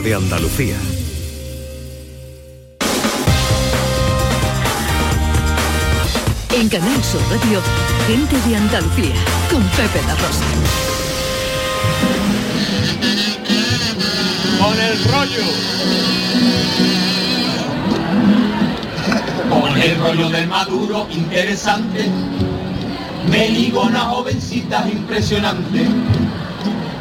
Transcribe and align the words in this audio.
de 0.00 0.14
Andalucía. 0.14 0.76
En 6.52 6.68
Canal 6.68 7.02
Sur 7.04 7.20
Radio, 7.30 7.60
gente 8.06 8.36
de 8.48 8.56
Andalucía, 8.56 9.14
con 9.50 9.62
Pepe 9.62 10.00
La 10.06 10.14
Rosa. 10.16 10.44
Con 14.60 14.80
el 14.80 15.04
rollo. 15.04 15.44
Con 19.48 19.80
el 19.80 19.98
rollo 19.98 20.28
del 20.28 20.46
maduro, 20.46 21.06
interesante. 21.10 22.10
Me 23.30 23.48
ligo 23.48 23.82
a 23.82 23.86
una 23.86 24.00
jovencita 24.00 24.86
impresionante. 24.90 25.86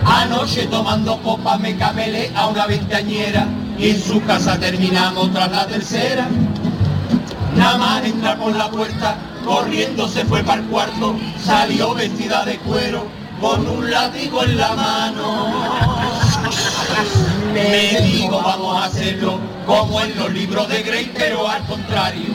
Anoche 0.06 0.68
tomando 0.68 1.18
copa 1.22 1.58
me 1.58 1.76
cabelé 1.76 2.32
a 2.36 2.48
una 2.48 2.68
veinteañera 2.68 3.48
y 3.78 3.90
en 3.90 4.02
su 4.02 4.24
casa 4.24 4.60
terminamos 4.60 5.32
tras 5.34 5.52
la 5.52 5.68
tercera. 5.68 6.27
Nada 7.55 7.77
más 7.77 8.05
entra 8.05 8.36
por 8.38 8.55
la 8.55 8.70
puerta, 8.70 9.18
corriendo 9.44 10.08
se 10.08 10.26
fue 10.26 10.44
para 10.44 10.62
el 10.62 10.68
cuarto, 10.68 11.16
salió 11.44 11.94
vestida 11.94 12.46
de 12.46 12.58
cuero, 12.60 13.08
con 13.40 13.68
un 13.68 13.90
látigo 13.90 14.44
en 14.44 14.58
la 14.58 14.76
mano. 14.76 15.86
Me 17.54 18.02
digo, 18.02 18.41
vamos 18.41 18.77
a 18.77 18.85
hacerlo 18.85 19.40
como 19.66 20.02
en 20.02 20.16
los 20.18 20.32
libros 20.34 20.68
de 20.70 20.84
Grey, 20.84 21.12
pero 21.18 21.48
al 21.48 21.66
contrario. 21.66 22.30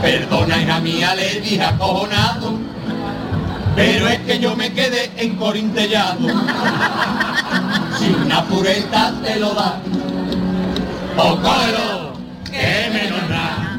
Perdona, 0.00 0.60
hija 0.60 0.80
mía, 0.80 1.14
le 1.14 1.40
dije 1.40 1.62
acojonado, 1.62 2.58
pero 3.74 4.08
es 4.08 4.18
que 4.20 4.38
yo 4.38 4.56
me 4.56 4.72
quedé 4.72 5.10
encorintellado. 5.16 6.28
Si 7.98 8.08
una 8.24 8.44
pureta 8.44 9.14
te 9.22 9.38
lo 9.38 9.54
da, 9.54 9.80
o 11.16 11.36
cógelo, 11.36 12.12
que 12.44 12.90
menos 12.92 13.28
da. 13.28 13.78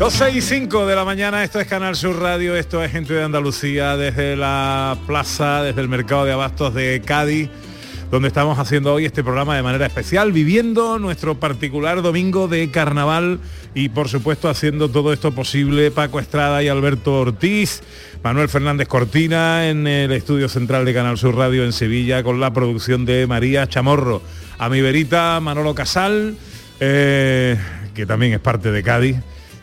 12 0.00 0.30
y 0.30 0.40
5 0.40 0.86
de 0.86 0.96
la 0.96 1.04
mañana, 1.04 1.44
esto 1.44 1.60
es 1.60 1.66
Canal 1.66 1.94
Sur 1.94 2.18
Radio, 2.20 2.56
esto 2.56 2.82
es 2.82 2.90
Gente 2.90 3.12
de 3.12 3.22
Andalucía 3.22 3.98
desde 3.98 4.34
la 4.34 4.96
plaza, 5.06 5.62
desde 5.62 5.82
el 5.82 5.90
mercado 5.90 6.24
de 6.24 6.32
abastos 6.32 6.72
de 6.72 7.02
Cádiz, 7.04 7.50
donde 8.10 8.28
estamos 8.28 8.58
haciendo 8.58 8.92
hoy 8.92 9.04
este 9.04 9.22
programa 9.22 9.54
de 9.54 9.62
manera 9.62 9.86
especial, 9.86 10.32
viviendo 10.32 10.98
nuestro 10.98 11.38
particular 11.38 12.02
domingo 12.02 12.48
de 12.48 12.68
carnaval 12.70 13.38
y 13.72 13.88
por 13.90 14.08
supuesto 14.08 14.48
haciendo 14.48 14.88
todo 14.88 15.12
esto 15.12 15.30
posible 15.30 15.92
Paco 15.92 16.18
Estrada 16.18 16.60
y 16.62 16.68
Alberto 16.68 17.20
Ortiz, 17.20 17.82
Manuel 18.24 18.48
Fernández 18.48 18.88
Cortina 18.88 19.68
en 19.68 19.86
el 19.86 20.10
estudio 20.10 20.48
central 20.48 20.84
de 20.84 20.92
Canal 20.92 21.18
Sur 21.18 21.36
Radio 21.36 21.64
en 21.64 21.72
Sevilla 21.72 22.24
con 22.24 22.40
la 22.40 22.52
producción 22.52 23.06
de 23.06 23.28
María 23.28 23.68
Chamorro, 23.68 24.22
a 24.58 24.68
mi 24.68 24.80
verita 24.80 25.38
Manolo 25.38 25.76
Casal, 25.76 26.36
eh, 26.80 27.56
que 27.94 28.06
también 28.06 28.32
es 28.32 28.40
parte 28.40 28.72
de 28.72 28.82
Cádiz 28.82 29.18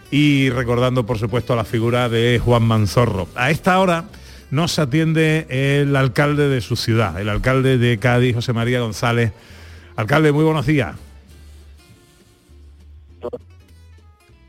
y 0.10 0.50
recordando 0.52 1.06
por 1.06 1.20
supuesto 1.20 1.52
a 1.52 1.58
la 1.58 1.66
figura 1.66 2.08
de 2.08 2.40
Juan 2.44 2.64
Manzorro. 2.64 3.28
A 3.36 3.52
esta 3.52 3.78
hora 3.80 4.06
nos 4.52 4.80
atiende 4.80 5.46
el 5.50 5.96
alcalde 5.96 6.48
de 6.48 6.62
su 6.62 6.76
ciudad, 6.76 7.20
el 7.20 7.30
alcalde 7.30 7.78
de 7.78 7.98
Cádiz, 7.98 8.36
José 8.36 8.54
María 8.54 8.80
González. 8.80 9.34
Alcalde, 9.96 10.32
muy 10.32 10.44
buenos 10.44 10.66
días. 10.66 10.96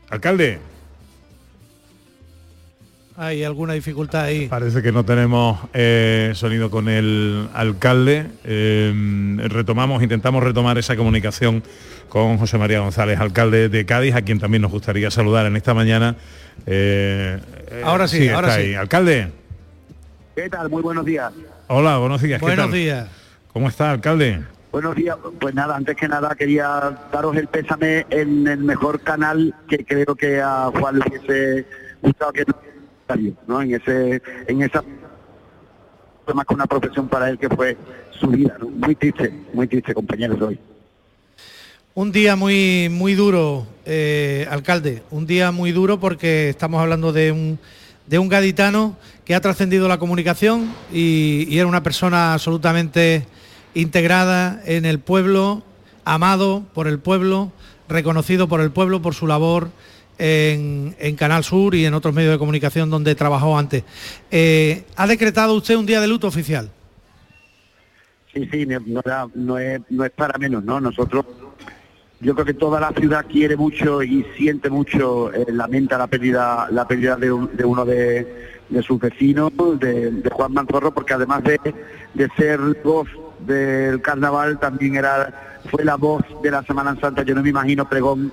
Alcalde. 0.09 0.59
Hay 3.17 3.43
alguna 3.43 3.73
dificultad 3.73 4.23
ahí. 4.23 4.47
Parece 4.47 4.81
que 4.81 4.93
no 4.93 5.03
tenemos 5.03 5.59
eh, 5.73 6.31
sonido 6.35 6.71
con 6.71 6.87
el 6.87 7.49
alcalde. 7.53 8.27
Eh, 8.45 8.93
retomamos, 9.49 10.01
intentamos 10.01 10.41
retomar 10.41 10.77
esa 10.77 10.95
comunicación 10.95 11.61
con 12.07 12.37
José 12.37 12.57
María 12.57 12.79
González, 12.79 13.19
alcalde 13.19 13.67
de 13.67 13.85
Cádiz, 13.85 14.15
a 14.15 14.21
quien 14.21 14.39
también 14.39 14.61
nos 14.61 14.71
gustaría 14.71 15.11
saludar 15.11 15.45
en 15.47 15.57
esta 15.57 15.73
mañana. 15.73 16.15
Eh, 16.65 17.37
ahora 17.83 18.07
sí, 18.07 18.29
ahora 18.29 18.47
está 18.47 18.61
sí. 18.61 18.67
ahí. 18.69 18.75
Alcalde. 18.75 19.38
¿Qué 20.41 20.49
tal? 20.49 20.69
Muy 20.69 20.81
buenos 20.81 21.03
días. 21.03 21.33
Hola, 21.67 21.97
buenos 21.97 22.21
días. 22.21 22.39
¿qué 22.39 22.45
Buenos 22.45 22.67
tal? 22.67 22.73
días. 22.73 23.09
¿Cómo 23.51 23.67
está, 23.67 23.91
alcalde? 23.91 24.41
Buenos 24.71 24.95
días. 24.95 25.17
Pues 25.37 25.53
nada, 25.53 25.75
antes 25.75 25.97
que 25.97 26.07
nada 26.07 26.33
quería 26.33 26.97
daros 27.11 27.35
el 27.35 27.47
pésame 27.47 28.05
en 28.09 28.47
el 28.47 28.59
mejor 28.59 29.01
canal 29.01 29.53
que 29.67 29.83
creo 29.83 30.15
que 30.15 30.39
a 30.39 30.71
Juan 30.73 30.97
le 30.97 31.05
hubiese 31.09 31.65
gustado 32.01 32.31
que 32.31 32.45
salió, 33.05 33.33
¿no? 33.47 33.61
En 33.61 33.75
ese, 33.75 34.21
en 34.47 34.61
esa 34.61 34.81
fue 36.23 36.33
más 36.33 36.45
que 36.45 36.53
una 36.53 36.67
profesión 36.67 37.09
para 37.09 37.29
él 37.29 37.37
que 37.37 37.49
fue 37.49 37.75
su 38.11 38.27
vida, 38.27 38.55
¿no? 38.61 38.69
Muy 38.69 38.95
triste, 38.95 39.33
muy 39.53 39.67
triste, 39.67 39.93
compañeros 39.93 40.41
hoy. 40.41 40.57
Un 41.95 42.13
día 42.13 42.37
muy, 42.37 42.87
muy 42.89 43.13
duro, 43.13 43.67
eh, 43.85 44.47
alcalde. 44.49 45.03
Un 45.11 45.27
día 45.27 45.51
muy 45.51 45.73
duro 45.73 45.99
porque 45.99 46.47
estamos 46.47 46.81
hablando 46.81 47.11
de 47.11 47.33
un, 47.33 47.59
de 48.07 48.19
un 48.19 48.29
gaditano 48.29 48.95
que 49.29 49.35
ha 49.35 49.41
trascendido 49.41 49.87
la 49.87 49.99
comunicación 49.99 50.73
y, 50.91 51.55
era 51.55 51.67
una 51.67 51.83
persona 51.83 52.33
absolutamente 52.33 53.27
integrada 53.75 54.59
en 54.65 54.85
el 54.85 54.97
pueblo, 54.97 55.61
amado 56.03 56.63
por 56.73 56.87
el 56.87 56.97
pueblo, 56.97 57.51
reconocido 57.87 58.47
por 58.47 58.59
el 58.59 58.71
pueblo 58.71 59.03
por 59.03 59.13
su 59.13 59.27
labor 59.27 59.69
en, 60.17 60.95
Canal 61.15 61.43
Sur 61.43 61.75
y 61.75 61.85
en 61.85 61.93
otros 61.93 62.15
medios 62.15 62.31
de 62.31 62.39
comunicación 62.39 62.89
donde 62.89 63.13
trabajó 63.13 63.55
antes. 63.55 63.83
Eh, 64.31 64.85
¿Ha 64.95 65.05
decretado 65.05 65.53
usted 65.53 65.75
un 65.75 65.85
día 65.85 66.01
de 66.01 66.07
luto 66.07 66.25
oficial? 66.25 66.71
Sí, 68.33 68.49
sí, 68.51 68.65
no, 68.65 69.59
es, 69.59 69.81
para 70.15 70.39
menos, 70.39 70.63
¿no? 70.63 70.81
Nosotros, 70.81 71.25
yo 72.19 72.33
creo 72.33 72.47
que 72.47 72.55
toda 72.55 72.79
la 72.79 72.93
ciudad 72.93 73.27
quiere 73.31 73.55
mucho 73.55 74.01
y 74.01 74.25
siente 74.35 74.71
mucho, 74.71 75.31
eh, 75.31 75.45
lamenta 75.51 75.99
la 75.99 76.07
pérdida, 76.07 76.67
la 76.71 76.87
pérdida 76.87 77.15
de 77.15 77.31
uno 77.31 77.85
de, 77.85 78.57
de 78.69 78.81
sus 78.81 78.99
vecinos, 78.99 79.51
de, 79.79 80.29
Juan 80.31 80.53
Manzorro, 80.53 80.93
porque 80.93 81.13
además 81.13 81.43
de, 81.43 81.59
de 82.13 82.29
ser 82.37 82.59
voz 82.83 83.07
del 83.39 84.01
carnaval, 84.01 84.59
también 84.59 84.95
era, 84.95 85.59
fue 85.69 85.83
la 85.83 85.95
voz 85.95 86.23
de 86.43 86.51
la 86.51 86.63
Semana 86.63 86.95
Santa, 86.99 87.23
yo 87.23 87.35
no 87.35 87.41
me 87.41 87.49
imagino 87.49 87.87
pregón 87.87 88.31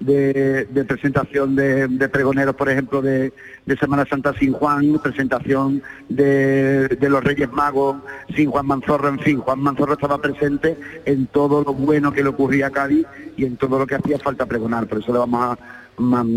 de, 0.00 0.84
presentación 0.86 1.56
de, 1.56 2.08
pregoneros, 2.08 2.54
por 2.54 2.68
ejemplo, 2.68 3.02
de, 3.02 3.32
de 3.66 3.76
Semana 3.76 4.04
Santa 4.06 4.32
sin 4.38 4.52
Juan, 4.52 4.98
presentación 5.02 5.82
de, 6.08 6.88
de 6.88 7.08
los 7.08 7.22
Reyes 7.22 7.50
Magos 7.50 7.96
sin 8.34 8.50
Juan 8.50 8.66
Manzorro, 8.66 9.08
en 9.08 9.18
fin, 9.20 9.38
Juan 9.38 9.60
Manzorro 9.60 9.94
estaba 9.94 10.18
presente 10.18 10.76
en 11.04 11.26
todo 11.26 11.64
lo 11.64 11.74
bueno 11.74 12.12
que 12.12 12.22
le 12.22 12.28
ocurría 12.28 12.68
a 12.68 12.70
Cádiz 12.70 13.06
y 13.36 13.44
en 13.44 13.56
todo 13.56 13.78
lo 13.78 13.86
que 13.86 13.96
hacía 13.96 14.18
falta 14.18 14.46
pregonar, 14.46 14.86
por 14.86 14.98
eso 14.98 15.12
le 15.12 15.18
vamos 15.18 15.42
a, 15.42 15.58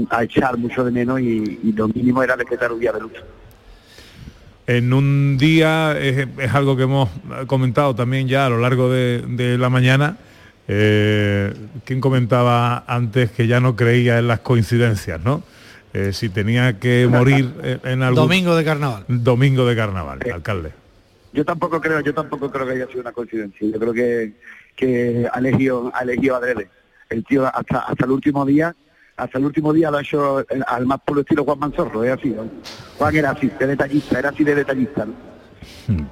a 0.09 0.23
echar 0.23 0.57
mucho 0.57 0.83
de 0.83 0.91
menos 0.91 1.19
y, 1.19 1.59
y 1.63 1.71
lo 1.73 1.87
mínimo 1.87 2.23
era 2.23 2.35
decretar 2.35 2.71
un 2.71 2.79
día 2.79 2.91
de 2.91 2.99
luto. 3.01 3.19
En 4.67 4.93
un 4.93 5.37
día, 5.37 5.97
es, 5.99 6.27
es 6.37 6.53
algo 6.53 6.77
que 6.77 6.83
hemos 6.83 7.09
comentado 7.47 7.95
también 7.95 8.27
ya 8.27 8.45
a 8.45 8.49
lo 8.49 8.57
largo 8.59 8.89
de, 8.91 9.23
de 9.27 9.57
la 9.57 9.69
mañana, 9.69 10.17
eh, 10.67 11.53
¿quién 11.83 11.99
comentaba 11.99 12.83
antes 12.87 13.31
que 13.31 13.47
ya 13.47 13.59
no 13.59 13.75
creía 13.75 14.19
en 14.19 14.27
las 14.27 14.39
coincidencias, 14.39 15.19
no? 15.21 15.43
Eh, 15.93 16.13
si 16.13 16.29
tenía 16.29 16.79
que 16.79 17.05
morir 17.09 17.51
en- 17.63 17.81
en 17.83 18.01
algún... 18.03 18.23
Domingo 18.23 18.55
de 18.55 18.63
carnaval. 18.63 19.03
Domingo 19.09 19.65
de 19.65 19.75
carnaval, 19.75 20.19
alcalde. 20.33 20.71
Yo 21.33 21.43
tampoco 21.43 21.81
creo, 21.81 21.99
yo 21.99 22.13
tampoco 22.13 22.49
creo 22.49 22.65
que 22.65 22.73
haya 22.73 22.87
sido 22.87 23.01
una 23.01 23.11
coincidencia. 23.11 23.67
Yo 23.67 23.79
creo 23.79 23.93
que, 23.93 24.33
que 24.75 25.27
ha 25.31 25.39
elegido, 25.39 25.91
ha 25.93 26.03
elegido 26.03 26.35
adrede. 26.37 26.69
El 27.09 27.25
tío 27.25 27.45
hasta, 27.45 27.79
hasta 27.79 28.05
el 28.05 28.11
último 28.11 28.45
día, 28.45 28.73
hasta 29.17 29.37
el 29.37 29.45
último 29.45 29.73
día 29.73 29.91
lo 29.91 29.97
ha 29.97 30.01
hecho 30.01 30.45
al 30.67 30.85
más 30.85 30.99
puro 31.01 31.21
estilo 31.21 31.43
Juan 31.43 31.59
Manzorro, 31.59 32.03
es 32.03 32.11
así. 32.11 32.29
¿no? 32.29 32.49
Juan 32.97 33.15
era 33.15 33.31
así, 33.31 33.51
de 33.59 33.67
detallista, 33.67 34.19
era 34.19 34.29
así 34.29 34.43
de 34.43 34.55
detallista. 34.55 35.05
¿no? 35.05 35.13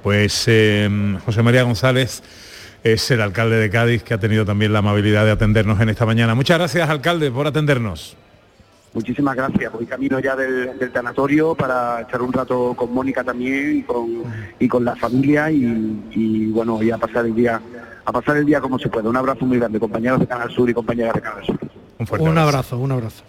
Pues 0.02 0.44
eh, 0.46 1.18
José 1.24 1.42
María 1.42 1.62
González 1.62 2.22
es 2.82 3.10
el 3.10 3.20
alcalde 3.20 3.56
de 3.56 3.70
Cádiz 3.70 4.02
que 4.02 4.14
ha 4.14 4.18
tenido 4.18 4.44
también 4.44 4.72
la 4.72 4.78
amabilidad 4.78 5.24
de 5.24 5.32
atendernos 5.32 5.80
en 5.80 5.88
esta 5.88 6.06
mañana. 6.06 6.34
Muchas 6.34 6.58
gracias, 6.58 6.88
alcalde, 6.88 7.30
por 7.30 7.46
atendernos. 7.46 8.16
Muchísimas 8.92 9.36
gracias. 9.36 9.72
Voy 9.72 9.86
camino 9.86 10.18
ya 10.18 10.34
del, 10.34 10.76
del 10.78 10.90
tanatorio 10.90 11.54
para 11.54 12.00
echar 12.00 12.22
un 12.22 12.32
rato 12.32 12.74
con 12.74 12.92
Mónica 12.92 13.22
también 13.22 13.78
y 13.78 13.82
con, 13.82 14.24
y 14.58 14.66
con 14.66 14.84
la 14.84 14.96
familia 14.96 15.50
y, 15.50 16.02
y, 16.10 16.46
bueno, 16.46 16.82
y 16.82 16.90
a 16.90 16.98
pasar 16.98 17.26
el 17.26 17.34
día, 17.34 17.60
a 18.04 18.12
pasar 18.12 18.38
el 18.38 18.46
día 18.46 18.60
como 18.60 18.78
se 18.78 18.88
puede. 18.88 19.08
Un 19.08 19.16
abrazo 19.16 19.44
muy 19.46 19.58
grande, 19.58 19.78
compañeros 19.78 20.18
de 20.18 20.26
Canal 20.26 20.50
Sur 20.50 20.68
y 20.68 20.74
compañeras 20.74 21.14
de 21.14 21.20
Canal 21.20 21.46
Sur. 21.46 21.58
Un 22.00 22.06
fuerte 22.06 22.26
Un 22.26 22.38
abrazo, 22.38 22.78
un 22.78 22.92
abrazo. 22.92 23.22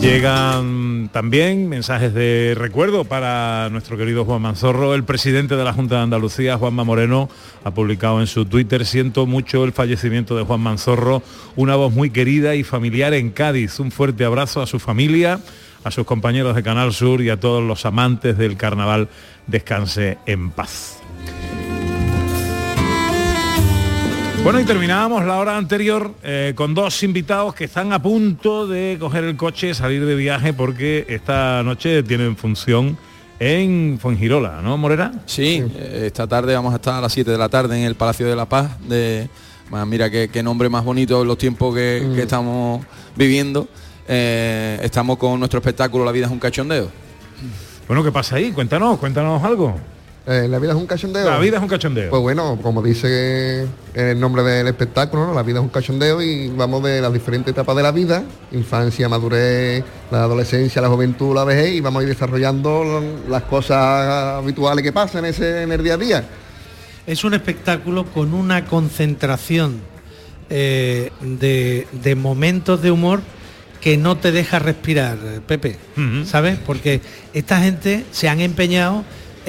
Llegan 0.00 1.10
también 1.12 1.68
mensajes 1.68 2.12
de 2.12 2.54
recuerdo 2.56 3.04
para 3.04 3.68
nuestro 3.70 3.96
querido 3.96 4.24
Juan 4.24 4.42
Manzorro. 4.42 4.96
El 4.96 5.04
presidente 5.04 5.54
de 5.54 5.62
la 5.62 5.72
Junta 5.72 5.96
de 5.96 6.02
Andalucía, 6.02 6.58
Juanma 6.58 6.82
Moreno, 6.82 7.28
ha 7.62 7.70
publicado 7.70 8.20
en 8.20 8.26
su 8.26 8.46
Twitter, 8.46 8.84
siento 8.84 9.26
mucho 9.26 9.62
el 9.62 9.72
fallecimiento 9.72 10.36
de 10.36 10.42
Juan 10.42 10.60
Manzorro, 10.60 11.22
una 11.54 11.76
voz 11.76 11.92
muy 11.92 12.10
querida 12.10 12.56
y 12.56 12.64
familiar 12.64 13.14
en 13.14 13.30
Cádiz. 13.30 13.78
Un 13.78 13.92
fuerte 13.92 14.24
abrazo 14.24 14.60
a 14.60 14.66
su 14.66 14.80
familia, 14.80 15.38
a 15.84 15.92
sus 15.92 16.04
compañeros 16.04 16.56
de 16.56 16.64
Canal 16.64 16.92
Sur 16.92 17.22
y 17.22 17.30
a 17.30 17.38
todos 17.38 17.62
los 17.62 17.86
amantes 17.86 18.36
del 18.36 18.56
carnaval 18.56 19.08
descanse 19.46 20.18
en 20.26 20.50
paz. 20.50 20.99
Bueno, 24.42 24.58
y 24.58 24.64
terminábamos 24.64 25.24
la 25.26 25.36
hora 25.36 25.58
anterior 25.58 26.14
eh, 26.22 26.54
con 26.56 26.74
dos 26.74 27.02
invitados 27.02 27.54
que 27.54 27.64
están 27.64 27.92
a 27.92 28.00
punto 28.00 28.66
de 28.66 28.96
coger 28.98 29.24
el 29.24 29.36
coche, 29.36 29.74
salir 29.74 30.06
de 30.06 30.14
viaje, 30.14 30.54
porque 30.54 31.04
esta 31.08 31.62
noche 31.62 32.02
tienen 32.02 32.36
función 32.36 32.96
en 33.38 33.98
Fuengirola, 34.00 34.62
¿no, 34.62 34.78
Morera? 34.78 35.12
Sí, 35.26 35.62
eh, 35.74 36.04
esta 36.06 36.26
tarde 36.26 36.54
vamos 36.54 36.72
a 36.72 36.76
estar 36.76 36.94
a 36.94 37.02
las 37.02 37.12
7 37.12 37.30
de 37.30 37.36
la 37.36 37.50
tarde 37.50 37.78
en 37.78 37.84
el 37.84 37.96
Palacio 37.96 38.26
de 38.26 38.34
la 38.34 38.46
Paz. 38.46 38.80
De, 38.88 39.28
mira 39.86 40.10
qué, 40.10 40.42
nombre 40.42 40.70
más 40.70 40.84
bonito 40.84 41.20
en 41.20 41.28
los 41.28 41.36
tiempos 41.36 41.74
que, 41.74 42.02
mm. 42.02 42.18
estamos 42.18 42.84
viviendo. 43.14 43.68
Eh, 44.08 44.80
estamos 44.82 45.18
con 45.18 45.38
nuestro 45.38 45.58
espectáculo 45.58 46.04
La 46.04 46.12
vida 46.12 46.26
es 46.26 46.32
un 46.32 46.40
cachondeo. 46.40 46.90
Bueno, 47.86 48.02
¿qué 48.02 48.10
pasa 48.10 48.36
ahí? 48.36 48.52
Cuéntanos, 48.52 48.98
cuéntanos 48.98 49.44
algo. 49.44 49.78
Eh, 50.26 50.46
la 50.48 50.58
vida 50.58 50.72
es 50.72 50.76
un 50.76 50.86
cachondeo. 50.86 51.28
La 51.28 51.38
vida 51.38 51.56
es 51.56 51.62
un 51.62 51.68
cachondeo. 51.68 52.10
Pues 52.10 52.22
bueno, 52.22 52.58
como 52.62 52.82
dice 52.82 53.66
el 53.94 54.20
nombre 54.20 54.42
del 54.42 54.68
espectáculo, 54.68 55.32
la 55.32 55.42
vida 55.42 55.58
es 55.58 55.62
un 55.62 55.70
cachondeo 55.70 56.20
y 56.20 56.48
vamos 56.48 56.82
de 56.82 57.00
las 57.00 57.12
diferentes 57.12 57.52
etapas 57.52 57.74
de 57.74 57.82
la 57.82 57.90
vida, 57.90 58.22
infancia, 58.52 59.08
madurez, 59.08 59.82
la 60.10 60.24
adolescencia, 60.24 60.82
la 60.82 60.88
juventud, 60.88 61.34
la 61.34 61.44
vejez, 61.44 61.74
y 61.74 61.80
vamos 61.80 62.00
a 62.00 62.02
ir 62.02 62.10
desarrollando 62.10 63.02
las 63.28 63.42
cosas 63.44 64.38
habituales 64.38 64.84
que 64.84 64.92
pasan 64.92 65.24
en, 65.24 65.30
ese, 65.30 65.62
en 65.62 65.72
el 65.72 65.82
día 65.82 65.94
a 65.94 65.98
día. 65.98 66.24
Es 67.06 67.24
un 67.24 67.32
espectáculo 67.32 68.04
con 68.04 68.34
una 68.34 68.66
concentración 68.66 69.80
eh, 70.50 71.10
de, 71.22 72.14
momentos 72.14 72.82
de 72.82 72.90
humor 72.90 73.22
que 73.80 73.96
no 73.96 74.18
te 74.18 74.32
deja 74.32 74.58
respirar, 74.58 75.16
Pepe, 75.46 75.78
¿sabes? 76.26 76.58
Porque 76.58 77.00
esta 77.32 77.62
gente 77.62 78.04
se 78.10 78.28
han 78.28 78.40
empeñado 78.40 79.04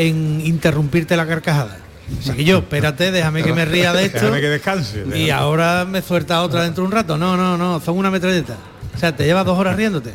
en 0.08 0.42
interrumpirte 0.46 1.16
la 1.16 1.28
carcajada. 1.28 1.78
Así 2.20 2.32
que 2.32 2.44
yo, 2.44 2.60
espérate, 2.60 3.12
déjame 3.12 3.44
que 3.44 3.54
me 3.54 3.66
ría 3.66 3.94
de 3.94 4.06
esto. 4.06 4.20
Déjame 4.20 4.42
que 4.42 4.50
descanse. 4.50 5.06
Y 5.16 5.30
ahora 5.30 5.86
me 5.86 6.02
suelta 6.02 6.42
otra 6.42 6.64
dentro 6.64 6.84
de 6.84 6.88
un 6.88 6.92
rato. 6.92 7.18
No, 7.18 7.38
no, 7.38 7.58
no, 7.58 7.80
son 7.80 7.98
una 7.98 8.12
metralleta. 8.12 8.58
O 8.94 8.98
sea, 8.98 9.16
te 9.16 9.26
llevas 9.26 9.46
dos 9.46 9.58
horas 9.58 9.76
riéndote. 9.76 10.14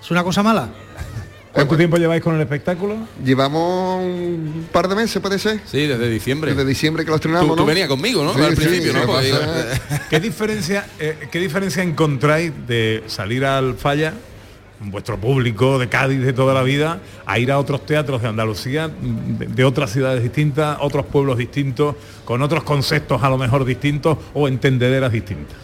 ¿Es 0.00 0.10
una 0.10 0.24
cosa 0.24 0.42
mala? 0.42 0.68
¿Cuánto 1.52 1.76
tiempo 1.76 1.96
lleváis 1.96 2.22
con 2.22 2.34
el 2.34 2.40
espectáculo? 2.42 2.96
Llevamos 3.24 4.04
un 4.04 4.68
par 4.70 4.88
de 4.88 4.94
meses, 4.94 5.22
puede 5.22 5.38
ser. 5.38 5.60
Sí, 5.64 5.86
desde 5.86 6.08
diciembre. 6.10 6.50
Desde 6.50 6.66
diciembre 6.66 7.04
que 7.04 7.10
lo 7.10 7.16
estrenamos, 7.16 7.56
tú, 7.56 7.56
¿no? 7.56 7.64
venías 7.64 7.88
conmigo, 7.88 8.22
¿no? 8.22 8.32
Al 8.32 8.54
principio, 8.54 8.92
¿no? 8.92 9.06
¿Qué 10.10 10.20
diferencia, 10.20 10.86
eh, 10.98 11.28
¿Qué 11.30 11.38
diferencia 11.38 11.82
encontráis 11.82 12.52
de 12.66 13.04
salir 13.06 13.46
al 13.46 13.74
falla 13.76 14.12
vuestro 14.80 15.18
público 15.18 15.78
de 15.78 15.88
Cádiz 15.88 16.20
de 16.20 16.32
toda 16.32 16.54
la 16.54 16.62
vida, 16.62 17.00
a 17.24 17.38
ir 17.38 17.50
a 17.50 17.58
otros 17.58 17.86
teatros 17.86 18.22
de 18.22 18.28
Andalucía, 18.28 18.90
de, 18.90 19.64
otras 19.64 19.90
ciudades 19.90 20.22
distintas, 20.22 20.78
otros 20.80 21.06
pueblos 21.06 21.38
distintos, 21.38 21.96
con 22.24 22.42
otros 22.42 22.62
conceptos 22.64 23.22
a 23.22 23.30
lo 23.30 23.38
mejor 23.38 23.64
distintos 23.64 24.18
o 24.34 24.48
entendederas 24.48 25.12
distintas. 25.12 25.56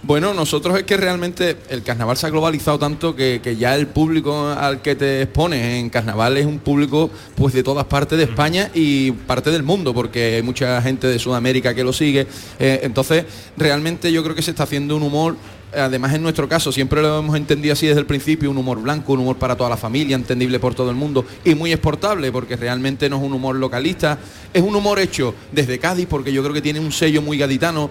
Bueno, 0.00 0.32
nosotros 0.32 0.78
es 0.78 0.84
que 0.84 0.96
realmente 0.96 1.56
el 1.70 1.82
carnaval 1.82 2.16
se 2.16 2.26
ha 2.26 2.30
globalizado 2.30 2.78
tanto 2.78 3.16
que, 3.16 3.56
ya 3.58 3.74
el 3.74 3.88
público 3.88 4.46
al 4.46 4.80
que 4.80 4.94
te 4.94 5.22
expones 5.22 5.60
en 5.74 5.90
carnaval 5.90 6.36
es 6.36 6.46
un 6.46 6.60
público 6.60 7.10
pues 7.34 7.52
de 7.52 7.64
todas 7.64 7.84
partes 7.86 8.16
de 8.16 8.24
España 8.24 8.70
y 8.74 9.10
parte 9.10 9.50
del 9.50 9.64
mundo, 9.64 9.92
porque 9.92 10.36
hay 10.36 10.42
mucha 10.42 10.80
gente 10.82 11.08
de 11.08 11.18
Sudamérica 11.18 11.74
que 11.74 11.82
lo 11.82 11.92
sigue. 11.92 12.28
Eh, 12.60 12.80
entonces, 12.84 13.24
realmente 13.56 14.12
yo 14.12 14.22
creo 14.22 14.36
que 14.36 14.42
se 14.42 14.52
está 14.52 14.62
haciendo 14.62 14.94
un 14.94 15.02
humor 15.02 15.36
además 15.74 16.14
en 16.14 16.22
nuestro 16.22 16.48
caso 16.48 16.72
siempre 16.72 17.02
lo 17.02 17.18
hemos 17.18 17.36
entendido 17.36 17.72
así 17.72 17.86
desde 17.86 18.00
el 18.00 18.06
principio, 18.06 18.50
un 18.50 18.58
humor 18.58 18.80
blanco, 18.80 19.12
un 19.12 19.20
humor 19.20 19.36
para 19.36 19.56
toda 19.56 19.70
la 19.70 19.76
familia, 19.76 20.16
entendible 20.16 20.58
por 20.58 20.74
todo 20.74 20.90
el 20.90 20.96
mundo 20.96 21.24
y 21.44 21.54
muy 21.54 21.72
exportable 21.72 22.32
porque 22.32 22.56
realmente 22.56 23.08
no 23.08 23.16
es 23.16 23.22
un 23.22 23.32
humor 23.32 23.56
localista, 23.56 24.18
es 24.52 24.62
un 24.62 24.74
humor 24.74 24.98
hecho 24.98 25.34
desde 25.52 25.78
Cádiz 25.78 26.06
porque 26.08 26.32
yo 26.32 26.42
creo 26.42 26.54
que 26.54 26.62
tiene 26.62 26.80
un 26.80 26.92
sello 26.92 27.22
muy 27.22 27.38
gaditano, 27.38 27.90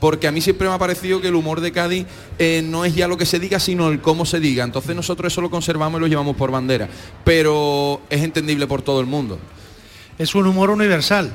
porque 0.00 0.28
a 0.28 0.32
mí 0.32 0.40
siempre 0.40 0.68
me 0.68 0.74
ha 0.74 0.78
parecido 0.78 1.20
que 1.20 1.28
el 1.28 1.34
humor 1.34 1.60
de 1.60 1.72
Cádiz 1.72 2.06
eh, 2.38 2.62
no 2.64 2.84
es 2.84 2.94
ya 2.94 3.08
lo 3.08 3.16
que 3.16 3.26
se 3.26 3.38
diga, 3.38 3.58
sino 3.58 3.88
el 3.88 4.00
cómo 4.00 4.26
se 4.26 4.40
diga. 4.40 4.64
Entonces 4.64 4.94
nosotros 4.94 5.32
eso 5.32 5.40
lo 5.40 5.50
conservamos 5.50 5.98
y 5.98 6.02
lo 6.02 6.06
llevamos 6.06 6.36
por 6.36 6.50
bandera, 6.50 6.88
pero 7.24 8.00
es 8.10 8.22
entendible 8.22 8.66
por 8.66 8.82
todo 8.82 9.00
el 9.00 9.06
mundo. 9.06 9.38
Es 10.18 10.34
un 10.34 10.46
humor 10.46 10.70
universal, 10.70 11.30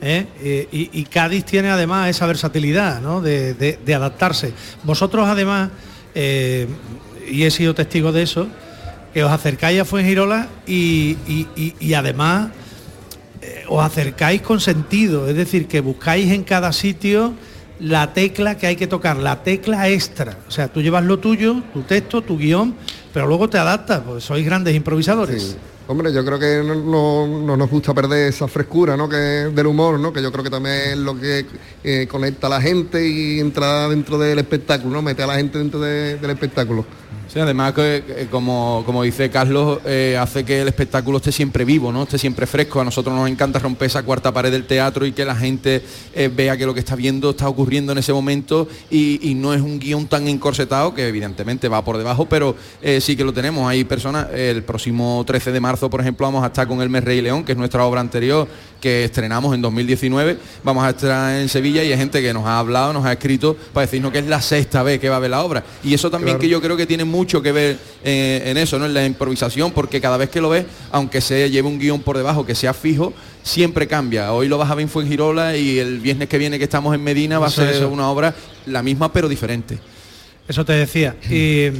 ¿eh? 0.00 0.26
Eh, 0.40 0.68
y, 0.92 1.04
Cádiz 1.04 1.44
tiene 1.44 1.70
además 1.70 2.08
esa 2.08 2.26
versatilidad 2.26 3.00
de, 3.20 3.94
adaptarse. 3.94 4.52
Vosotros 4.84 5.28
además, 5.28 5.70
eh, 6.14 6.66
y 7.30 7.44
he 7.44 7.50
sido 7.50 7.74
testigo 7.74 8.12
de 8.12 8.22
eso, 8.22 8.48
que 9.12 9.24
os 9.24 9.30
acercáis 9.30 9.80
a 9.80 9.84
Fuengirola 9.84 10.48
y, 10.66 11.16
y, 11.80 11.94
además 11.94 12.50
os 13.68 13.84
acercáis 13.84 14.42
con 14.42 14.60
sentido, 14.60 15.28
es 15.28 15.36
decir, 15.36 15.66
que 15.66 15.80
buscáis 15.80 16.30
en 16.30 16.44
cada 16.44 16.72
sitio 16.72 17.34
la 17.80 18.12
tecla 18.12 18.56
que 18.56 18.66
hay 18.66 18.76
que 18.76 18.86
tocar, 18.86 19.16
la 19.16 19.42
tecla 19.42 19.88
extra. 19.88 20.38
O 20.46 20.50
sea, 20.50 20.68
tú 20.68 20.80
llevas 20.80 21.04
lo 21.04 21.18
tuyo, 21.18 21.62
tu 21.72 21.82
texto, 21.82 22.22
tu 22.22 22.38
guion, 22.38 22.74
pero 23.12 23.26
luego 23.26 23.48
te 23.48 23.58
adaptas, 23.58 24.00
porque 24.00 24.20
sois 24.20 24.44
grandes 24.44 24.74
improvisadores. 24.74 25.56
Hombre, 25.92 26.10
yo 26.10 26.24
creo 26.24 26.38
que 26.38 26.62
no, 26.64 27.26
nos 27.54 27.68
gusta 27.68 27.92
perder 27.92 28.28
esa 28.28 28.48
frescura 28.48 28.96
¿no? 28.96 29.10
que 29.10 29.16
del 29.16 29.66
humor, 29.66 30.00
¿no? 30.00 30.10
que 30.10 30.22
yo 30.22 30.32
creo 30.32 30.42
que 30.42 30.48
también 30.48 30.74
es 30.74 30.96
lo 30.96 31.20
que 31.20 31.44
eh, 31.84 32.06
conecta 32.10 32.46
a 32.46 32.50
la 32.50 32.62
gente 32.62 33.06
y 33.06 33.40
entra 33.40 33.90
dentro 33.90 34.16
del 34.16 34.38
espectáculo, 34.38 34.94
¿no? 34.94 35.02
mete 35.02 35.22
a 35.22 35.26
la 35.26 35.34
gente 35.34 35.58
dentro 35.58 35.78
del 35.80 36.30
espectáculo. 36.30 36.86
Sí, 37.32 37.40
además 37.40 37.72
que, 37.72 38.28
como, 38.30 38.82
como, 38.84 39.02
dice 39.02 39.30
Carlos, 39.30 39.78
eh, 39.86 40.18
hace 40.20 40.44
que 40.44 40.60
el 40.60 40.68
espectáculo 40.68 41.16
esté 41.16 41.32
siempre 41.32 41.64
vivo, 41.64 41.90
¿no? 41.90 42.02
Esté 42.02 42.18
siempre 42.18 42.46
fresco. 42.46 42.78
A 42.78 42.84
nosotros 42.84 43.16
nos 43.16 43.26
encanta 43.26 43.58
romper 43.58 43.86
esa 43.86 44.02
cuarta 44.02 44.34
pared 44.34 44.52
del 44.52 44.66
teatro 44.66 45.06
y 45.06 45.12
que 45.12 45.24
la 45.24 45.34
gente 45.34 45.82
eh, 46.12 46.30
vea 46.30 46.58
que 46.58 46.66
lo 46.66 46.74
que 46.74 46.80
está 46.80 46.94
viendo 46.94 47.30
está 47.30 47.48
ocurriendo 47.48 47.92
en 47.92 47.96
ese 47.96 48.12
momento 48.12 48.68
y, 48.90 49.32
no 49.34 49.54
es 49.54 49.62
un 49.62 49.78
guion 49.78 50.08
tan 50.08 50.28
encorsetado, 50.28 50.92
que 50.92 51.08
evidentemente 51.08 51.68
va 51.68 51.82
por 51.82 51.96
debajo, 51.96 52.26
pero 52.26 52.54
eh, 52.82 53.00
sí 53.00 53.16
que 53.16 53.24
lo 53.24 53.32
tenemos. 53.32 53.66
Hay 53.66 53.84
personas, 53.84 54.26
el 54.34 54.62
próximo 54.62 55.24
13 55.26 55.52
de 55.52 55.60
marzo, 55.60 55.81
por 55.90 56.00
ejemplo, 56.00 56.26
vamos 56.26 56.44
a 56.44 56.48
estar 56.48 56.66
con 56.66 56.80
El 56.82 56.88
Mes 56.88 57.04
Rey 57.04 57.20
León, 57.20 57.44
que 57.44 57.52
es 57.52 57.58
nuestra 57.58 57.84
obra 57.84 58.00
anterior, 58.00 58.48
que 58.80 59.04
estrenamos 59.04 59.54
en 59.54 59.62
2019. 59.62 60.36
Vamos 60.64 60.84
a 60.84 60.90
estar 60.90 61.40
en 61.40 61.48
Sevilla 61.48 61.84
y 61.84 61.92
hay 61.92 61.98
gente 61.98 62.20
que 62.20 62.32
nos 62.32 62.46
ha 62.46 62.58
hablado, 62.58 62.92
nos 62.92 63.04
ha 63.04 63.12
escrito 63.12 63.56
para 63.72 63.86
decirnos 63.86 64.12
que 64.12 64.18
es 64.18 64.26
la 64.26 64.40
sexta 64.40 64.82
vez 64.82 65.00
que 65.00 65.08
va 65.08 65.16
a 65.16 65.20
ver 65.20 65.30
la 65.30 65.42
obra. 65.42 65.64
Y 65.84 65.94
eso 65.94 66.10
también 66.10 66.38
que 66.38 66.48
yo 66.48 66.60
creo 66.60 66.76
que 66.76 66.86
tiene 66.86 67.04
mucho 67.04 67.42
que 67.42 67.52
ver 67.52 67.78
eh, 68.04 68.42
en 68.46 68.56
eso, 68.56 68.78
¿no? 68.78 68.86
En 68.86 68.94
la 68.94 69.04
improvisación, 69.06 69.72
porque 69.72 70.00
cada 70.00 70.16
vez 70.16 70.30
que 70.30 70.40
lo 70.40 70.50
ves, 70.50 70.64
aunque 70.90 71.20
se 71.20 71.50
lleve 71.50 71.68
un 71.68 71.78
guion 71.78 72.00
por 72.00 72.16
debajo 72.16 72.44
que 72.44 72.54
sea 72.54 72.74
fijo, 72.74 73.12
siempre 73.42 73.86
cambia. 73.86 74.32
Hoy 74.32 74.48
lo 74.48 74.58
vas 74.58 74.70
a 74.70 74.74
ver 74.74 74.82
en 74.82 74.88
Fuengirola 74.88 75.56
y 75.56 75.78
el 75.78 76.00
viernes 76.00 76.28
que 76.28 76.38
viene 76.38 76.58
que 76.58 76.64
estamos 76.64 76.94
en 76.94 77.02
Medina 77.02 77.38
va 77.38 77.46
a 77.46 77.50
ser 77.50 77.86
una 77.86 78.08
obra 78.10 78.34
la 78.66 78.82
misma 78.82 79.12
pero 79.12 79.28
diferente. 79.28 79.78
Eso 80.48 80.64
te 80.64 80.72
decía. 80.72 81.16
Y 81.30 81.70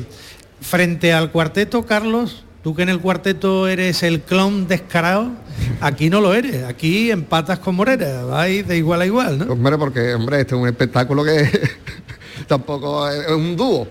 frente 0.61 1.13
al 1.13 1.31
cuarteto, 1.31 1.85
Carlos, 1.85 2.45
Tú 2.63 2.77
que 2.77 2.83
en 2.83 2.91
el 2.91 3.01
cuarteto 3.01 3.67
eres 3.67 4.05
el 4.05 4.21
clon 4.21 4.69
descarado, 4.69 5.33
aquí 5.81 6.09
no 6.09 6.21
lo 6.21 6.33
eres, 6.33 6.63
aquí 6.63 7.11
empatas 7.11 7.59
con 7.59 7.75
Morera, 7.75 8.25
vais 8.25 8.67
de 8.69 8.77
igual 8.77 9.01
a 9.01 9.07
igual, 9.07 9.39
¿no? 9.39 9.53
Hombre, 9.53 9.77
porque, 9.77 10.15
hombre, 10.15 10.43
este 10.43 10.55
es 10.55 10.61
un 10.61 10.69
espectáculo 10.69 11.25
que 11.25 11.49
tampoco 12.47 13.09
es 13.09 13.29
un 13.33 13.57
dúo. 13.57 13.89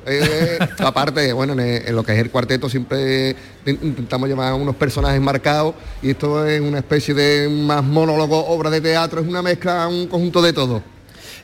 aparte, 0.79 1.33
bueno, 1.33 1.51
en, 1.61 1.93
lo 1.93 2.01
que 2.01 2.13
es 2.13 2.19
el 2.19 2.31
cuarteto 2.31 2.69
siempre 2.69 3.35
intentamos 3.65 4.29
llevar 4.29 4.53
unos 4.53 4.77
personajes 4.77 5.19
marcados 5.19 5.75
y 6.01 6.11
esto 6.11 6.45
es 6.45 6.61
una 6.61 6.77
especie 6.77 7.13
de 7.13 7.49
más 7.49 7.83
monólogo, 7.83 8.47
obra 8.47 8.69
de 8.69 8.79
teatro, 8.79 9.19
es 9.19 9.27
una 9.27 9.41
mezcla, 9.41 9.85
un 9.89 10.07
conjunto 10.07 10.41
de 10.41 10.53
todo. 10.53 10.81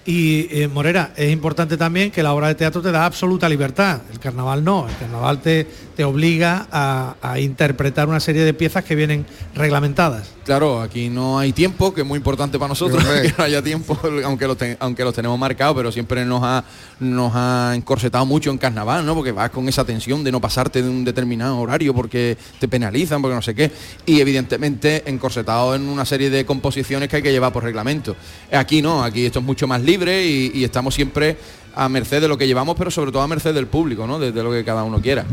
Y 0.07 0.47
eh, 0.51 0.69
Morera, 0.69 1.11
es 1.17 1.29
importante 1.33 1.75
también 1.75 2.11
que 2.11 2.23
la 2.23 2.33
obra 2.33 2.47
de 2.47 2.55
teatro 2.55 2.81
te 2.81 2.93
da 2.93 3.05
absoluta 3.05 3.49
libertad. 3.49 3.99
El 4.09 4.19
carnaval 4.19 4.63
no, 4.63 4.87
el 4.87 4.95
carnaval 4.95 5.41
te, 5.41 5.67
te 5.97 6.05
obliga 6.05 6.65
a, 6.71 7.37
interpretar 7.39 8.07
una 8.07 8.21
serie 8.21 8.43
de 8.43 8.53
piezas 8.53 8.85
que 8.85 8.95
vienen 8.95 9.25
reglamentadas. 9.53 10.29
Claro, 10.45 10.79
aquí 10.79 11.09
no 11.09 11.37
hay 11.37 11.51
tiempo, 11.51 11.93
que 11.93 12.01
es 12.01 12.07
muy 12.07 12.17
importante 12.17 12.57
para 12.57 12.69
nosotros, 12.69 13.03
que 13.21 13.33
no 13.37 13.43
haya 13.43 13.61
tiempo, 13.61 13.99
aunque 14.23 14.47
los, 14.47 14.57
aunque 14.79 15.03
los 15.03 15.13
tenemos 15.13 15.37
marcados, 15.37 15.75
pero 15.75 15.91
siempre 15.91 16.23
nos 16.23 16.41
ha, 16.41 16.63
nos 17.01 17.33
ha 17.35 17.73
encorsetado 17.75 18.25
mucho 18.25 18.49
en 18.49 18.57
carnaval, 18.59 19.05
¿no? 19.05 19.13
Porque 19.13 19.33
vas 19.33 19.49
con 19.49 19.67
esa 19.67 19.83
tensión 19.83 20.23
de 20.23 20.31
no 20.31 20.39
pasarte 20.39 20.81
de 20.81 20.89
un 20.89 21.03
determinado 21.03 21.59
horario 21.59 21.93
porque 21.93 22.37
te 22.59 22.69
penalizan, 22.69 23.21
porque 23.21 23.35
no 23.35 23.41
sé 23.41 23.53
qué. 23.53 23.71
Y 24.05 24.21
evidentemente 24.21 25.03
encorsetado 25.05 25.75
en 25.75 25.81
una 25.81 26.05
serie 26.05 26.29
de 26.29 26.45
composiciones 26.45 27.09
que 27.09 27.17
hay 27.17 27.23
que 27.23 27.31
llevar 27.31 27.51
por 27.51 27.63
reglamento. 27.63 28.15
Aquí 28.53 28.81
no, 28.81 29.03
aquí 29.03 29.25
esto 29.25 29.39
es 29.39 29.45
mucho 29.45 29.67
más 29.67 29.81
libre 29.81 29.96
y, 30.05 30.63
estamos 30.63 30.93
siempre 30.93 31.37
a 31.75 31.89
merced 31.89 32.21
de 32.21 32.27
lo 32.27 32.37
que 32.37 32.47
llevamos, 32.47 32.75
pero 32.77 32.91
sobre 32.91 33.11
todo 33.11 33.21
a 33.21 33.27
merced 33.27 33.53
del 33.53 33.67
público, 33.67 34.07
¿no? 34.07 34.19
Desde 34.19 34.43
lo 34.43 34.51
que 34.51 34.63
cada 34.63 34.83
uno 34.83 35.01
quiera. 35.01 35.25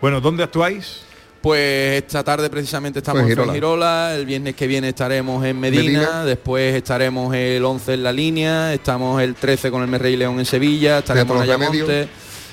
Bueno, 0.00 0.20
¿dónde 0.20 0.42
actuáis? 0.42 1.02
Pues 1.40 2.02
esta 2.02 2.22
tarde 2.22 2.50
precisamente 2.50 2.98
estamos 2.98 3.22
pues 3.22 3.38
en 3.38 3.54
Girola, 3.54 4.14
el 4.14 4.26
viernes 4.26 4.54
que 4.54 4.66
viene 4.66 4.90
estaremos 4.90 5.42
en 5.44 5.58
Medina, 5.58 6.24
después 6.24 6.74
estaremos 6.74 7.34
el 7.34 7.64
11 7.64 7.94
en 7.94 8.02
la 8.02 8.12
línea, 8.12 8.74
estamos 8.74 9.22
el 9.22 9.34
13 9.34 9.70
con 9.70 9.80
el 9.82 9.88
Merrey 9.88 10.16
León 10.16 10.38
en 10.38 10.44
Sevilla, 10.44 10.98
estaremos 10.98 11.36
en 11.36 11.42
Ayamonte. 11.42 12.08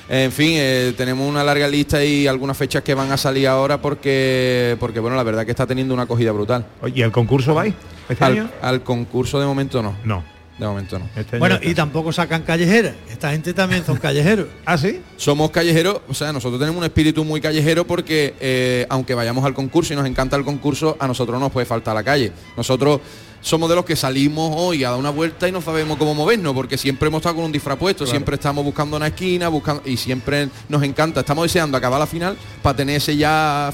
En 0.10 0.32
fin, 0.32 0.54
eh, 0.54 0.94
tenemos 0.96 1.28
una 1.28 1.44
larga 1.44 1.68
lista 1.68 2.02
y 2.02 2.28
algunas 2.28 2.56
fechas 2.56 2.82
que 2.82 2.94
van 2.94 3.12
a 3.12 3.18
salir 3.18 3.46
ahora 3.46 3.82
porque, 3.82 4.78
porque 4.80 5.02
bueno, 5.02 5.18
la 5.18 5.24
verdad 5.24 5.44
que 5.44 5.52
está 5.52 5.68
teniendo 5.68 5.94
una 5.94 6.04
acogida 6.04 6.32
brutal. 6.32 6.66
¿Y 6.96 7.02
el 7.02 7.12
concurso 7.12 7.54
vais? 7.54 7.74
Este 8.08 8.24
año? 8.24 8.50
Al, 8.62 8.76
al 8.76 8.84
concurso 8.84 9.38
de 9.38 9.46
momento 9.46 9.84
no. 9.84 9.98
No. 10.06 10.37
De 10.58 10.66
momento 10.66 10.98
no. 10.98 11.08
Este 11.16 11.38
Bueno, 11.38 11.60
y 11.62 11.76
tampoco 11.76 12.12
sacan 12.12 12.42
callejeras. 12.42 12.96
Esta 13.12 13.32
gente 13.32 13.54
también 13.54 13.86
son 13.86 13.98
callejeros. 13.98 14.48
¿Ah, 14.66 14.78
sí? 14.78 15.02
Somos 15.16 15.52
callejeros, 15.52 16.02
o 16.08 16.14
sea, 16.14 16.34
nosotros 16.34 16.60
tenemos 16.60 16.80
un 16.80 16.86
espíritu 16.86 17.24
muy 17.24 17.40
callejero 17.40 17.86
porque 17.86 18.34
eh, 18.40 18.88
aunque 18.90 19.14
vayamos 19.14 19.46
al 19.46 19.54
concurso 19.54 19.94
y 19.94 19.96
nos 19.96 20.08
encanta 20.08 20.36
el 20.36 20.44
concurso, 20.44 20.98
a 21.00 21.08
nosotros 21.08 21.40
nos 21.40 21.52
puede 21.52 21.66
faltar 21.68 21.94
la 21.94 22.04
calle. 22.04 22.32
Nosotros 22.56 23.02
somos 23.42 23.70
de 23.70 23.76
los 23.76 23.86
que 23.86 23.96
salimos 23.96 24.52
hoy 24.56 24.84
a 24.84 24.90
dar 24.90 25.00
una 25.00 25.12
vuelta 25.12 25.48
y 25.48 25.52
no 25.52 25.62
sabemos 25.62 25.98
cómo 25.98 26.16
movernos, 26.16 26.56
porque 26.56 26.76
siempre 26.78 27.08
hemos 27.08 27.20
estado 27.20 27.36
con 27.36 27.46
un 27.46 27.52
disfraz 27.52 27.78
puesto, 27.78 28.08
siempre 28.08 28.36
estamos 28.36 28.66
buscando 28.66 28.98
una 28.98 29.08
esquina, 29.08 29.50
buscando 29.50 29.84
y 29.86 29.96
siempre 29.96 30.50
nos 30.70 30.82
encanta. 30.82 31.20
Estamos 31.20 31.44
deseando 31.44 31.78
acabar 31.78 32.00
la 32.00 32.08
final 32.08 32.36
para 32.64 32.76
tener 32.76 32.96
ese 32.96 33.16
ya 33.16 33.72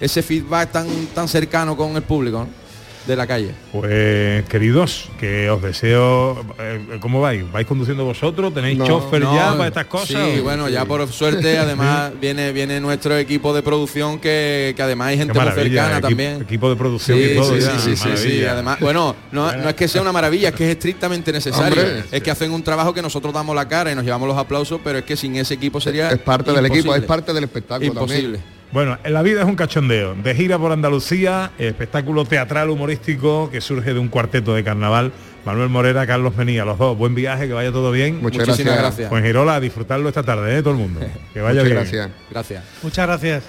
ese 0.00 0.22
feedback 0.22 0.72
tan 0.72 0.88
tan 1.14 1.28
cercano 1.28 1.76
con 1.76 1.94
el 1.94 2.02
público 2.02 2.38
¿no? 2.40 2.61
De 3.06 3.16
la 3.16 3.26
calle. 3.26 3.50
Pues 3.72 4.44
queridos, 4.48 5.08
que 5.18 5.50
os 5.50 5.60
deseo. 5.60 6.44
eh, 6.60 6.98
¿Cómo 7.00 7.20
vais? 7.20 7.50
¿Vais 7.50 7.66
conduciendo 7.66 8.04
vosotros? 8.04 8.54
¿Tenéis 8.54 8.78
No, 8.78 8.86
chofer 8.86 9.22
No, 9.22 9.34
ya 9.34 9.52
para 9.56 9.68
estas 9.68 9.86
cosas? 9.86 10.08
Sí, 10.34 10.40
bueno, 10.40 10.68
ya 10.68 10.84
por 10.84 11.06
suerte 11.10 11.58
además 11.58 12.12
viene 12.20 12.52
viene 12.52 12.80
nuestro 12.80 13.16
equipo 13.18 13.52
de 13.54 13.62
producción 13.62 14.18
que, 14.18 14.72
que 14.76 14.82
además 14.82 15.08
hay 15.08 15.18
gente 15.18 15.32
muy 15.34 15.52
cercana 15.52 15.92
equipo, 15.94 16.08
también. 16.08 16.42
Equipo 16.42 16.70
de 16.70 16.76
producción 16.76 17.18
Sí, 17.18 17.24
y 17.24 17.34
todo 17.34 17.54
sí, 17.54 17.60
ya, 17.60 17.78
sí, 17.78 17.96
sí, 18.16 18.44
Además, 18.44 18.78
bueno, 18.80 19.16
no, 19.32 19.52
no 19.56 19.68
es 19.68 19.74
que 19.74 19.88
sea 19.88 20.00
una 20.02 20.12
maravilla, 20.12 20.50
es 20.50 20.54
que 20.54 20.64
es 20.64 20.70
estrictamente 20.76 21.32
necesario. 21.32 21.82
Hombre. 21.82 22.04
es 22.10 22.22
que 22.22 22.30
hacen 22.30 22.52
un 22.52 22.62
trabajo 22.62 22.94
que 22.94 23.02
nosotros 23.02 23.32
damos 23.34 23.54
la 23.56 23.66
cara 23.66 23.90
y 23.90 23.94
nos 23.94 24.04
llevamos 24.04 24.28
los 24.28 24.38
aplausos, 24.38 24.80
pero 24.84 24.98
es 24.98 25.04
que 25.04 25.16
sin 25.16 25.36
ese 25.36 25.54
equipo 25.54 25.80
sería 25.80 26.10
Es 26.10 26.18
parte 26.18 26.52
del 26.52 26.66
equipo, 26.66 26.94
es 26.94 27.02
parte 27.02 27.32
del 27.32 27.44
espectáculo 27.44 27.86
imposible. 27.88 28.38
también. 28.38 28.61
Bueno, 28.72 28.98
en 29.04 29.12
la 29.12 29.22
vida 29.22 29.42
es 29.42 29.46
un 29.46 29.54
cachondeo. 29.54 30.14
De 30.14 30.34
gira 30.34 30.58
por 30.58 30.72
Andalucía, 30.72 31.50
espectáculo 31.58 32.24
teatral 32.24 32.70
humorístico 32.70 33.50
que 33.50 33.60
surge 33.60 33.92
de 33.92 34.00
un 34.00 34.08
cuarteto 34.08 34.54
de 34.54 34.64
carnaval. 34.64 35.12
Manuel 35.44 35.68
Morera, 35.68 36.06
Carlos 36.06 36.36
Menía, 36.36 36.64
los 36.64 36.78
dos. 36.78 36.96
Buen 36.96 37.14
viaje, 37.14 37.46
que 37.48 37.52
vaya 37.52 37.70
todo 37.70 37.90
bien. 37.90 38.22
Muchas 38.22 38.46
Muchísimas 38.46 38.74
gracias. 38.74 38.82
gracias. 38.96 39.10
Pues 39.10 39.24
Girola, 39.24 39.56
a 39.56 39.60
disfrutarlo 39.60 40.08
esta 40.08 40.22
tarde, 40.22 40.56
¿eh? 40.56 40.62
todo 40.62 40.72
el 40.74 40.78
mundo. 40.80 41.00
Que 41.34 41.40
vaya 41.40 41.62
Muchas 41.62 41.64
bien. 41.64 41.76
gracias. 41.76 42.10
Gracias. 42.30 42.64
Muchas 42.82 43.06
gracias. 43.06 43.44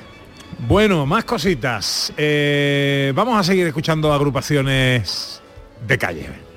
Bueno, 0.67 1.05
más 1.05 1.23
cositas. 1.23 2.11
Eh, 2.17 3.11
vamos 3.15 3.39
a 3.39 3.43
seguir 3.43 3.65
escuchando 3.67 4.11
agrupaciones 4.11 5.41
de 5.87 5.97
calle. 5.97 6.52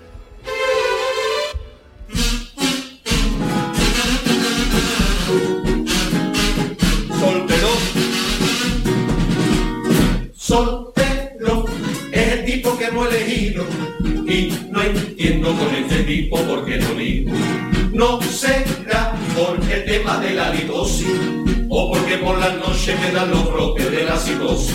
Con 15.55 15.75
este 15.75 16.03
tipo 16.03 16.38
por 16.43 16.65
qué 16.65 16.79
no 16.79 16.95
ligo. 16.95 17.33
No 17.93 18.21
será 18.23 19.15
por 19.37 19.59
el 19.71 19.85
tema 19.85 20.19
de 20.19 20.35
la 20.35 20.50
litosis 20.50 21.07
o 21.69 21.93
porque 21.93 22.19
por 22.19 22.38
las 22.38 22.55
noches 22.57 22.99
me 23.00 23.12
dan 23.12 23.31
los 23.31 23.53
brotes 23.53 23.91
de 23.91 24.05
la 24.05 24.19
psicosis. 24.19 24.75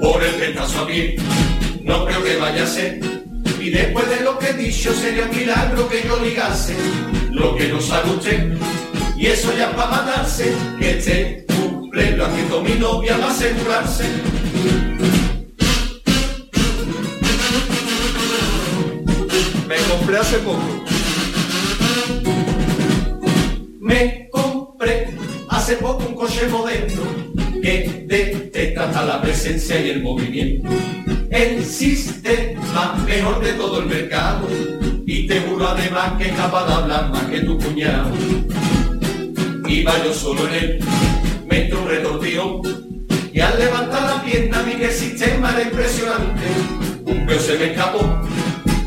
Por 0.00 0.22
el 0.22 0.58
a 0.58 0.84
mí, 0.84 1.16
no 1.82 2.04
creo 2.06 2.22
que 2.22 2.36
vaya 2.36 2.62
a 2.62 2.66
ser. 2.66 3.00
Y 3.60 3.70
después 3.70 4.08
de 4.08 4.20
lo 4.20 4.38
que 4.38 4.50
he 4.50 4.52
dicho 4.54 4.92
sería 4.94 5.24
un 5.24 5.36
milagro 5.36 5.88
que 5.88 6.02
yo 6.06 6.22
ligase 6.22 6.76
lo 7.32 7.56
que 7.56 7.68
no 7.68 7.80
sabe 7.80 8.10
usted. 8.10 8.56
Y 9.16 9.26
eso 9.26 9.52
ya 9.56 9.74
para 9.74 9.90
matarse, 9.90 10.54
que 10.78 10.90
este 10.98 11.46
cumple 11.48 12.16
lo 12.16 12.26
haciendo 12.26 12.62
mi 12.62 12.74
novia 12.74 13.16
va 13.18 13.26
a 13.26 13.30
asegurarse. 13.30 14.04
Hace 20.18 20.38
poco. 20.38 20.84
Me 23.80 24.28
compré 24.30 25.08
hace 25.48 25.76
poco 25.76 26.04
un 26.06 26.14
coche 26.14 26.48
moderno 26.48 27.02
que 27.62 28.04
detecta 28.06 28.84
hasta 28.84 29.04
la 29.04 29.22
presencia 29.22 29.80
y 29.80 29.90
el 29.90 30.02
movimiento. 30.02 30.68
El 31.30 31.64
sistema 31.64 32.94
mejor 33.06 33.44
de 33.44 33.52
todo 33.52 33.80
el 33.80 33.86
mercado 33.86 34.48
y 35.06 35.26
te 35.26 35.40
juro 35.42 35.68
además 35.68 36.14
que 36.18 36.28
es 36.28 36.32
capaz 36.32 36.66
de 36.66 36.74
hablar 36.74 37.10
más 37.10 37.24
que 37.24 37.40
tu 37.40 37.58
cuñado. 37.58 38.10
Iba 39.68 40.04
yo 40.04 40.12
solo 40.12 40.48
en 40.48 40.54
él, 40.54 40.78
me 41.48 41.64
entró 41.64 41.82
un 41.82 42.78
y 43.32 43.40
al 43.40 43.58
levantar 43.58 44.02
la 44.02 44.22
pierna 44.24 44.62
vi 44.62 44.72
que 44.72 44.86
el 44.86 44.92
sistema 44.92 45.52
era 45.52 45.62
impresionante. 45.62 46.42
Un 47.04 47.26
peo 47.26 47.38
se 47.38 47.56
me 47.58 47.66
escapó 47.66 48.00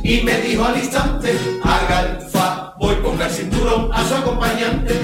y 0.04 0.22
me 0.22 0.42
dijo 0.42 0.66
al 0.66 0.78
instante, 0.78 1.38
haga 1.64 2.02
el 2.02 2.30
favor, 2.30 3.02
ponga 3.02 3.26
el 3.26 3.32
cinturón 3.32 3.90
a 3.94 4.08
su 4.08 4.16
acompañante. 4.16 5.00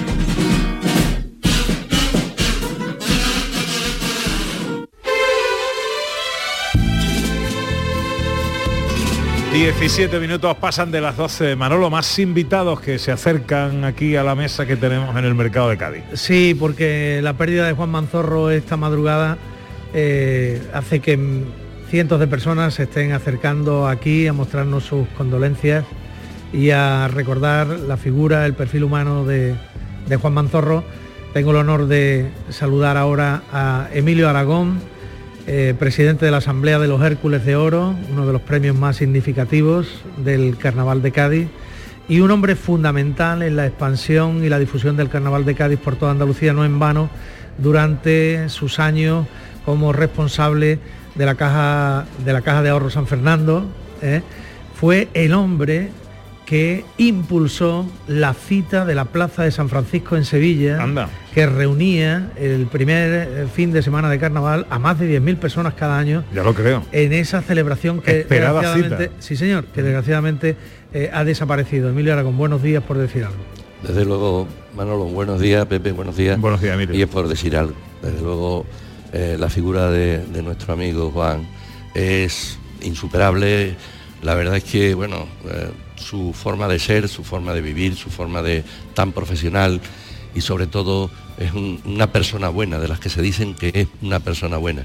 17 9.57 10.19
minutos 10.19 10.55
pasan 10.57 10.91
de 10.91 11.01
las 11.01 11.17
12. 11.17 11.55
Manolo, 11.55 11.89
más 11.89 12.19
invitados 12.19 12.79
que 12.79 12.99
se 12.99 13.11
acercan 13.11 13.85
aquí 13.85 14.15
a 14.15 14.23
la 14.23 14.35
mesa 14.35 14.67
que 14.67 14.75
tenemos 14.75 15.15
en 15.15 15.25
el 15.25 15.33
mercado 15.33 15.69
de 15.69 15.77
Cádiz. 15.77 16.03
Sí, 16.13 16.55
porque 16.57 17.21
la 17.23 17.33
pérdida 17.33 17.65
de 17.65 17.73
Juan 17.73 17.89
Manzorro 17.89 18.51
esta 18.51 18.77
madrugada 18.77 19.39
eh, 19.95 20.61
hace 20.73 20.99
que 20.99 21.17
cientos 21.89 22.19
de 22.19 22.27
personas 22.27 22.73
se 22.73 22.83
estén 22.83 23.13
acercando 23.13 23.87
aquí 23.87 24.27
a 24.27 24.33
mostrarnos 24.33 24.83
sus 24.83 25.07
condolencias 25.09 25.85
y 26.51 26.71
a 26.71 27.07
recordar 27.07 27.67
la 27.67 27.95
figura, 27.97 28.45
el 28.45 28.53
perfil 28.53 28.83
humano 28.83 29.23
de, 29.25 29.55
Juan 30.21 30.33
Manzorro. 30.33 30.83
Tengo 31.33 31.51
el 31.51 31.57
honor 31.57 31.87
de 31.87 32.29
saludar 32.49 32.97
ahora 32.97 33.41
a 33.53 33.87
Emilio 33.93 34.29
Aragón, 34.29 34.79
eh, 35.45 35.75
presidente 35.79 36.25
de 36.25 36.31
la 36.31 36.37
Asamblea 36.37 36.79
de 36.79 36.87
los 36.89 37.01
Hércules 37.01 37.45
de 37.45 37.55
Oro, 37.55 37.95
uno 38.11 38.25
de 38.25 38.33
los 38.33 38.41
premios 38.41 38.75
más 38.75 38.97
significativos 38.97 40.01
del 40.17 40.57
Carnaval 40.57 41.01
de 41.01 41.11
Cádiz, 41.11 41.47
y 42.09 42.19
un 42.19 42.31
hombre 42.31 42.55
fundamental 42.55 43.43
en 43.43 43.55
la 43.55 43.65
expansión 43.65 44.43
y 44.43 44.49
la 44.49 44.59
difusión 44.59 44.97
del 44.97 45.09
Carnaval 45.09 45.45
de 45.45 45.55
Cádiz 45.55 45.79
por 45.79 45.95
toda 45.95 46.11
Andalucía, 46.11 46.51
no 46.51 46.65
en 46.65 46.79
vano, 46.79 47.09
durante 47.57 48.49
sus 48.49 48.79
años 48.79 49.25
como 49.65 49.91
responsable 49.93 50.79
de 51.17 51.25
la 51.25 51.35
Caja 51.35 52.05
de, 52.23 52.33
la 52.33 52.41
caja 52.41 52.61
de 52.61 52.69
Ahorro 52.69 52.89
San 52.89 53.07
Fernando. 53.07 53.65
¿eh? 54.01 54.21
Fue 54.75 55.07
el 55.13 55.33
hombre 55.33 55.89
que 56.45 56.85
impulsó 56.97 57.85
la 58.07 58.33
cita 58.33 58.85
de 58.85 58.95
la 58.95 59.03
Plaza 59.05 59.43
de 59.43 59.51
San 59.51 59.67
Francisco 59.67 60.15
en 60.15 60.23
Sevilla, 60.23 60.81
Anda. 60.81 61.09
que 61.33 61.45
reunía 61.45 62.31
el 62.37 62.67
primer 62.67 63.11
eh, 63.13 63.47
fin 63.53 63.73
de 63.73 63.81
semana 63.81 64.09
de 64.09 64.17
carnaval 64.17 64.65
a 64.69 64.79
más 64.79 64.97
de 64.97 65.19
10.000 65.19 65.35
personas 65.39 65.73
cada 65.73 65.99
año 65.99 66.23
Ya 66.33 66.43
lo 66.43 66.53
creo. 66.53 66.83
en 66.93 67.11
esa 67.11 67.41
celebración 67.41 67.99
que 68.01 68.21
Esperada 68.21 68.61
desgraciadamente, 68.61 69.03
cita. 69.09 69.15
sí 69.21 69.35
señor, 69.35 69.65
que 69.65 69.83
desgraciadamente 69.83 70.55
eh, 70.93 71.09
ha 71.13 71.25
desaparecido. 71.25 71.89
Emilio 71.89 72.13
Aragón, 72.13 72.37
buenos 72.37 72.63
días 72.63 72.81
por 72.81 72.97
decir 72.97 73.25
algo. 73.25 73.39
Desde 73.83 74.05
luego, 74.05 74.47
Manolo, 74.73 75.03
buenos 75.03 75.41
días, 75.41 75.65
Pepe, 75.65 75.91
buenos 75.91 76.15
días. 76.15 76.39
Buenos 76.39 76.61
días, 76.61 76.75
Emilio. 76.75 76.95
Y 76.95 77.01
es 77.01 77.09
por 77.09 77.27
decir 77.27 77.57
algo. 77.57 77.73
Desde 78.01 78.21
luego, 78.21 78.65
eh, 79.13 79.37
la 79.39 79.49
figura 79.49 79.89
de, 79.89 80.23
nuestro 80.43 80.73
amigo 80.73 81.11
Juan 81.11 81.47
es 81.93 82.57
insuperable. 82.81 83.75
La 84.21 84.35
verdad 84.35 84.57
es 84.57 84.63
que, 84.63 84.93
bueno, 84.93 85.27
eh, 85.45 85.69
su 85.95 86.33
forma 86.33 86.67
de 86.67 86.79
ser, 86.79 87.07
su 87.07 87.23
forma 87.23 87.53
de 87.53 87.61
vivir, 87.61 87.95
su 87.95 88.09
forma 88.09 88.41
de 88.41 88.63
tan 88.93 89.11
profesional 89.11 89.79
y 90.35 90.41
sobre 90.41 90.67
todo 90.67 91.09
es 91.37 91.53
un- 91.53 91.81
una 91.85 92.11
persona 92.11 92.49
buena, 92.49 92.79
de 92.79 92.87
las 92.87 92.99
que 92.99 93.09
se 93.09 93.21
dicen 93.21 93.53
que 93.55 93.71
es 93.73 93.87
una 94.01 94.19
persona 94.19 94.57
buena. 94.57 94.83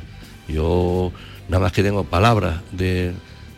Yo 0.48 1.12
nada 1.48 1.60
más 1.64 1.72
que 1.72 1.82
tengo 1.82 2.04
palabras 2.04 2.60
de, 2.72 3.12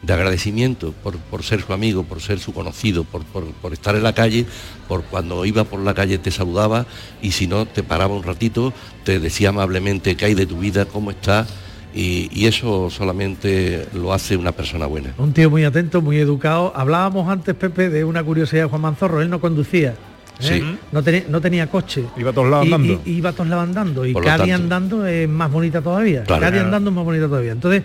de 0.07 0.13
agradecimiento 0.13 0.93
por, 1.03 1.17
por 1.19 1.43
ser 1.43 1.63
su 1.63 1.73
amigo, 1.73 2.03
por 2.05 2.21
ser 2.21 2.39
su 2.39 2.53
conocido, 2.53 3.05
por, 3.05 3.25
por- 3.25 3.45
por 3.53 3.73
estar 3.73 3.95
en 3.95 4.03
la 4.03 4.13
calle, 4.15 4.47
por 4.89 5.03
cuando 5.05 5.45
iba 5.45 5.65
por 5.65 5.81
la 5.81 5.95
calle 5.95 6.19
te 6.19 6.31
saludaba 6.31 6.87
y 7.23 7.33
si 7.33 7.47
no 7.47 7.67
te 7.67 7.83
paraba 7.83 8.15
un 8.15 8.23
ratito, 8.23 8.73
te 9.05 9.21
decía 9.21 9.51
amablemente 9.51 10.17
qué 10.17 10.27
hay 10.27 10.35
de 10.35 10.47
tu 10.47 10.59
vida, 10.59 10.85
cómo 10.87 11.11
está 11.11 11.47
y, 11.95 12.29
y 12.33 12.47
eso 12.47 12.91
solamente 12.91 13.87
lo 13.95 14.13
hace 14.13 14.37
una 14.37 14.53
persona 14.53 14.87
buena. 14.87 15.15
Un 15.19 15.33
tío 15.33 15.49
muy 15.49 15.65
atento, 15.65 16.03
muy 16.03 16.19
educado. 16.19 16.73
Hablábamos 16.75 17.29
antes, 17.29 17.55
Pepe, 17.55 17.89
de 17.89 18.03
una 18.05 18.23
curiosidad 18.25 18.65
de 18.65 18.69
Juan 18.69 18.83
Manzorro. 18.83 19.23
Él 19.23 19.31
no 19.31 19.41
conducía. 19.41 19.91
¿eh? 19.91 19.95
Sí. 20.41 20.77
No, 20.91 21.03
tenía, 21.05 21.23
no 21.29 21.41
tenía 21.41 21.69
coche. 21.71 22.05
Iba 22.17 22.31
a 22.31 22.33
todos 22.33 22.51
lados 22.51 22.67
Y- 22.67 22.73
andando. 22.73 23.01
Y, 23.05 23.11
iba 23.13 23.31
a 23.31 23.33
todos 23.33 23.49
lados 23.49 23.65
andando. 23.69 24.05
Y 24.05 24.13
tanto. 24.13 24.53
andando 24.53 25.07
es 25.07 25.29
más 25.29 25.53
bonita 25.53 25.81
todavía. 25.83 26.25
Claro. 26.25 26.41
Claro. 26.41 26.61
andando 26.63 26.91
es 26.91 26.97
más 26.97 27.05
bonita 27.05 27.29
todavía. 27.29 27.53
Entonces, 27.53 27.85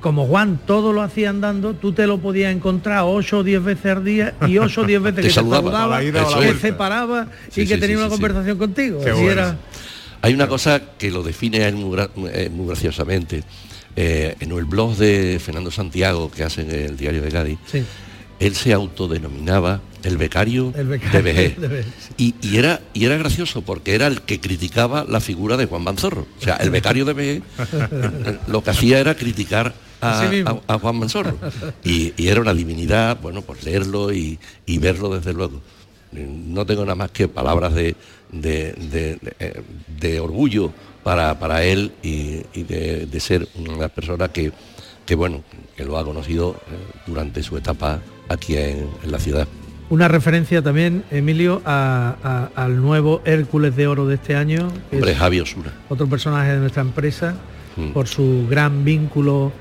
como 0.00 0.26
Juan 0.26 0.58
todo 0.66 0.92
lo 0.92 1.02
hacía 1.02 1.30
andando, 1.30 1.74
tú 1.74 1.92
te 1.92 2.06
lo 2.06 2.18
podías 2.18 2.54
encontrar 2.54 3.02
8 3.06 3.38
o 3.38 3.42
10 3.44 3.62
veces 3.62 3.86
al 3.96 4.04
día 4.04 4.34
y 4.46 4.58
8 4.58 4.80
o 4.80 4.84
10 4.84 5.02
veces 5.02 5.16
Te 5.22 5.28
que 5.28 5.30
saludaba. 5.34 5.62
te 5.70 5.70
saludaba, 5.70 6.00
que 6.00 6.34
vuelta. 6.46 6.60
se 6.60 6.72
paraba 6.72 7.28
Sí, 7.50 7.62
y 7.62 7.66
que 7.66 7.78
tenía 7.78 7.96
sí, 7.96 8.02
una 8.02 8.04
sí, 8.10 8.10
sí. 8.16 8.20
conversación 8.20 8.58
contigo. 8.58 9.00
Qué 9.02 9.10
Así 9.10 9.22
bueno. 9.22 9.32
era- 9.42 9.56
Hay 10.22 10.34
una 10.34 10.48
cosa 10.48 10.80
que 10.98 11.10
lo 11.10 11.22
define 11.22 11.70
muy, 11.72 11.96
gra- 11.96 12.10
eh, 12.32 12.50
muy 12.52 12.66
graciosamente. 12.66 13.44
Eh, 13.98 14.34
en 14.40 14.52
el 14.52 14.64
blog 14.64 14.96
de 14.96 15.40
Fernando 15.42 15.70
Santiago, 15.70 16.30
que 16.30 16.42
hace 16.44 16.62
en 16.62 16.70
el 16.70 16.96
diario 16.96 17.22
de 17.22 17.28
Cádiz, 17.30 17.58
Sí. 17.70 17.82
Él 18.40 18.54
se 18.54 18.72
autodenominaba 18.72 19.80
el 20.02 20.18
becario, 20.18 20.72
El 20.76 20.86
becario 20.88 21.12
de 21.16 21.22
Vejez. 21.22 21.58
de 21.58 21.68
Vejez, 21.68 21.86
Y, 22.16 22.34
y 22.42 22.58
era, 22.58 22.80
y 22.94 23.04
era 23.06 23.16
gracioso 23.16 23.62
porque 23.62 23.94
era 23.94 24.06
el 24.06 24.22
que 24.22 24.40
criticaba 24.40 25.04
la 25.08 25.20
figura 25.20 25.56
de 25.56 25.66
Juan 25.66 25.82
Manzorro. 25.82 26.26
O 26.38 26.42
sea, 26.42 26.56
el 26.56 26.70
becario 26.70 27.04
de 27.04 27.12
Vejez 27.12 27.42
lo 28.46 28.62
que 28.62 28.70
hacía 28.70 29.00
era 29.00 29.16
criticar 29.16 29.74
a, 30.00 30.78
Juan 30.80 30.96
Manzorro. 30.98 31.36
Y, 31.82 32.12
y 32.16 32.28
era 32.28 32.40
una 32.40 32.54
divinidad, 32.54 33.18
bueno, 33.20 33.42
pues 33.42 33.64
leerlo 33.64 34.12
y, 34.12 34.38
y 34.66 34.78
verlo 34.78 35.08
desde 35.16 35.32
luego. 35.32 35.60
No 36.12 36.64
tengo 36.64 36.82
nada 36.82 36.94
más 36.94 37.10
que 37.10 37.26
palabras 37.28 37.74
de, 37.74 37.96
de- 38.30 38.72
de- 38.74 39.18
de, 40.00 40.16
eh, 40.16 40.20
orgullo 40.20 40.72
para, 41.02 41.38
para 41.38 41.64
él 41.64 41.92
y, 42.02 42.42
y 42.54 42.62
de, 42.62 43.06
de 43.06 43.20
ser 43.20 43.48
una 43.56 43.88
persona 43.88 44.28
que, 44.28 44.52
que, 45.04 45.14
bueno, 45.14 45.42
que 45.76 45.84
lo 45.84 45.98
ha 45.98 46.04
conocido 46.04 46.56
eh, 46.70 47.00
durante 47.06 47.42
su 47.42 47.56
etapa 47.56 48.00
aquí 48.28 48.56
en, 48.56 48.88
en 49.02 49.12
la 49.12 49.18
ciudad. 49.18 49.46
Una 49.88 50.08
referencia 50.08 50.62
también, 50.62 51.04
Emilio, 51.12 51.62
a- 51.64 52.16
a- 52.54 52.62
al 52.64 52.80
nuevo 52.80 53.22
Hércules 53.24 53.76
de 53.76 53.86
Oro 53.86 54.06
de 54.06 54.16
este 54.16 54.34
año, 54.34 54.68
que 54.90 54.96
Hombre, 54.96 55.12
es 55.12 55.18
Javi 55.18 55.40
Osuna. 55.40 55.72
otro 55.88 56.08
personaje 56.08 56.52
de 56.52 56.58
nuestra 56.58 56.82
empresa, 56.82 57.34
Mm. 57.76 57.90
por 57.92 58.08
su 58.08 58.46
gran 58.50 58.84
vínculo 58.84 59.52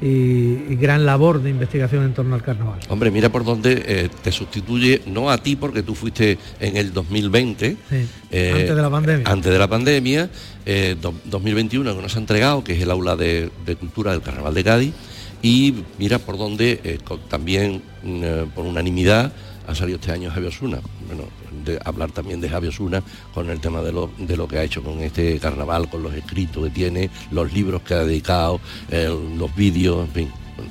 y, 0.00 0.06
y 0.06 0.76
gran 0.80 1.04
labor 1.06 1.42
de 1.42 1.50
investigación 1.50 2.04
en 2.04 2.14
torno 2.14 2.34
al 2.34 2.42
carnaval. 2.42 2.78
Hombre, 2.88 3.10
mira 3.10 3.30
por 3.30 3.44
dónde 3.44 3.82
eh, 3.86 4.08
te 4.22 4.32
sustituye, 4.32 5.02
no 5.06 5.28
a 5.30 5.38
ti 5.38 5.56
porque 5.56 5.82
tú 5.82 5.94
fuiste 5.94 6.38
en 6.60 6.76
el 6.76 6.92
2020, 6.92 7.76
Sí, 7.90 8.06
eh, 8.30 8.52
antes 8.54 8.76
de 8.76 8.82
la 8.82 8.90
pandemia. 8.90 9.30
Antes 9.30 9.52
de 9.52 9.58
la 9.58 9.68
pandemia, 9.68 10.30
eh, 10.66 10.96
do- 11.00 11.14
2021 11.24 11.94
que 11.96 12.02
nos 12.02 12.14
ha 12.16 12.18
entregado, 12.18 12.62
que 12.64 12.74
es 12.74 12.82
el 12.82 12.90
aula 12.90 13.16
de, 13.16 13.50
de 13.66 13.76
cultura 13.76 14.12
del 14.12 14.22
Carnaval 14.22 14.54
de 14.54 14.64
Cádiz, 14.64 14.92
y 15.44 15.74
mira 15.98 16.18
por 16.18 16.38
dónde 16.38 16.80
eh, 16.84 16.98
con- 17.04 17.20
también 17.28 17.82
mm, 18.02 18.20
eh, 18.24 18.46
por 18.54 18.64
unanimidad 18.64 19.30
ha 19.66 19.74
salido 19.74 19.96
este 19.98 20.10
año 20.12 20.30
Javier 20.30 20.52
Osuna. 20.52 20.78
Bueno, 21.06 21.24
de 21.64 21.78
hablar 21.84 22.10
también 22.12 22.40
de 22.40 22.48
Javier 22.48 22.72
Osuna 22.72 23.02
con 23.32 23.48
el 23.50 23.60
tema 23.60 23.80
de 23.82 23.92
lo, 23.92 24.10
de 24.18 24.36
lo 24.36 24.48
que 24.48 24.58
ha 24.58 24.62
hecho 24.62 24.82
con 24.82 25.00
este 25.00 25.38
carnaval, 25.38 25.88
con 25.90 26.02
los 26.02 26.14
escritos 26.14 26.64
que 26.64 26.70
tiene, 26.70 27.10
los 27.30 27.52
libros 27.52 27.82
que 27.82 27.94
ha 27.94 28.04
dedicado, 28.04 28.60
eh, 28.90 29.08
los 29.38 29.54
vídeos, 29.54 30.06
en 30.08 30.12
fin. 30.12 30.28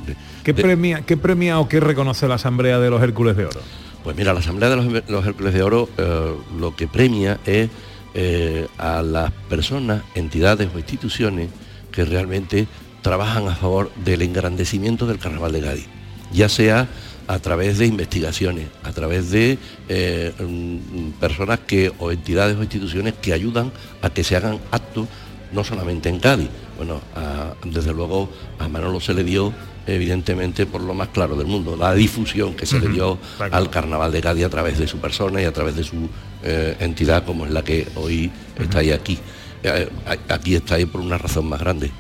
De- 0.07 0.15
¿Qué 0.43 0.53
de- 0.53 0.61
premia, 0.63 1.01
¿Qué 1.01 1.17
premia 1.17 1.59
o 1.59 1.67
qué 1.69 1.79
reconoce 1.79 2.27
la 2.27 2.35
Asamblea 2.35 2.79
de 2.79 2.89
los 2.89 3.01
Hércules 3.01 3.35
de 3.37 3.45
Oro? 3.45 3.61
Pues 4.03 4.15
mira, 4.17 4.33
la 4.33 4.39
Asamblea 4.41 4.69
de 4.69 4.75
los, 4.75 5.09
los 5.09 5.25
Hércules 5.25 5.53
de 5.53 5.61
Oro 5.63 5.89
eh, 5.97 6.33
lo 6.59 6.75
que 6.75 6.87
premia 6.87 7.39
es 7.45 7.69
eh, 8.15 8.67
a 8.77 9.01
las 9.01 9.31
personas, 9.49 10.03
entidades 10.15 10.69
o 10.73 10.77
instituciones 10.77 11.49
que 11.91 12.05
realmente 12.05 12.67
trabajan 13.03 13.47
a 13.47 13.55
favor 13.55 13.91
del 14.03 14.23
engrandecimiento 14.23 15.05
del 15.05 15.19
Carnaval 15.19 15.51
de 15.51 15.61
Cádiz, 15.61 15.85
ya 16.33 16.49
sea 16.49 16.87
a 17.27 17.37
través 17.39 17.77
de 17.77 17.85
investigaciones, 17.85 18.67
a 18.83 18.91
través 18.91 19.29
de 19.29 19.57
eh, 19.87 20.33
mm, 20.39 21.11
personas 21.19 21.59
que 21.67 21.91
o 21.99 22.11
entidades 22.11 22.57
o 22.57 22.63
instituciones 22.63 23.13
que 23.21 23.31
ayudan 23.33 23.71
a 24.01 24.09
que 24.09 24.23
se 24.23 24.35
hagan 24.35 24.57
actos 24.71 25.07
no 25.53 25.63
solamente 25.63 26.09
en 26.09 26.19
Cádiz. 26.19 26.49
Bueno, 26.77 26.99
a- 27.15 27.53
desde 27.65 27.93
luego 27.93 28.29
a 28.57 28.67
Manolo 28.67 28.99
se 28.99 29.13
le 29.13 29.23
dio 29.23 29.53
evidentemente 29.85 30.65
por 30.65 30.81
lo 30.81 30.93
más 30.93 31.09
claro 31.09 31.35
del 31.35 31.45
mundo, 31.47 31.75
la 31.77 31.93
difusión 31.93 32.55
que 32.55 32.65
se 32.65 32.79
le 32.79 32.87
dio 32.89 33.13
Está 33.21 33.49
claro. 33.49 33.55
al 33.57 33.69
Carnaval 33.69 34.11
de 34.11 34.21
Cádiz 34.21 34.45
a 34.45 34.49
través 34.49 34.79
de 34.79 34.87
su 34.87 34.97
persona 34.97 35.41
y 35.41 35.45
a 35.45 35.51
través 35.53 35.75
de 35.75 35.83
su 35.83 36.09
eh, 36.41 36.75
entidad 36.79 37.25
como 37.25 37.45
es 37.45 37.51
la 37.51 37.63
que 37.63 37.87
hoy 37.95 38.31
estáis 38.59 38.93
aquí. 38.93 39.19
Eh, 39.61 39.89
aquí 40.29 40.55
estáis 40.55 40.85
por 40.87 40.99
una 41.01 41.17
razón 41.17 41.47
más 41.47 41.59
grande. 41.59 41.91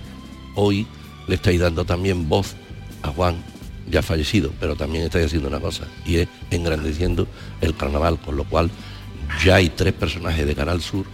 Hoy 0.55 0.87
le 1.27 1.35
estáis 1.35 1.59
dando 1.59 1.85
también 1.85 2.27
voz 2.29 2.55
a 3.01 3.09
Juan, 3.09 3.35
ya 3.89 4.01
fallecido, 4.01 4.51
pero 4.59 4.75
también 4.75 5.03
estáis 5.05 5.25
haciendo 5.27 5.47
una 5.49 5.59
cosa 5.59 5.85
y 6.05 6.17
es 6.17 6.27
engrandeciendo 6.51 7.27
el 7.61 7.75
carnaval, 7.75 8.19
con 8.19 8.35
lo 8.37 8.43
cual 8.45 8.69
ya 9.43 9.55
hay 9.55 9.69
tres 9.69 9.93
personajes 9.93 10.45
de 10.45 10.55
Canal 10.55 10.81
Sur, 10.81 11.05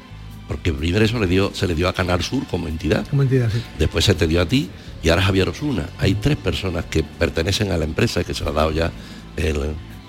porque 0.48 0.74
primero 0.74 1.04
eso 1.06 1.20
le 1.20 1.28
dio, 1.28 1.52
se 1.54 1.68
le 1.68 1.76
dio 1.76 1.88
a 1.88 1.94
Canal 1.94 2.22
Sur 2.24 2.46
como 2.48 2.68
entidad, 2.68 3.08
Como 3.08 3.24
entidad, 3.24 3.50
sí. 3.52 3.62
después 3.78 4.06
se 4.06 4.14
te 4.16 4.28
dio 4.28 4.42
a 4.42 4.46
ti 4.48 4.70
y 5.02 5.10
ahora 5.10 5.22
Javier 5.24 5.48
Osuna. 5.50 5.88
Hay 6.00 6.16
tres 6.16 6.38
personas 6.38 6.86
que 6.86 7.04
pertenecen 7.04 7.72
a 7.72 7.78
la 7.78 7.86
empresa 7.86 8.24
que 8.24 8.34
se 8.34 8.44
lo 8.44 8.50
ha 8.50 8.54
dado 8.54 8.72
ya 8.72 8.92
el, 9.38 9.58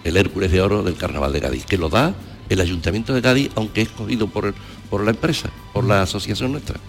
el 0.04 0.16
Hércules 0.16 0.50
de 0.50 0.60
Oro 0.60 0.82
del 0.82 0.96
Carnaval 0.96 1.32
de 1.32 1.40
Cádiz, 1.40 1.64
que 1.66 1.78
lo 1.78 1.88
da 1.88 2.14
el 2.48 2.60
Ayuntamiento 2.60 3.14
de 3.14 3.22
Cádiz, 3.22 3.50
aunque 3.54 3.82
es 3.82 3.88
cogido 3.90 4.26
por 4.28 5.04
la 5.04 5.10
empresa, 5.10 5.50
por 5.72 5.84
la 5.84 6.02
asociación 6.02 6.52
nuestra. 6.52 6.80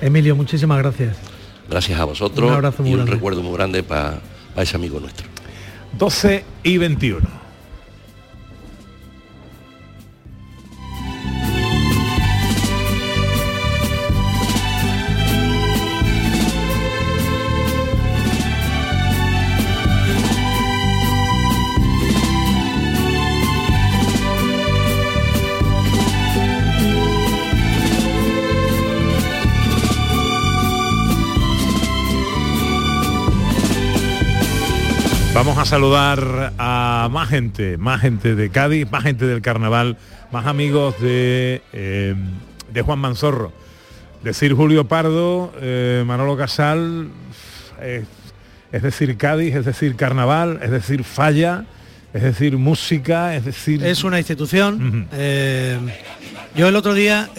Emilio, 0.00 0.36
muchísimas 0.36 0.78
gracias. 0.78 1.16
Gracias 1.68 1.98
a 1.98 2.04
vosotros 2.04 2.50
Un 2.50 2.86
y 2.86 2.90
un 2.90 2.96
grande. 2.96 3.12
recuerdo 3.12 3.42
muy 3.42 3.54
grande 3.54 3.82
para 3.82 4.20
ese 4.56 4.76
amigo 4.76 5.00
nuestro. 5.00 5.26
12 5.98 6.44
y 6.62 6.78
21. 6.78 7.43
Saludar 35.74 36.52
a 36.56 37.08
más 37.10 37.30
gente, 37.30 37.78
más 37.78 38.00
gente 38.00 38.36
de 38.36 38.48
Cádiz, 38.48 38.88
más 38.92 39.02
gente 39.02 39.26
del 39.26 39.42
carnaval, 39.42 39.96
más 40.30 40.46
amigos 40.46 40.94
de, 41.00 41.62
eh, 41.72 42.14
de 42.72 42.82
Juan 42.82 43.00
Manzorro. 43.00 43.52
Decir 44.22 44.54
Julio 44.54 44.86
Pardo, 44.86 45.52
eh, 45.60 46.04
Manolo 46.06 46.36
Casal, 46.36 47.08
es 48.70 48.82
decir 48.82 49.16
Cádiz, 49.16 49.56
es 49.56 49.64
decir 49.64 49.96
carnaval, 49.96 50.60
es 50.62 50.70
decir 50.70 51.02
falla, 51.02 51.64
es 52.12 52.22
decir 52.22 52.56
música, 52.56 53.34
es 53.34 53.44
decir... 53.44 53.84
Es 53.84 54.04
una 54.04 54.18
institución. 54.18 55.08
Eh, 55.12 55.76
yo 56.54 56.68
el 56.68 56.76
otro 56.76 56.94
día 56.94 57.30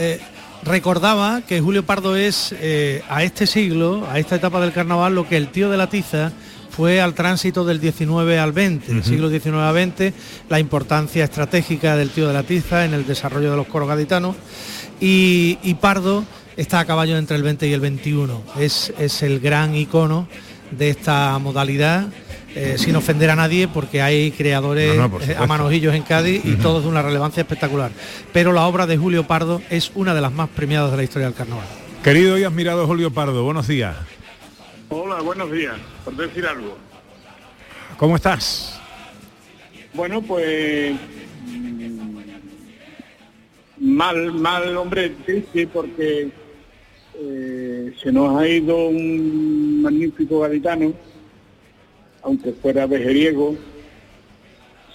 recordaba 0.65 1.41
que 1.47 1.61
Julio 1.61 1.85
Pardo 1.85 2.15
es 2.15 2.53
eh, 2.59 3.03
a 3.07 3.23
este 3.23 3.47
siglo, 3.47 4.05
a 4.09 4.19
esta 4.19 4.35
etapa 4.35 4.59
del 4.59 4.73
carnaval, 4.73 5.15
lo 5.15 5.27
que 5.27 5.37
el 5.37 5.49
tío 5.49 5.69
de 5.69 5.77
la 5.77 5.87
tiza 5.87 6.33
fue 6.75 6.99
al 6.99 7.13
tránsito 7.13 7.63
del 7.63 7.79
19 7.79 8.37
al 8.37 8.51
20, 8.51 8.93
del 8.93 9.03
siglo 9.03 9.29
19 9.29 9.65
al 9.65 9.73
20, 9.73 10.13
la 10.49 10.59
importancia 10.59 11.23
estratégica 11.23 11.95
del 11.95 12.09
tío 12.09 12.27
de 12.27 12.33
la 12.33 12.43
tiza 12.43 12.83
en 12.83 12.93
el 12.93 13.07
desarrollo 13.07 13.51
de 13.51 13.57
los 13.57 13.67
coros 13.67 13.87
gaditanos 13.87 14.35
y, 14.99 15.57
y 15.63 15.75
Pardo 15.75 16.25
está 16.57 16.79
a 16.79 16.85
caballo 16.85 17.17
entre 17.17 17.37
el 17.37 17.43
20 17.43 17.67
y 17.67 17.73
el 17.73 17.79
21. 17.79 18.43
Es, 18.59 18.93
es 18.99 19.23
el 19.23 19.39
gran 19.39 19.75
icono 19.75 20.27
de 20.71 20.89
esta 20.89 21.37
modalidad, 21.39 22.07
eh, 22.55 22.75
sin 22.77 22.95
ofender 22.95 23.29
a 23.29 23.35
nadie, 23.35 23.67
porque 23.67 24.01
hay 24.01 24.31
creadores 24.31 24.95
No, 24.95 25.03
no, 25.03 25.11
por 25.11 25.23
eh, 25.23 25.35
a 25.37 25.45
manojillos 25.45 25.95
en 25.95 26.03
Cádiz 26.03 26.43
y 26.43 26.55
todos 26.55 26.83
de 26.83 26.89
una 26.89 27.01
relevancia 27.01 27.41
espectacular. 27.41 27.91
Pero 28.33 28.51
la 28.51 28.65
obra 28.65 28.85
de 28.85 28.97
Julio 28.97 29.25
Pardo 29.27 29.61
es 29.69 29.91
una 29.95 30.13
de 30.13 30.21
las 30.21 30.33
más 30.33 30.49
premiadas 30.49 30.91
de 30.91 30.97
la 30.97 31.03
historia 31.03 31.27
del 31.27 31.35
carnaval. 31.35 31.65
Querido 32.03 32.37
y 32.37 32.43
admirado 32.43 32.85
Julio 32.85 33.11
Pardo, 33.11 33.43
buenos 33.43 33.67
días. 33.67 33.95
Hola, 34.89 35.21
buenos 35.21 35.51
días. 35.51 35.77
Por 36.03 36.15
decir 36.15 36.45
algo. 36.45 36.77
¿Cómo 37.97 38.17
estás? 38.17 38.79
Bueno, 39.93 40.21
pues 40.21 40.95
mm, 41.47 41.99
mal, 43.79 44.31
mal, 44.33 44.77
hombre, 44.77 45.09
triste 45.25 45.67
porque 45.67 46.29
eh, 47.15 47.93
se 48.01 48.11
nos 48.11 48.39
ha 48.39 48.47
ido 48.47 48.89
un 48.89 49.81
magnífico 49.81 50.41
gaditano, 50.41 50.93
aunque 52.21 52.51
fuera 52.51 52.85
vejeriego, 52.85 53.55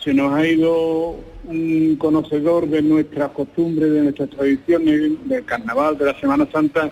se 0.04 0.14
nos 0.14 0.32
ha 0.34 0.46
ido 0.46 1.16
un 1.44 1.96
conocedor 1.96 2.68
de 2.68 2.82
nuestras 2.82 3.30
costumbres, 3.30 3.90
de 3.90 4.02
nuestras 4.02 4.30
tradiciones, 4.30 5.28
del 5.28 5.44
carnaval, 5.44 5.98
de 5.98 6.04
la 6.06 6.20
Semana 6.20 6.46
Santa, 6.52 6.90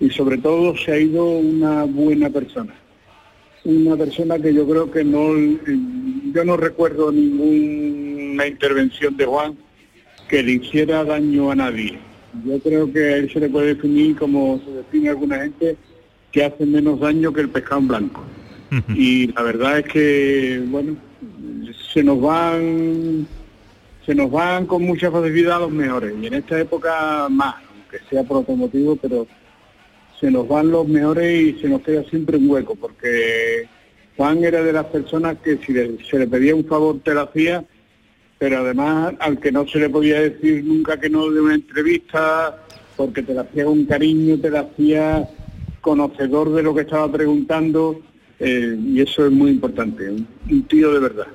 y 0.00 0.10
sobre 0.10 0.38
todo 0.38 0.76
se 0.76 0.92
ha 0.92 0.98
ido 0.98 1.24
una 1.24 1.84
buena 1.84 2.30
persona 2.30 2.74
una 3.64 3.96
persona 3.96 4.38
que 4.38 4.54
yo 4.54 4.66
creo 4.66 4.90
que 4.90 5.04
no, 5.04 5.34
yo 6.32 6.44
no 6.44 6.56
recuerdo 6.56 7.12
ninguna 7.12 8.46
intervención 8.46 9.16
de 9.16 9.26
Juan 9.26 9.56
que 10.28 10.42
le 10.42 10.52
hiciera 10.52 11.04
daño 11.04 11.50
a 11.50 11.54
nadie. 11.54 11.98
Yo 12.44 12.58
creo 12.60 12.90
que 12.92 12.98
a 12.98 13.16
él 13.16 13.30
se 13.32 13.40
le 13.40 13.48
puede 13.48 13.74
definir 13.74 14.16
como 14.16 14.60
se 14.64 14.70
define 14.72 15.10
alguna 15.10 15.40
gente, 15.40 15.76
que 16.32 16.44
hace 16.44 16.64
menos 16.64 17.00
daño 17.00 17.32
que 17.32 17.42
el 17.42 17.50
pescado 17.50 17.80
en 17.80 17.88
blanco. 17.88 18.24
y 18.94 19.32
la 19.32 19.42
verdad 19.42 19.78
es 19.78 19.86
que, 19.86 20.62
bueno, 20.68 20.96
se 21.92 22.02
nos 22.02 22.20
van 22.20 23.26
se 24.04 24.14
nos 24.14 24.30
van 24.30 24.64
con 24.66 24.82
mucha 24.84 25.10
facilidad 25.10 25.60
los 25.60 25.70
mejores 25.70 26.14
y 26.18 26.26
en 26.26 26.34
esta 26.34 26.58
época 26.58 27.28
más, 27.28 27.56
aunque 27.74 27.98
sea 28.08 28.22
por 28.22 28.38
otro 28.38 28.56
motivo, 28.56 28.96
pero 28.96 29.26
se 30.20 30.30
nos 30.30 30.48
van 30.48 30.70
los 30.70 30.86
mejores 30.88 31.40
y 31.40 31.60
se 31.60 31.68
nos 31.68 31.82
queda 31.82 32.02
siempre 32.04 32.36
un 32.36 32.50
hueco, 32.50 32.74
porque 32.74 33.68
Juan 34.16 34.42
era 34.42 34.62
de 34.62 34.72
las 34.72 34.86
personas 34.86 35.36
que 35.42 35.58
si 35.58 35.74
se 36.08 36.18
le 36.18 36.26
pedía 36.26 36.54
un 36.54 36.64
favor 36.64 37.00
te 37.04 37.14
lo 37.14 37.22
hacía, 37.22 37.64
pero 38.38 38.58
además 38.58 39.14
al 39.20 39.38
que 39.38 39.52
no 39.52 39.66
se 39.66 39.78
le 39.78 39.88
podía 39.88 40.20
decir 40.20 40.64
nunca 40.64 40.98
que 40.98 41.08
no 41.08 41.30
de 41.30 41.40
una 41.40 41.54
entrevista, 41.54 42.64
porque 42.96 43.22
te 43.22 43.34
la 43.34 43.42
hacía 43.42 43.64
con 43.64 43.84
cariño, 43.84 44.38
te 44.40 44.50
la 44.50 44.60
hacía 44.60 45.28
conocedor 45.80 46.52
de 46.52 46.62
lo 46.62 46.74
que 46.74 46.82
estaba 46.82 47.10
preguntando, 47.10 48.00
eh, 48.40 48.76
y 48.76 49.00
eso 49.00 49.24
es 49.26 49.32
muy 49.32 49.52
importante, 49.52 50.10
un 50.10 50.62
tío 50.68 50.92
de 50.92 50.98
verdad. 51.00 51.26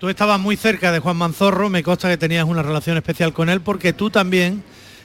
Tú 0.00 0.08
estabas 0.08 0.40
muy 0.40 0.56
cerca 0.56 0.92
de 0.92 0.98
Juan 0.98 1.16
Manzorro, 1.16 1.70
me 1.70 1.82
consta 1.82 2.10
que 2.10 2.16
tenías 2.16 2.44
una 2.44 2.62
relación 2.62 2.96
especial 2.96 3.32
con 3.32 3.48
él 3.48 3.60
porque 3.60 3.92
tú 3.92 4.10
también 4.10 4.62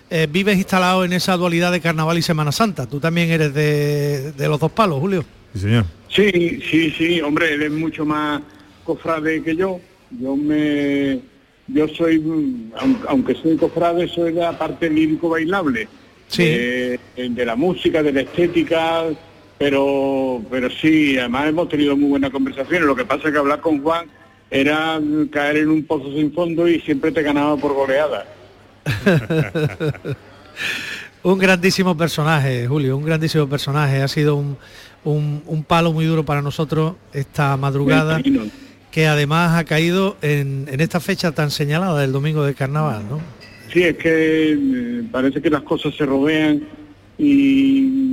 eh, 0.10 0.28
vives 0.30 0.58
instalado 0.58 1.06
en 1.06 1.14
esa 1.14 1.38
dualidad 1.38 1.72
de 1.72 1.82
Carnaval 1.82 2.18
y 2.18 2.22
Semana 2.22 2.52
Santa. 2.52 2.88
Tú 2.88 3.00
también 3.00 3.30
eres 3.30 3.54
de, 3.54 4.34
los 4.38 4.60
dos 4.60 4.72
palos, 4.72 5.00
Julio. 5.00 5.24
Sí, 5.54 5.60
señor. 5.60 5.86
Sí, 6.10 6.60
sí, 6.70 6.92
sí, 6.92 7.22
hombre, 7.22 7.54
él 7.54 7.64
es 7.64 7.72
mucho 7.72 8.06
más 8.06 8.42
cofrade 8.84 9.44
que 9.44 9.56
yo. 9.56 9.80
Yo 10.20 10.36
me 10.36 11.20
yo 11.68 11.88
soy, 11.88 12.72
aunque 13.08 13.36
soy 13.36 13.56
cofrade, 13.58 14.08
soy 14.08 14.34
de 14.34 14.42
la 14.42 14.58
parte 14.58 14.90
lírico 14.90 15.30
bailable. 15.30 15.88
Sí. 16.28 16.44
de 16.44 17.44
la 17.44 17.56
música, 17.56 18.04
de 18.04 18.14
la 18.14 18.22
estética, 18.22 19.06
pero 19.58 20.44
pero 20.52 20.70
sí, 20.70 21.18
además 21.18 21.50
hemos 21.50 21.70
tenido 21.70 21.98
muy 21.98 22.10
buenas 22.10 22.30
conversaciones. 22.30 22.86
Lo 22.86 22.96
que 22.96 23.06
pasa 23.06 23.28
es 23.28 23.34
que 23.34 23.40
hablar 23.40 23.62
con 23.62 23.82
Juan 23.82 24.08
era 24.52 25.00
caer 25.32 25.58
en 25.58 25.70
un 25.70 25.84
pozo 25.84 26.12
sin 26.14 26.32
fondo 26.34 26.68
y 26.68 26.80
siempre 26.82 27.12
te 27.12 27.24
ganaba 27.24 27.58
por 27.58 27.74
goleada. 27.74 28.26
un 31.24 31.38
grandísimo 31.38 31.98
personaje, 31.98 32.68
Julio, 32.68 32.98
un 32.98 33.06
grandísimo 33.06 33.48
personaje. 33.48 34.02
Ha 34.02 34.08
sido 34.08 34.36
un, 34.36 34.58
un, 35.04 35.64
palo 35.64 35.94
muy 35.94 36.06
duro 36.06 36.26
para 36.26 36.42
nosotros 36.42 36.96
esta 37.14 37.56
madrugada, 37.58 38.22
que 38.92 39.08
además 39.08 39.58
ha 39.58 39.64
caído 39.64 40.18
en, 40.22 40.68
en, 40.72 40.82
esta 40.82 41.00
fecha 41.00 41.32
tan 41.32 41.52
señalada 41.52 42.02
del 42.02 42.12
domingo 42.12 42.44
de 42.44 42.54
carnaval, 42.54 43.04
¿no? 43.10 43.20
Sí, 43.72 43.84
es 43.84 43.98
que 43.98 44.54
eh, 44.54 45.04
parece 45.12 45.42
que 45.42 45.50
las 45.50 45.62
cosas 45.62 45.94
se 45.96 46.06
rodean 46.06 46.64
y 47.18 48.10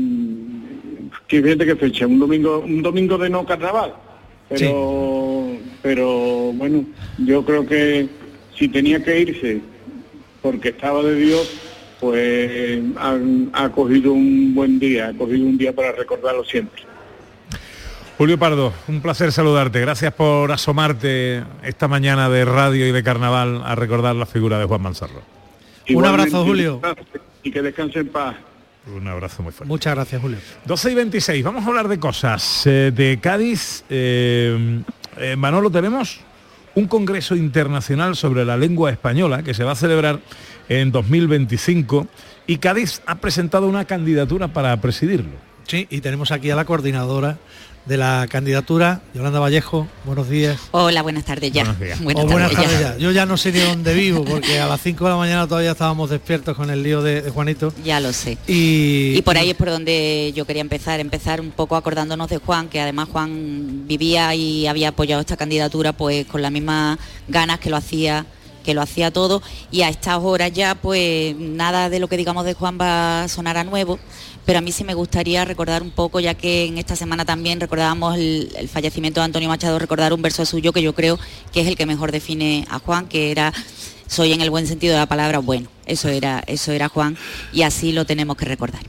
que 1.27 1.43
fíjate 1.43 1.67
qué 1.67 1.77
fecha, 1.77 2.07
un 2.07 2.19
domingo, 2.19 2.61
un 2.61 2.83
domingo 2.83 3.19
de 3.19 3.31
no 3.31 3.47
carnaval. 3.47 3.95
Pero, 4.49 5.57
pero 5.83 6.53
bueno, 6.53 6.85
yo 7.19 7.45
creo 7.45 7.67
que 7.67 8.09
si 8.57 8.69
tenía 8.69 9.03
que 9.03 9.21
irse 9.21 9.61
porque 10.47 10.69
estaba 10.69 11.03
de 11.03 11.17
Dios, 11.17 11.51
pues 11.99 12.81
ha, 13.53 13.69
cogido 13.71 14.13
un 14.13 14.55
buen 14.55 14.79
día, 14.79 15.09
ha 15.09 15.13
cogido 15.13 15.45
un 15.45 15.59
día 15.59 15.75
para 15.75 15.91
recordarlo 15.91 16.45
siempre. 16.45 16.85
Julio 18.17 18.39
Pardo, 18.39 18.73
un 18.87 19.01
placer 19.03 19.33
saludarte. 19.33 19.81
Gracias 19.81 20.15
por 20.15 20.53
asomarte 20.53 21.43
esta 21.65 21.89
mañana 21.89 22.29
de 22.29 22.45
radio 22.45 22.87
y 22.87 22.93
de 22.93 23.03
carnaval 23.03 23.61
a 23.65 23.75
recordar 23.75 24.15
la 24.15 24.25
figura 24.25 24.57
de 24.61 24.67
Juan 24.67 24.83
Manzarro. 24.83 25.23
un 25.89 26.07
abrazo, 26.07 26.45
Julio. 26.45 26.81
Y 27.43 27.51
que 27.51 27.61
descanse 27.61 27.99
en 27.99 28.09
paz. 28.09 28.37
Un 28.87 29.09
abrazo 29.09 29.43
muy 29.43 29.51
fuerte. 29.51 29.69
Muchas 29.69 29.97
gracias, 29.97 30.23
Julio. 30.23 30.39
12 30.65 30.93
y 30.93 30.95
26, 30.95 31.43
vamos 31.43 31.65
a 31.65 31.67
hablar 31.67 31.89
de 31.89 31.99
cosas. 31.99 32.65
Eh, 32.69 32.93
de 32.95 33.19
Cádiz, 33.21 33.83
eh, 33.91 34.81
eh, 35.19 35.35
Manolo, 35.35 35.71
tenemos 35.71 36.21
un 36.77 36.87
Congreso 36.89 37.35
Internacional 37.35 38.17
sobre 38.17 38.45
la 38.45 38.57
Lengua 38.57 38.91
Española 38.91 39.43
que 39.43 39.55
se 39.55 39.65
va 39.65 39.73
a 39.73 39.77
celebrar 39.77 40.21
en 40.69 40.93
2025 40.93 42.07
y 42.47 42.59
Cádiz 42.59 43.03
ha 43.07 43.17
presentado 43.17 43.67
una 43.67 43.87
candidatura 43.87 44.49
para 44.49 44.79
presidirlo. 44.81 45.33
Sí, 45.67 45.89
y 45.91 46.01
tenemos 46.01 46.31
aquí 46.31 46.51
a 46.51 46.57
la 46.57 46.67
coordinadora 46.67 47.39
de 47.87 47.97
la 47.97 48.27
candidatura. 48.29 49.01
Yolanda 49.15 49.41
Vallejo, 49.41 49.87
buenos 50.05 50.29
días. 50.29 50.59
Hola, 50.73 51.03
buenas 51.03 51.25
tardes 51.25 51.53
ya. 51.53 51.65
Buenas, 52.03 52.53
tardes, 52.53 52.81
ya. 52.81 52.97
Yo 52.99 53.13
ya 53.13 53.27
no 53.27 53.37
sé 53.37 53.53
ni 53.53 53.61
dónde 53.61 53.95
vivo 53.95 54.25
porque 54.25 54.59
a 54.61 54.67
las 54.67 54.81
5 54.81 55.05
de 55.05 55.11
la 55.11 55.17
mañana 55.17 55.47
todavía 55.47 55.73
estábamos 55.73 56.11
despiertos 56.11 56.57
con 56.57 56.71
el 56.71 56.83
lío 56.83 57.03
de, 57.03 57.31
Juanito. 57.31 57.73
Ya 57.85 58.01
lo 58.01 58.13
sé. 58.13 58.39
Y, 58.47 59.15
y, 59.17 59.23
por 59.23 59.39
ahí 59.39 59.51
es 59.51 59.57
por 59.57 59.71
donde 59.71 60.33
yo 60.35 60.45
quería 60.45 60.63
empezar, 60.63 61.01
empezar 61.01 61.41
un 61.41 61.53
poco 61.53 61.77
acordándonos 61.77 62.29
de 62.29 62.39
Juan, 62.39 62.69
que 62.69 62.81
además 62.81 63.09
Juan 63.11 63.87
vivía 63.87 64.35
y 64.35 64.67
había 64.67 64.89
apoyado 64.89 65.21
esta 65.21 65.37
candidatura 65.37 65.93
pues 65.93 66.27
con 66.27 66.43
las 66.43 66.51
mismas 66.51 66.99
ganas 67.29 67.61
que 67.61 67.71
lo 67.71 67.77
hacía 67.77 68.27
que 68.67 68.75
lo 68.75 68.83
hacía 68.83 69.13
todo 69.13 69.43
y 69.71 69.83
a 69.83 69.89
estas 69.89 70.19
horas 70.19 70.53
ya 70.53 70.75
pues 70.75 71.37
nada 71.37 71.89
de 71.89 72.01
lo 72.01 72.09
que 72.09 72.17
digamos 72.17 72.45
de 72.45 72.55
Juan 72.55 72.77
va 72.79 73.23
a 73.23 73.29
sonar 73.29 73.57
a 73.57 73.63
nuevo, 73.63 74.01
pero 74.47 74.61
a 74.61 74.63
mí 74.63 74.71
sí 74.73 74.85
me 74.85 74.95
gustaría 74.95 75.45
recordar 75.45 75.83
un 75.83 75.91
poco, 75.91 76.21
ya 76.21 76.35
que 76.35 76.67
en 76.67 76.79
esta 76.79 76.95
semana 76.95 77.25
también 77.25 77.61
recordábamos 77.61 78.17
el, 78.17 78.71
fallecimiento 78.73 79.21
de 79.21 79.25
Antonio 79.25 79.49
Machado, 79.49 79.79
recordar 79.79 80.13
un 80.13 80.23
verso 80.23 80.47
suyo 80.47 80.73
que 80.73 80.81
yo 80.81 80.95
creo 80.95 81.19
que 81.53 81.61
es 81.61 81.67
el 81.67 81.77
que 81.77 81.85
mejor 81.85 82.13
define 82.13 82.65
a 82.71 82.79
Juan, 82.79 83.09
que 83.09 83.33
era 83.33 83.53
soy 84.07 84.33
en 84.33 84.41
el 84.41 84.51
buen 84.51 84.69
sentido 84.69 84.95
de 84.95 85.01
la 85.01 85.07
palabra 85.07 85.41
bueno, 85.41 85.69
eso 85.85 86.09
era, 86.09 86.45
eso 86.47 86.71
era 86.71 86.89
Juan 86.89 87.19
y 87.53 87.63
así 87.63 87.91
lo 87.91 88.07
tenemos 88.07 88.37
que 88.37 88.45
recordar. 88.45 88.83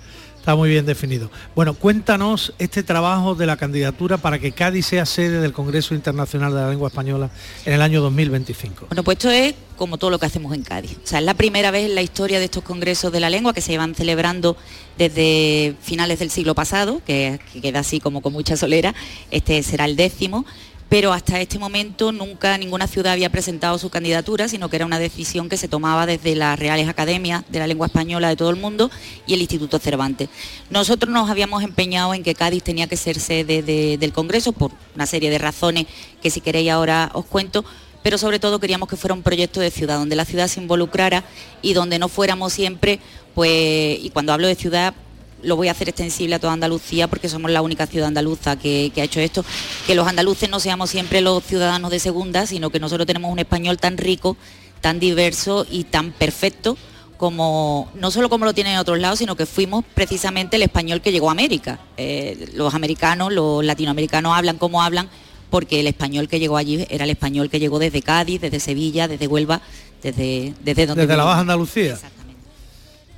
Está 0.47 0.55
muy 0.55 0.69
bien 0.69 0.86
definido. 0.86 1.29
Bueno, 1.55 1.73
cuéntanos 1.73 2.53
este 2.57 2.81
trabajo 2.81 3.36
de 3.36 3.45
la 3.45 3.57
candidatura 3.57 4.15
para 4.15 4.39
que 4.39 4.53
Cádiz 4.53 4.86
sea 4.86 5.05
sede 5.05 5.41
del 5.41 5.51
Congreso 5.51 5.93
Internacional 5.93 6.53
de 6.53 6.62
la 6.62 6.69
Lengua 6.69 6.88
Española 6.88 7.29
en 7.65 7.73
el 7.73 7.81
año 7.81 7.99
2025. 7.99 8.86
Bueno, 8.88 9.03
pues 9.03 9.17
esto 9.17 9.29
es 9.29 9.55
como 9.75 9.97
todo 9.97 10.10
lo 10.10 10.19
que 10.19 10.25
hacemos 10.25 10.53
en 10.55 10.63
Cádiz. 10.63 10.99
O 11.03 11.05
sea, 11.05 11.19
es 11.19 11.25
la 11.25 11.33
primera 11.33 11.69
vez 11.69 11.88
en 11.88 11.95
la 11.95 12.01
historia 12.01 12.39
de 12.39 12.45
estos 12.45 12.63
congresos 12.63 13.12
de 13.12 13.19
la 13.19 13.29
lengua 13.29 13.53
que 13.53 13.60
se 13.60 13.73
llevan 13.73 13.93
celebrando 13.93 14.55
desde 14.97 15.75
finales 15.81 16.19
del 16.19 16.29
siglo 16.29 16.55
pasado, 16.55 17.01
que, 17.05 17.41
que 17.51 17.60
queda 17.60 17.79
así 17.79 17.99
como 17.99 18.21
con 18.21 18.31
mucha 18.31 18.55
solera. 18.55 18.95
Este 19.31 19.62
será 19.63 19.83
el 19.83 19.97
décimo 19.97 20.45
pero 20.89 21.12
hasta 21.12 21.41
este 21.41 21.60
momento 21.60 22.12
nunca 22.12 22.58
ninguna 22.58 22.88
ciudad 22.88 23.13
había 23.13 23.30
presentado 23.30 23.78
su 23.78 23.89
candidatura, 23.89 24.47
sino 24.47 24.69
que 24.69 24.78
era 24.78 24.86
una 24.86 25.00
decisión 25.00 25.50
que 25.50 25.58
se 25.58 25.67
tomaba 25.67 26.06
desde 26.06 26.36
las 26.36 26.58
Reales 26.58 26.88
Academias 26.88 27.43
de 27.50 27.60
la 27.60 27.67
Lengua 27.67 27.88
Española 27.88 28.30
de 28.30 28.36
todo 28.36 28.50
el 28.50 28.56
mundo 28.56 28.89
y 29.26 29.34
el 29.34 29.41
Instituto 29.41 29.80
Cervantes. 29.80 30.30
Nosotros 30.69 31.12
nos 31.12 31.30
habíamos 31.30 31.63
empeñado 31.63 32.13
en 32.13 32.23
que 32.23 32.36
Cádiz 32.36 32.63
tenía 32.63 32.88
que 32.88 32.95
ser 32.95 33.19
sede 33.19 33.97
del 33.97 34.13
Congreso 34.13 34.54
por 34.54 34.71
una 34.95 35.06
serie 35.06 35.30
de 35.30 35.38
razones 35.38 35.88
que 36.21 36.30
si 36.30 36.39
queréis 36.39 36.71
ahora 36.71 37.12
os 37.13 37.26
cuento, 37.26 37.65
pero 38.02 38.17
sobre 38.17 38.39
todo 38.39 38.60
queríamos 38.60 38.88
que 38.88 38.95
fuera 38.95 39.13
un 39.13 39.23
proyecto 39.23 39.60
de 39.60 39.71
ciudad, 39.71 39.97
donde 39.97 40.15
la 40.15 40.23
ciudad 40.23 40.47
se 40.47 40.62
involucrara 40.62 41.26
y 41.62 41.73
donde 41.73 42.00
no 42.00 42.08
fuéramos 42.08 42.54
siempre, 42.54 43.00
pues, 43.36 44.00
y 44.02 44.10
cuando 44.13 44.32
hablo 44.32 44.47
de 44.47 44.56
ciudad 44.56 44.93
lo 45.43 45.56
voy 45.56 45.67
a 45.67 45.71
hacer 45.71 45.89
extensible 45.89 46.36
a 46.36 46.39
toda 46.39 46.54
Andalucía 46.54 47.08
porque 47.08 47.30
somos 47.30 47.52
la 47.52 47.62
única 47.62 47.88
ciudad 47.88 48.08
andaluza 48.08 48.58
que, 48.58 48.91
ha 48.97 49.04
hecho 49.04 49.19
esto, 49.19 49.45
que 49.86 49.95
los 49.95 50.08
andaluces 50.08 50.50
no 50.50 50.60
seamos 50.60 50.89
siempre 50.89 51.21
los 51.21 51.43
ciudadanos 51.43 51.91
de 51.91 52.00
segunda, 52.00 52.45
sino 52.45 52.69
que 52.69 52.80
nosotros 52.80 53.06
tenemos 53.06 53.32
un 53.32 53.39
español 53.39 53.78
tan 53.78 53.97
rico, 53.97 54.38
tan 54.82 55.00
diverso 55.00 55.65
y 55.69 55.84
tan 55.86 56.12
perfecto 56.12 56.78
como 57.17 57.89
no 57.95 58.12
solo 58.12 58.30
como 58.30 58.45
lo 58.45 58.54
tienen 58.54 58.73
en 58.73 58.80
otros 58.80 59.00
lados, 59.00 59.19
sino 59.19 59.36
que 59.36 59.47
fuimos 59.47 59.84
precisamente 59.95 60.56
el 60.56 60.62
español 60.62 61.02
que 61.02 61.12
llegó 61.12 61.30
a 61.30 61.32
América. 61.32 61.80
Eh, 61.97 62.52
los 62.54 62.76
americanos, 62.76 63.34
los 63.34 63.65
latinoamericanos 63.65 64.38
hablan 64.38 64.58
como 64.58 64.84
hablan, 64.84 65.10
porque 65.50 65.80
el 65.80 65.88
español 65.88 66.28
que 66.28 66.39
llegó 66.39 66.58
allí 66.58 66.86
era 66.89 67.06
el 67.06 67.10
español 67.10 67.50
que 67.50 67.60
llegó 67.60 67.80
desde 67.80 68.04
Cádiz, 68.04 68.41
desde 68.41 68.60
Sevilla, 68.60 69.08
desde 69.08 69.26
Huelva, 69.26 69.62
desde, 70.04 70.54
desde 70.63 70.86
donde... 70.86 71.08
Desde 71.08 71.17
la 71.17 71.23
Baja 71.23 71.39
Andalucía 71.39 71.97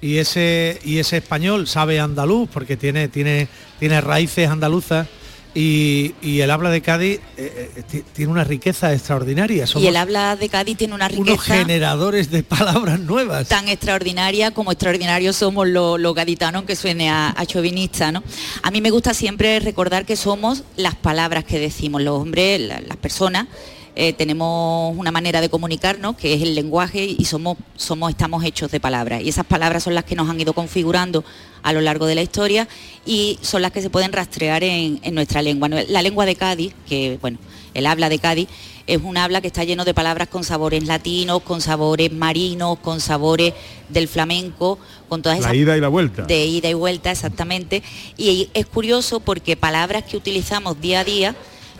y 0.02 0.18
ese 0.18 0.80
y 0.84 1.00
ese 1.00 1.18
español 1.18 1.68
sabe 1.68 2.00
andaluz 2.00 2.50
porque 2.52 2.78
tiene 2.78 3.08
tiene 3.08 3.48
tiene 3.80 4.02
raíces 4.02 4.50
andaluzas 4.50 5.08
y, 5.56 6.14
el 6.42 6.52
habla 6.52 6.70
de 6.70 6.82
Cádiz 6.82 7.20
eh, 7.36 7.72
eh, 7.76 8.04
tiene 8.14 8.32
una 8.32 8.44
riqueza 8.44 8.94
extraordinaria. 8.94 9.66
y 9.76 9.88
el 9.88 9.96
habla 9.96 10.36
de 10.36 10.48
Cádiz 10.48 10.78
tiene 10.78 10.94
una 10.94 11.08
riqueza... 11.08 11.32
Unos 11.32 11.44
generadores 11.44 12.30
de 12.30 12.44
palabras 12.44 13.00
nuevas. 13.00 13.48
Tan 13.48 13.68
extraordinaria 13.68 14.52
como 14.52 14.72
extraordinarios 14.72 15.36
somos 15.36 15.68
los, 15.68 16.14
gaditanos, 16.14 16.64
que 16.64 16.76
suene 16.76 17.10
a, 17.10 17.34
a, 17.36 17.46
chauvinista, 17.48 18.12
¿no? 18.12 18.24
A 18.62 18.70
mí 18.70 18.80
me 18.80 18.92
gusta 18.92 19.14
siempre 19.16 19.60
recordar 19.60 20.06
que 20.06 20.16
somos 20.16 20.64
las 20.78 20.96
palabras 20.96 21.46
que 21.46 21.60
decimos, 21.60 22.04
los 22.04 22.22
hombres, 22.22 22.62
las 22.62 22.98
personas, 22.98 23.48
eh, 24.02 24.14
tenemos 24.14 24.98
una 24.98 25.12
manera 25.12 25.42
de 25.42 25.50
comunicarnos 25.50 26.16
que 26.16 26.34
es 26.34 26.42
el 26.42 26.56
lenguaje 26.56 27.04
y 27.04 27.26
somos, 27.26 27.58
somos, 27.76 28.10
estamos 28.10 28.46
hechos 28.46 28.72
de 28.72 28.80
palabras. 28.80 29.22
Y 29.22 29.28
esas 29.28 29.46
palabras 29.46 29.84
son 29.84 29.94
las 29.94 30.06
que 30.06 30.16
nos 30.16 30.30
han 30.30 30.40
ido 30.40 30.54
configurando 30.54 31.26
a 31.64 31.74
lo 31.74 31.82
largo 31.82 32.06
de 32.06 32.16
la 32.16 32.22
historia 32.22 32.70
y 33.06 33.38
son 33.42 33.62
las 33.62 33.74
que 33.74 33.82
se 33.82 33.90
pueden 33.90 34.14
rastrear 34.14 34.64
en, 34.64 35.02
en 35.04 35.16
nuestra 35.16 35.42
lengua. 35.42 35.68
La 35.68 36.02
lengua 36.02 36.26
de 36.26 36.36
Cádiz, 36.36 36.74
que 36.88 37.18
bueno, 37.20 37.40
el 37.74 37.86
habla 37.86 38.08
de 38.08 38.20
Cádiz, 38.20 38.48
es 38.88 39.02
un 39.04 39.18
habla 39.18 39.42
que 39.42 39.48
está 39.48 39.66
lleno 39.66 39.84
de 39.84 39.94
palabras 39.94 40.30
con 40.30 40.46
sabores 40.46 40.86
latinos, 40.86 41.42
con 41.42 41.60
sabores 41.60 42.10
marinos, 42.14 42.80
con 42.80 43.02
sabores 43.02 43.54
del 43.90 44.08
flamenco, 44.08 44.80
con 45.10 45.22
todas 45.22 45.40
esas... 45.40 45.52
La 45.52 45.58
ida 45.58 45.76
y 45.76 45.82
la 45.82 45.90
vuelta. 45.90 46.24
De 46.24 46.46
ida 46.46 46.70
y 46.70 46.74
vuelta, 46.74 47.12
exactamente. 47.12 47.84
Y 48.16 48.48
es 48.54 48.66
curioso 48.66 49.20
porque 49.20 49.58
palabras 49.58 50.06
que 50.06 50.16
utilizamos 50.16 50.80
día 50.80 51.02
a 51.02 51.04
día, 51.04 51.36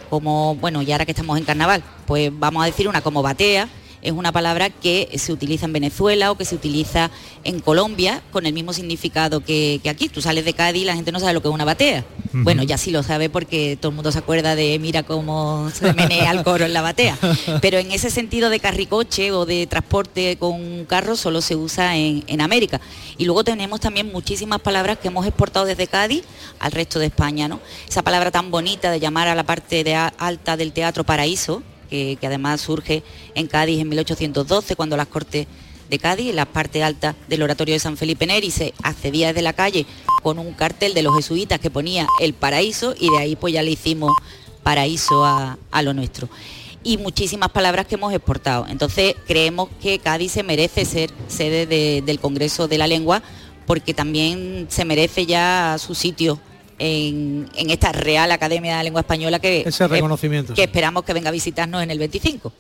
como, 0.10 0.56
bueno, 0.56 0.82
y 0.82 0.92
ahora 0.92 1.06
que 1.06 1.12
estamos 1.12 1.38
en 1.38 1.46
carnaval, 1.46 1.84
pues 2.06 2.32
vamos 2.34 2.64
a 2.64 2.66
decir 2.66 2.88
una 2.88 3.02
como 3.02 3.22
batea, 3.22 3.68
es 4.02 4.12
una 4.12 4.32
palabra 4.32 4.70
que 4.70 5.10
se 5.16 5.34
utiliza 5.34 5.66
en 5.66 5.74
Venezuela 5.74 6.32
o 6.32 6.36
que 6.36 6.46
se 6.46 6.56
utiliza 6.56 7.12
en 7.44 7.60
Colombia 7.60 8.22
con 8.32 8.46
el 8.46 8.54
mismo 8.54 8.74
significado 8.74 9.42
que, 9.42 9.82
aquí. 9.90 10.10
Tú 10.10 10.22
sales 10.22 10.46
de 10.46 10.54
Cádiz 10.54 10.84
y 10.84 10.86
la 10.86 10.96
gente 10.96 11.12
no 11.12 11.20
sabe 11.20 11.34
lo 11.34 11.42
que 11.42 11.50
es 11.50 11.54
una 11.54 11.66
batea. 11.66 12.06
Bueno, 12.32 12.64
ya 12.64 12.78
sí 12.78 12.92
lo 12.92 13.04
sabe 13.04 13.30
porque 13.30 13.78
todo 13.80 13.90
el 13.90 13.96
mundo 13.96 14.12
se 14.12 14.20
acuerda 14.20 14.56
de 14.56 14.78
mira 14.80 15.04
cómo 15.04 15.70
se 15.74 15.94
menea 15.94 16.32
el 16.32 16.44
coro 16.44 16.66
en 16.66 16.74
la 16.74 16.82
batea. 16.82 17.18
Pero 17.62 17.78
en 17.78 17.92
ese 17.92 18.10
sentido 18.10 18.50
de 18.50 18.60
carricoche 18.60 19.32
o 19.32 19.46
de 19.46 19.68
transporte 19.68 20.38
con 20.38 20.86
carro 20.86 21.16
solo 21.16 21.42
se 21.42 21.56
usa 21.56 21.98
en, 21.98 22.24
en 22.28 22.42
América. 22.42 22.80
Y 23.18 23.26
luego 23.26 23.44
tenemos 23.44 23.80
también 23.80 24.12
muchísimas 24.12 24.60
palabras 24.62 24.98
que 25.00 25.10
hemos 25.10 25.26
exportado 25.26 25.66
desde 25.66 25.88
Cádiz 25.88 26.24
al 26.60 26.72
resto 26.72 27.00
de 27.00 27.08
España, 27.08 27.48
¿no? 27.48 27.60
Esa 27.88 28.02
palabra 28.02 28.32
tan 28.32 28.52
bonita 28.52 28.92
de 28.92 29.00
llamar 29.00 29.28
a 29.28 29.36
la 29.36 29.44
parte 29.44 29.84
de 29.84 29.96
alta 29.96 30.58
del 30.58 30.72
teatro 30.72 31.04
paraíso, 31.04 31.64
que, 31.90 32.18
además 32.22 32.62
surge 32.62 33.04
en 33.36 33.48
Cádiz 33.48 33.80
en 33.80 33.90
1812, 33.90 34.76
cuando 34.76 34.98
las 34.98 35.08
Cortes 35.08 35.48
de 35.90 36.00
Cádiz, 36.00 36.30
en 36.30 36.36
la 36.36 36.46
parte 36.46 36.84
alta 36.84 37.16
del 37.28 37.42
oratorio 37.42 37.74
de 37.74 37.80
San 37.80 37.98
Felipe 37.98 38.26
Neri, 38.28 38.52
se 38.52 38.74
accedía 38.84 39.28
desde 39.28 39.42
la 39.42 39.54
calle 39.54 39.86
con 40.22 40.38
un 40.40 40.54
cartel 40.54 40.94
de 40.94 41.02
los 41.02 41.16
jesuitas 41.16 41.60
que 41.60 41.72
ponía 41.72 42.08
el 42.20 42.34
paraíso 42.34 42.94
y 42.98 43.10
de 43.10 43.18
ahí 43.18 43.36
pues 43.36 43.54
ya 43.54 43.64
le 43.64 43.72
hicimos 43.72 44.12
paraíso 44.64 45.26
a, 45.26 45.58
lo 45.82 45.94
nuestro. 45.94 46.30
Y 46.84 46.98
muchísimas 46.98 47.50
palabras 47.50 47.88
que 47.88 47.96
hemos 47.96 48.14
exportado. 48.14 48.66
Entonces 48.70 49.16
creemos 49.28 49.70
que 49.82 50.00
Cádiz 50.00 50.32
se 50.32 50.44
merece 50.44 50.86
ser 50.86 51.12
sede 51.28 51.66
del 52.02 52.20
Congreso 52.20 52.68
de 52.68 52.78
la 52.78 52.88
Lengua 52.88 53.22
porque 53.66 53.94
también 53.94 54.68
se 54.70 54.86
merece 54.86 55.26
ya 55.26 55.78
su 55.80 55.94
sitio 55.94 56.40
en, 56.80 57.48
esta 57.56 57.92
Real 57.92 58.32
Academia 58.32 58.72
de 58.72 58.78
la 58.78 58.84
Lengua 58.84 59.02
Española 59.02 59.40
que, 59.40 59.62
Ese 59.66 59.88
reconocimiento, 59.88 60.54
que 60.54 60.64
esperamos 60.64 61.04
que 61.04 61.14
venga 61.14 61.30
a 61.30 61.34
visitarnos 61.34 61.84
en 61.84 61.92
el 61.92 62.00
25. 62.00 62.52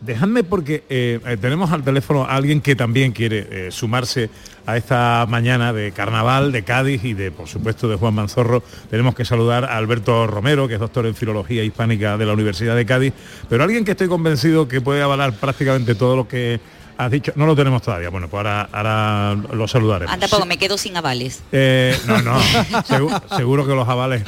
Dejadme 0.00 0.44
porque 0.44 0.84
eh, 0.90 1.18
eh, 1.24 1.36
tenemos 1.40 1.72
al 1.72 1.82
teléfono 1.82 2.24
a 2.24 2.34
alguien 2.34 2.60
que 2.60 2.76
también 2.76 3.12
quiere 3.12 3.46
eh, 3.50 3.70
sumarse 3.70 4.28
a 4.66 4.76
esta 4.76 5.24
mañana 5.26 5.72
de 5.72 5.92
carnaval, 5.92 6.52
de 6.52 6.62
Cádiz 6.62 7.02
y 7.04 7.14
de, 7.14 7.30
por 7.30 7.48
supuesto, 7.48 7.88
de 7.88 7.96
Juan 7.96 8.12
Manzorro. 8.12 8.62
Tenemos 8.90 9.14
que 9.14 9.24
saludar 9.24 9.64
a 9.64 9.78
Alberto 9.78 10.26
Romero, 10.26 10.68
que 10.68 10.74
es 10.74 10.80
doctor 10.80 11.06
en 11.06 11.14
Filología 11.14 11.64
Hispánica 11.64 12.18
de 12.18 12.26
la 12.26 12.34
Universidad 12.34 12.76
de 12.76 12.84
Cádiz, 12.84 13.14
pero 13.48 13.64
alguien 13.64 13.86
que 13.86 13.92
estoy 13.92 14.08
convencido 14.08 14.68
que 14.68 14.82
puede 14.82 15.00
avalar 15.00 15.32
prácticamente 15.32 15.94
todo 15.94 16.16
lo 16.16 16.28
que 16.28 16.60
Has 16.98 17.10
dicho, 17.10 17.32
no 17.36 17.46
lo 17.46 17.56
tenemos 17.56 17.82
todavía. 17.82 18.10
Bueno, 18.10 18.28
pues 18.28 18.38
ahora, 18.38 18.68
ahora 18.70 19.34
lo 19.34 19.66
saludaremos. 19.66 20.12
Anda, 20.12 20.28
poco, 20.28 20.46
me 20.46 20.58
quedo 20.58 20.76
sin 20.76 20.96
avales. 20.96 21.42
Eh, 21.50 21.96
no, 22.06 22.20
no, 22.22 22.38
seguro, 23.36 23.66
que 23.66 23.74
los 23.74 23.88
avales 23.88 24.22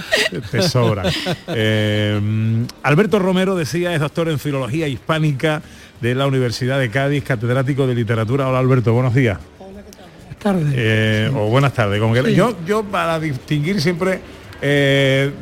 te 0.51 0.63
sobran. 0.63 1.07
Eh, 1.49 2.67
Alberto 2.83 3.19
Romero 3.19 3.55
decía, 3.55 3.95
es 3.95 4.01
doctor 4.01 4.29
en 4.29 4.39
Filología 4.39 4.89
Hispánica 4.89 5.63
de 6.01 6.15
la 6.15 6.27
Universidad 6.27 6.79
de 6.79 6.91
Cádiz, 6.91 7.23
catedrático 7.25 7.87
de 7.87 7.95
Literatura. 7.95 8.49
Hola 8.49 8.59
Alberto, 8.61 8.93
buenos 8.93 9.15
días. 9.15 9.39
Buenas 9.59 10.39
tardes. 10.39 10.75
Eh, 10.75 11.31
o 11.35 11.49
buenas 11.49 11.75
tardes. 11.75 12.01
Como 12.01 12.15
que, 12.15 12.35
yo, 12.35 12.57
yo 12.67 12.83
para 12.85 13.21
distinguir 13.21 13.81
siempre 13.81 14.21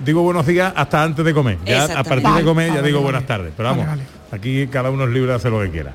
digo 0.04 0.22
buenos 0.22 0.44
días 0.46 0.72
hasta 0.74 1.02
antes 1.04 1.24
de 1.24 1.32
comer. 1.32 1.58
Ya 1.64 1.84
a 1.84 2.02
partir 2.02 2.28
de 2.28 2.42
comer 2.42 2.74
ya 2.74 2.82
digo 2.82 3.00
buenas 3.00 3.26
tardes. 3.26 3.52
Pero 3.56 3.68
vamos, 3.68 3.86
aquí 4.32 4.66
cada 4.66 4.90
uno 4.90 5.04
es 5.04 5.10
libre 5.10 5.30
de 5.30 5.36
hacer 5.36 5.52
lo 5.52 5.60
que 5.60 5.70
quiera. 5.70 5.92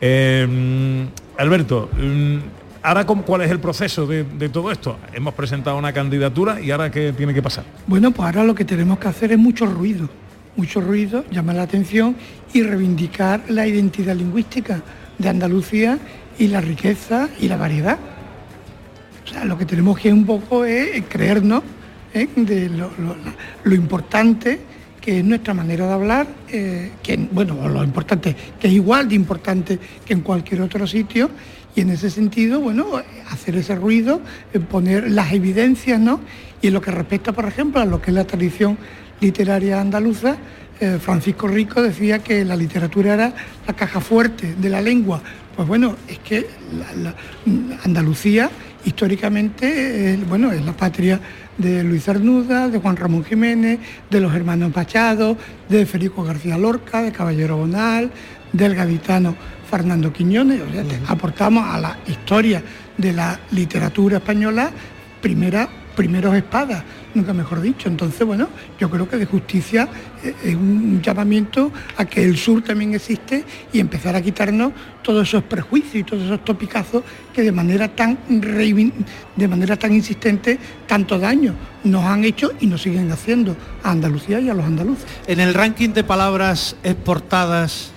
Em, 0.00 1.08
Alberto, 1.36 1.90
mm, 1.92 2.38
¿ahora 2.82 3.04
cuál 3.04 3.42
es 3.42 3.50
el 3.50 3.60
proceso 3.60 4.06
de, 4.06 4.24
todo 4.48 4.70
esto? 4.70 4.98
Hemos 5.12 5.34
presentado 5.34 5.76
una 5.76 5.92
candidatura 5.92 6.60
y 6.60 6.70
ahora 6.70 6.90
qué 6.90 7.12
tiene 7.12 7.34
que 7.34 7.42
pasar. 7.42 7.64
Bueno, 7.86 8.10
pues 8.10 8.26
ahora 8.26 8.44
lo 8.44 8.54
que 8.54 8.64
tenemos 8.64 8.98
que 8.98 9.08
hacer 9.08 9.32
es 9.32 9.38
mucho 9.38 9.66
ruido, 9.66 10.08
mucho 10.56 10.80
ruido, 10.80 11.24
llamar 11.30 11.56
la 11.56 11.62
atención 11.62 12.16
y 12.54 12.62
reivindicar 12.62 13.42
la 13.48 13.66
identidad 13.66 14.16
lingüística 14.16 14.82
de 15.18 15.28
Andalucía 15.28 15.98
y 16.38 16.48
la 16.48 16.62
riqueza 16.62 17.28
y 17.38 17.48
la 17.48 17.58
variedad. 17.58 17.98
O 19.24 19.28
sea, 19.28 19.44
lo 19.44 19.58
que 19.58 19.66
tenemos 19.66 19.98
que 19.98 20.12
un 20.12 20.24
poco 20.24 20.64
es 20.64 21.04
creernos 21.08 21.62
¿eh? 22.14 22.26
de 22.34 22.70
lo 23.64 23.74
importante 23.74 24.69
que 25.00 25.18
es 25.18 25.24
nuestra 25.24 25.54
manera 25.54 25.86
de 25.86 25.92
hablar, 25.92 26.26
eh, 26.50 26.92
que, 27.02 27.16
bueno, 27.16 27.68
lo 27.68 27.82
importante, 27.82 28.36
que 28.58 28.68
es 28.68 28.72
igual 28.72 29.08
de 29.08 29.14
importante 29.14 29.78
que 30.04 30.12
en 30.12 30.20
cualquier 30.20 30.60
otro 30.60 30.86
sitio, 30.86 31.30
y 31.74 31.82
en 31.82 31.90
ese 31.90 32.10
sentido, 32.10 32.60
bueno, 32.60 32.86
hacer 33.30 33.56
ese 33.56 33.76
ruido, 33.76 34.20
eh, 34.52 34.58
poner 34.58 35.10
las 35.10 35.32
evidencias, 35.32 36.00
¿no? 36.00 36.20
Y 36.60 36.68
en 36.68 36.74
lo 36.74 36.80
que 36.80 36.90
respecta, 36.90 37.32
por 37.32 37.46
ejemplo, 37.46 37.80
a 37.80 37.84
lo 37.84 38.02
que 38.02 38.10
es 38.10 38.14
la 38.14 38.24
tradición 38.24 38.76
literaria 39.20 39.80
andaluza, 39.80 40.36
eh, 40.80 40.98
Francisco 41.00 41.46
Rico 41.46 41.82
decía 41.82 42.20
que 42.20 42.44
la 42.44 42.56
literatura 42.56 43.14
era 43.14 43.34
la 43.66 43.74
caja 43.74 44.00
fuerte 44.00 44.54
de 44.54 44.68
la 44.68 44.80
lengua. 44.80 45.22
Pues 45.54 45.68
bueno, 45.68 45.96
es 46.08 46.18
que 46.20 46.46
Andalucía 47.84 48.50
históricamente, 48.84 50.18
bueno, 50.28 50.52
es 50.52 50.64
la 50.64 50.72
patria 50.72 51.20
de 51.56 51.82
Luis 51.84 52.08
Arnuda, 52.08 52.68
de 52.68 52.78
Juan 52.78 52.96
Ramón 52.96 53.24
Jiménez, 53.24 53.78
de 54.08 54.20
los 54.20 54.34
hermanos 54.34 54.72
Pachado, 54.72 55.36
de 55.68 55.86
Federico 55.86 56.24
García 56.24 56.56
Lorca, 56.56 57.02
de 57.02 57.12
Caballero 57.12 57.56
Bonal, 57.56 58.10
del 58.52 58.74
gaditano 58.74 59.36
Fernando 59.70 60.12
Quiñones. 60.12 60.60
aportamos 61.06 61.64
a 61.66 61.78
la 61.78 61.98
historia 62.06 62.62
de 62.96 63.12
la 63.12 63.38
literatura 63.50 64.18
española 64.18 64.70
primera 65.20 65.68
primeros 66.00 66.34
espadas, 66.34 66.82
nunca 67.14 67.32
mejor 67.32 67.60
dicho. 67.60 67.88
Entonces, 67.88 68.26
bueno, 68.26 68.48
yo 68.78 68.90
creo 68.90 69.08
que 69.08 69.16
de 69.16 69.26
justicia 69.26 69.88
eh, 70.22 70.34
es 70.44 70.54
un 70.54 71.00
llamamiento 71.02 71.72
a 71.96 72.04
que 72.04 72.24
el 72.24 72.36
sur 72.36 72.62
también 72.62 72.94
existe 72.94 73.44
y 73.72 73.80
empezar 73.80 74.16
a 74.16 74.22
quitarnos 74.22 74.72
todos 75.02 75.28
esos 75.28 75.44
prejuicios 75.44 75.94
y 75.96 76.04
todos 76.04 76.24
esos 76.24 76.44
topicazos 76.44 77.02
que 77.32 77.42
de 77.42 77.52
manera 77.52 77.88
tan 77.88 78.18
de 78.28 79.48
manera 79.48 79.76
tan 79.76 79.94
insistente 79.94 80.58
tanto 80.86 81.18
daño 81.18 81.54
nos 81.84 82.04
han 82.04 82.24
hecho 82.24 82.52
y 82.60 82.66
nos 82.66 82.82
siguen 82.82 83.10
haciendo 83.10 83.56
a 83.82 83.90
Andalucía 83.90 84.40
y 84.40 84.50
a 84.50 84.54
los 84.54 84.64
andaluces. 84.64 85.06
En 85.26 85.40
el 85.40 85.54
ranking 85.54 85.90
de 85.90 86.04
palabras 86.04 86.76
exportadas 86.82 87.92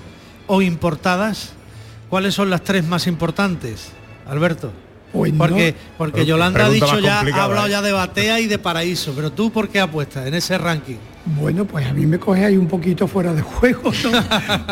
o 0.47 0.61
importadas, 0.61 1.53
¿cuáles 2.09 2.33
son 2.33 2.49
las 2.49 2.63
tres 2.63 2.85
más 2.85 3.07
importantes, 3.07 3.91
Alberto? 4.25 4.71
Pues 5.13 5.31
porque 5.37 5.75
porque 5.95 6.25
Yolanda 6.25 6.65
ha 6.65 6.69
dicho 6.69 6.99
ya, 6.99 7.19
ha 7.19 7.43
hablado 7.43 7.67
¿eh? 7.67 7.69
ya 7.69 7.81
de 7.83 7.91
Batea 7.91 8.39
y 8.39 8.47
de 8.47 8.57
Paraíso, 8.57 9.13
pero 9.15 9.31
tú 9.31 9.51
por 9.51 9.69
qué 9.69 9.79
apuestas 9.79 10.25
en 10.25 10.33
ese 10.33 10.57
ranking? 10.57 10.95
Bueno, 11.25 11.65
pues 11.65 11.85
a 11.85 11.93
mí 11.93 12.07
me 12.07 12.17
coge 12.17 12.43
ahí 12.43 12.57
un 12.57 12.67
poquito 12.67 13.07
fuera 13.07 13.31
de 13.31 13.43
juego, 13.43 13.91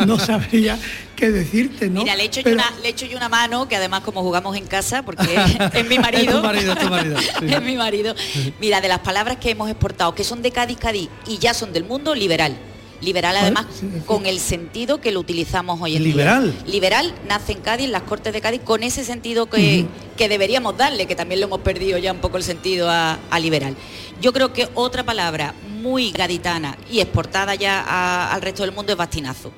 no, 0.04 0.18
sabría 0.18 0.76
qué 1.14 1.30
decirte, 1.30 1.88
¿no? 1.88 2.02
Mira, 2.02 2.16
le 2.16 2.24
echo, 2.24 2.40
yo 2.40 2.52
una, 2.52 2.70
le 2.82 2.88
echo 2.88 3.06
yo 3.06 3.16
una 3.16 3.28
mano, 3.28 3.68
que 3.68 3.76
además 3.76 4.00
como 4.00 4.20
jugamos 4.22 4.56
en 4.56 4.66
casa, 4.66 5.04
porque 5.04 5.34
es, 5.72 5.88
mi 5.88 5.98
marido. 5.98 6.38
es 6.38 6.42
marido, 6.42 6.74
tu 6.74 6.90
marido. 6.90 7.16
es 7.46 7.62
mi 7.62 7.76
marido. 7.76 8.14
Mira, 8.60 8.80
de 8.80 8.88
las 8.88 8.98
palabras 8.98 9.36
que 9.36 9.50
hemos 9.50 9.70
exportado, 9.70 10.14
que 10.14 10.24
son 10.24 10.42
de 10.42 10.50
Cádiz, 10.50 10.76
Cádiz 10.76 11.08
y 11.26 11.38
ya 11.38 11.54
son 11.54 11.72
del 11.72 11.84
mundo, 11.84 12.14
liberal 12.14 12.56
Liberal 13.02 13.36
además 13.36 13.66
con 14.06 14.26
el 14.26 14.38
sentido 14.38 15.00
que 15.00 15.10
lo 15.10 15.20
utilizamos 15.20 15.80
hoy 15.80 15.96
en 15.96 16.04
liberal. 16.04 16.52
día. 16.52 16.72
Liberal 16.72 17.14
nace 17.28 17.52
en 17.52 17.60
Cádiz, 17.60 17.86
en 17.86 17.92
las 17.92 18.02
Cortes 18.02 18.32
de 18.32 18.40
Cádiz, 18.40 18.60
con 18.62 18.84
ese 18.84 19.04
sentido 19.04 19.46
que, 19.46 19.86
deberíamos 20.16 20.76
darle, 20.76 21.06
que 21.06 21.16
también 21.16 21.40
lo 21.40 21.46
hemos 21.46 21.60
perdido 21.60 21.98
ya 21.98 22.12
un 22.12 22.20
poco 22.20 22.36
el 22.36 22.44
sentido 22.44 22.88
a, 22.88 23.18
liberal. 23.40 23.74
Yo 24.20 24.32
creo 24.32 24.52
que 24.52 24.68
otra 24.74 25.02
palabra 25.02 25.52
muy 25.80 26.12
gaditana 26.12 26.78
y 26.88 27.00
exportada 27.00 27.56
ya 27.56 28.32
al 28.32 28.40
resto 28.40 28.62
del 28.62 28.72
mundo 28.72 28.92
es 28.92 28.98
bastinazo. 28.98 29.52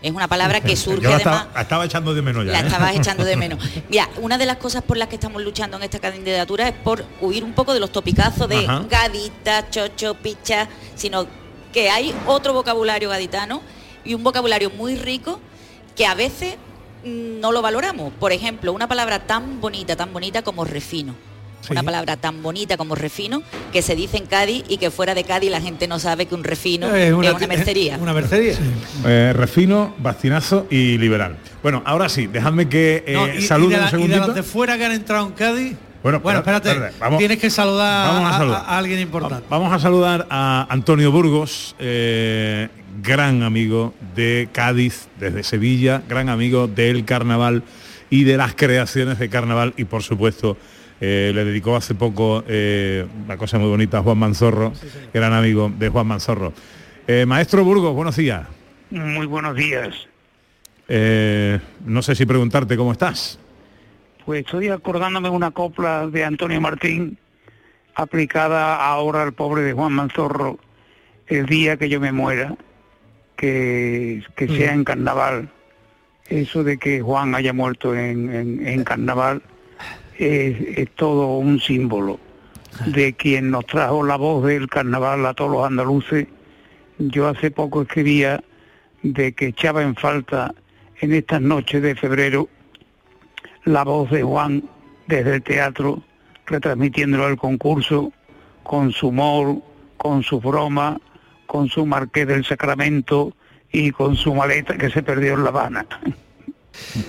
Es 0.00 0.12
una 0.12 0.28
palabra 0.28 0.60
que 0.60 0.76
surge 0.76 1.06
además. 1.06 1.48
Estaba, 1.58 1.84
echando 1.84 2.14
de 2.14 2.22
menos 2.22 2.46
ya. 2.46 2.52
La 2.52 2.60
¿eh? 2.60 2.66
estabas 2.66 2.96
echando 2.96 3.24
de 3.24 3.36
menos. 3.36 3.58
Mira, 3.90 4.08
una 4.20 4.38
de 4.38 4.46
las 4.46 4.56
cosas 4.56 4.82
por 4.82 4.96
las 4.96 5.08
que 5.08 5.16
estamos 5.16 5.42
luchando 5.42 5.76
en 5.76 5.82
esta 5.82 5.98
candidatura 5.98 6.68
es 6.68 6.74
por 6.74 7.04
huir 7.20 7.44
un 7.44 7.52
poco 7.52 7.74
de 7.74 7.80
los 7.80 7.90
topicazos 7.92 8.48
de 8.48 8.66
gadita, 8.88 9.68
chocho, 9.68 10.14
picha, 10.14 10.68
sino 10.94 11.26
que 11.76 11.90
hay 11.90 12.14
otro 12.26 12.54
vocabulario 12.54 13.10
gaditano 13.10 13.60
y 14.02 14.14
un 14.14 14.24
vocabulario 14.24 14.70
muy 14.70 14.96
rico 14.96 15.38
que 15.94 16.06
a 16.06 16.14
veces 16.14 16.54
mm, 17.04 17.38
no 17.38 17.52
lo 17.52 17.60
valoramos. 17.60 18.14
Por 18.14 18.32
ejemplo, 18.32 18.72
una 18.72 18.88
palabra 18.88 19.26
tan 19.26 19.60
bonita, 19.60 19.94
tan 19.94 20.10
bonita 20.10 20.40
como 20.40 20.64
refino. 20.64 21.14
una 21.68 21.82
palabra 21.82 22.16
tan 22.16 22.42
bonita 22.42 22.78
como 22.78 22.94
refino, 22.94 23.42
que 23.74 23.82
se 23.82 23.94
dice 23.94 24.16
en 24.16 24.24
Cádiz 24.24 24.64
y 24.70 24.78
que 24.78 24.90
fuera 24.90 25.14
de 25.14 25.24
Cádiz 25.24 25.50
la 25.50 25.60
gente 25.60 25.86
no 25.86 25.98
sabe 25.98 26.24
que 26.24 26.34
un 26.34 26.44
refino 26.44 26.94
es 26.94 27.12
una, 27.12 27.34
mercería. 27.46 27.98
Una 28.00 28.14
mercería. 28.14 28.56
Eh, 29.04 29.34
refino, 29.36 29.94
bastinazo 29.98 30.66
y 30.70 30.96
liberal. 30.96 31.36
Bueno, 31.62 31.82
ahora 31.84 32.08
sí, 32.08 32.26
dejadme 32.26 32.70
que 32.70 33.04
eh, 33.06 33.42
salude 33.42 33.78
un 33.78 33.90
segundito. 33.90 34.24
Y 34.24 34.28
de, 34.28 34.32
de 34.32 34.42
fuera 34.42 34.78
que 34.78 34.86
han 34.86 34.92
entrado 34.92 35.26
en 35.26 35.32
Cádiz. 35.32 35.76
Bueno, 36.06 36.20
bueno 36.20 36.38
espérate, 36.38 36.72
tienes 37.18 37.38
que 37.40 37.50
saludar, 37.50 38.22
a, 38.22 38.78
alguien 38.78 39.00
importante. 39.00 39.44
Vamos 39.50 39.72
a 39.72 39.80
saludar 39.80 40.24
a 40.30 40.64
Antonio 40.70 41.10
Burgos, 41.10 41.74
eh, 41.80 42.68
gran 43.02 43.42
amigo 43.42 43.92
de 44.14 44.48
Cádiz, 44.52 45.08
desde 45.18 45.42
Sevilla, 45.42 46.04
gran 46.08 46.28
amigo 46.28 46.68
del 46.68 47.04
carnaval 47.04 47.64
y 48.08 48.22
de 48.22 48.36
las 48.36 48.54
creaciones 48.54 49.18
de 49.18 49.28
carnaval 49.28 49.74
y 49.76 49.82
por 49.82 50.04
supuesto 50.04 50.56
eh, 51.00 51.32
le 51.34 51.44
dedicó 51.44 51.74
hace 51.74 51.96
poco 51.96 52.44
eh, 52.46 53.04
una 53.24 53.36
cosa 53.36 53.58
muy 53.58 53.68
bonita 53.68 53.98
a 53.98 54.02
Juan 54.02 54.18
Manzorro, 54.18 54.74
gran 55.12 55.32
amigo 55.32 55.72
de 55.76 55.88
Juan 55.88 56.06
Manzorro. 56.06 56.52
Eh, 57.08 57.26
maestro 57.26 57.64
Burgos, 57.64 57.92
buenos 57.92 58.14
días. 58.14 58.46
Muy 58.90 59.26
buenos 59.26 59.56
días. 59.56 60.06
no 60.88 62.02
sé 62.02 62.14
si 62.14 62.26
preguntarte 62.26 62.76
cómo 62.76 62.92
estás. 62.92 63.40
Pues 64.26 64.40
estoy 64.40 64.70
acordándome 64.70 65.30
una 65.30 65.52
copla 65.52 66.08
de 66.08 66.24
Antonio 66.24 66.60
Martín 66.60 67.16
aplicada 67.94 68.84
ahora 68.84 69.22
al 69.22 69.32
pobre 69.32 69.62
de 69.62 69.72
Juan 69.72 69.92
Manzorro 69.92 70.58
el 71.28 71.46
día 71.46 71.76
que 71.76 71.88
yo 71.88 72.00
me 72.00 72.10
muera, 72.10 72.56
que, 73.36 74.24
que 74.34 74.48
sea 74.48 74.74
en 74.74 74.82
carnaval. 74.82 75.48
Eso 76.28 76.64
de 76.64 76.76
que 76.76 77.00
Juan 77.00 77.36
haya 77.36 77.52
muerto 77.52 77.94
en, 77.94 78.66
en 78.66 78.82
carnaval 78.82 79.42
es, 80.18 80.90
todo 80.96 81.36
un 81.36 81.60
símbolo 81.60 82.18
de 82.84 83.12
quien 83.12 83.52
nos 83.52 83.64
trajo 83.66 84.02
la 84.02 84.16
voz 84.16 84.44
del 84.44 84.68
carnaval 84.68 85.24
a 85.24 85.34
todos 85.34 85.52
los 85.52 85.64
andaluces. 85.64 86.26
Yo 86.98 87.28
hace 87.28 87.52
poco 87.52 87.82
escribía 87.82 88.42
de 89.04 89.34
que 89.34 89.46
echaba 89.46 89.84
en 89.84 89.94
falta 89.94 90.52
en 91.00 91.12
estas 91.12 91.40
noches 91.40 91.80
de 91.80 91.94
febrero 91.94 92.48
la 93.66 93.84
voz 93.84 94.10
de 94.10 94.22
Juan 94.22 94.62
desde 95.06 95.34
el 95.34 95.42
teatro, 95.42 96.02
retransmitiéndolo 96.46 97.26
al 97.26 97.36
concurso, 97.36 98.12
con 98.62 98.92
su 98.92 99.08
humor, 99.08 99.60
con 99.96 100.22
su 100.22 100.40
broma, 100.40 101.00
con 101.46 101.68
su 101.68 101.84
marqués 101.84 102.26
del 102.26 102.44
Sacramento 102.44 103.32
y 103.70 103.90
con 103.90 104.16
su 104.16 104.34
maleta 104.34 104.78
que 104.78 104.88
se 104.90 105.02
perdió 105.02 105.34
en 105.34 105.44
La 105.44 105.50
Habana. 105.50 105.86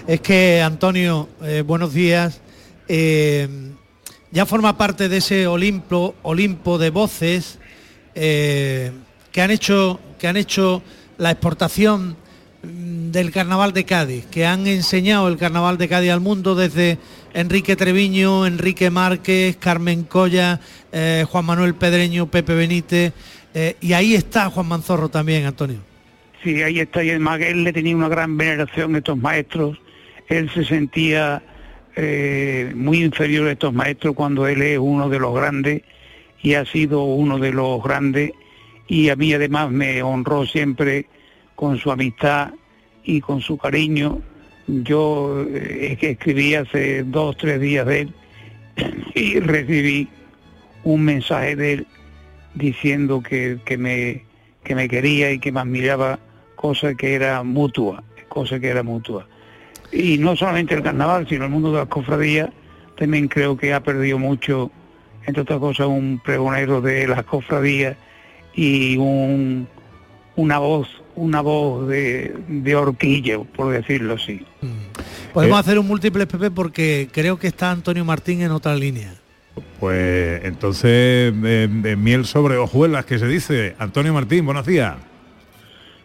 Es 0.07 0.21
que, 0.21 0.61
Antonio, 0.61 1.29
eh, 1.43 1.61
buenos 1.65 1.93
días. 1.93 2.41
Eh, 2.87 3.47
ya 4.31 4.45
forma 4.45 4.77
parte 4.77 5.09
de 5.09 5.17
ese 5.17 5.47
Olimpo, 5.47 6.15
Olimpo 6.23 6.77
de 6.77 6.89
voces 6.89 7.59
eh, 8.15 8.91
que, 9.31 9.41
han 9.41 9.51
hecho, 9.51 9.99
que 10.17 10.27
han 10.27 10.37
hecho 10.37 10.81
la 11.17 11.31
exportación 11.31 12.17
del 12.63 13.31
carnaval 13.31 13.73
de 13.73 13.85
Cádiz, 13.85 14.25
que 14.25 14.45
han 14.45 14.67
enseñado 14.67 15.27
el 15.27 15.37
carnaval 15.37 15.77
de 15.77 15.87
Cádiz 15.87 16.11
al 16.11 16.21
mundo 16.21 16.55
desde 16.55 16.97
Enrique 17.33 17.75
Treviño, 17.75 18.45
Enrique 18.45 18.89
Márquez, 18.89 19.57
Carmen 19.57 20.03
Colla, 20.03 20.59
eh, 20.91 21.25
Juan 21.29 21.45
Manuel 21.45 21.75
Pedreño, 21.75 22.27
Pepe 22.27 22.55
Benítez, 22.55 23.13
y 23.81 23.93
ahí 23.93 24.13
está 24.13 24.51
Juan 24.51 24.67
Manzorro 24.67 25.09
también, 25.09 25.45
Antonio. 25.47 25.79
Sí, 26.43 26.61
ahí 26.61 26.79
está, 26.79 27.03
y 27.03 27.09
además 27.09 27.39
él 27.41 27.63
le 27.63 27.73
tenía 27.73 27.95
una 27.95 28.07
gran 28.07 28.37
veneración 28.37 28.93
a 28.93 28.99
estos 28.99 29.17
maestros, 29.17 29.79
él 30.27 30.49
se 30.53 30.63
sentía 30.63 31.41
eh, 31.99 32.73
muy 32.75 33.03
inferior 33.03 33.47
a 33.47 33.53
estos 33.53 33.73
maestros 33.73 34.13
cuando 34.13 34.47
él 34.47 34.61
es 34.61 34.77
uno 34.77 35.09
de 35.09 35.17
los 35.17 35.33
grandes 35.33 35.81
y 36.43 36.53
ha 36.53 36.63
sido 36.63 37.03
uno 37.03 37.39
de 37.39 37.51
los 37.51 37.81
grandes 37.81 38.33
y 38.87 39.09
a 39.09 39.15
mí 39.15 39.33
además 39.33 39.71
me 39.71 40.03
honró 40.03 40.45
siempre 40.45 41.07
con 41.57 41.79
su 41.79 41.91
amistad 41.91 42.51
y 43.03 43.19
con 43.19 43.41
su 43.41 43.57
cariño. 43.57 44.21
Yo 44.67 45.43
eh, 45.49 45.97
escribí 45.99 46.53
hace 46.53 47.03
dos, 47.03 47.35
tres 47.35 47.59
días 47.59 47.85
de 47.87 48.01
él 48.01 48.13
y 49.15 49.39
recibí 49.39 50.07
un 50.83 51.03
mensaje 51.03 51.55
de 51.55 51.73
él 51.73 51.87
diciendo 52.53 53.23
que, 53.23 53.57
que, 53.65 53.75
me, 53.75 54.23
que 54.63 54.75
me 54.75 54.87
quería 54.87 55.31
y 55.31 55.39
que 55.39 55.51
me 55.51 55.61
admiraba, 55.61 56.19
cosa 56.55 56.93
que 56.93 57.15
era 57.15 57.41
mutua, 57.41 58.03
cosa 58.29 58.59
que 58.59 58.67
era 58.67 58.83
mutua. 58.83 59.27
Y 59.91 60.19
no 60.19 60.35
solamente 60.35 60.75
el 60.75 60.83
carnaval, 60.83 61.27
sino 61.27 61.45
el 61.45 61.51
mundo 61.51 61.71
de 61.71 61.79
las 61.79 61.87
cofradías, 61.87 62.51
también 62.97 63.27
creo 63.29 63.57
que 63.57 63.73
ha 63.73 63.81
perdido 63.81 64.19
mucho, 64.19 64.69
entre 65.25 65.41
otras 65.41 65.59
cosas, 65.59 65.87
un 65.87 66.21
pregonero 66.23 66.81
de 66.81 67.07
las 67.07 67.23
cofradías 67.23 67.97
y 68.53 68.95
un, 68.97 69.67
una 70.35 70.59
voz, 70.59 70.87
una 71.17 71.41
voz 71.41 71.87
de, 71.87 72.35
de 72.47 72.75
horquillo, 72.75 73.43
por 73.43 73.73
decirlo 73.73 74.13
así. 74.13 74.45
Mm. 74.61 75.33
Podemos 75.33 75.57
eh. 75.57 75.59
hacer 75.59 75.79
un 75.79 75.87
múltiple 75.87 76.25
PP 76.25 76.51
porque 76.51 77.09
creo 77.11 77.37
que 77.37 77.47
está 77.47 77.71
Antonio 77.71 78.05
Martín 78.05 78.41
en 78.41 78.51
otra 78.51 78.75
línea. 78.75 79.15
Pues 79.79 80.45
entonces, 80.45 81.33
de, 81.41 81.95
miel 81.97 82.25
sobre 82.25 82.57
hojuelas, 82.57 83.05
que 83.05 83.17
se 83.17 83.27
dice. 83.27 83.75
Antonio 83.79 84.13
Martín, 84.13 84.45
buenos 84.45 84.65
días. 84.65 84.95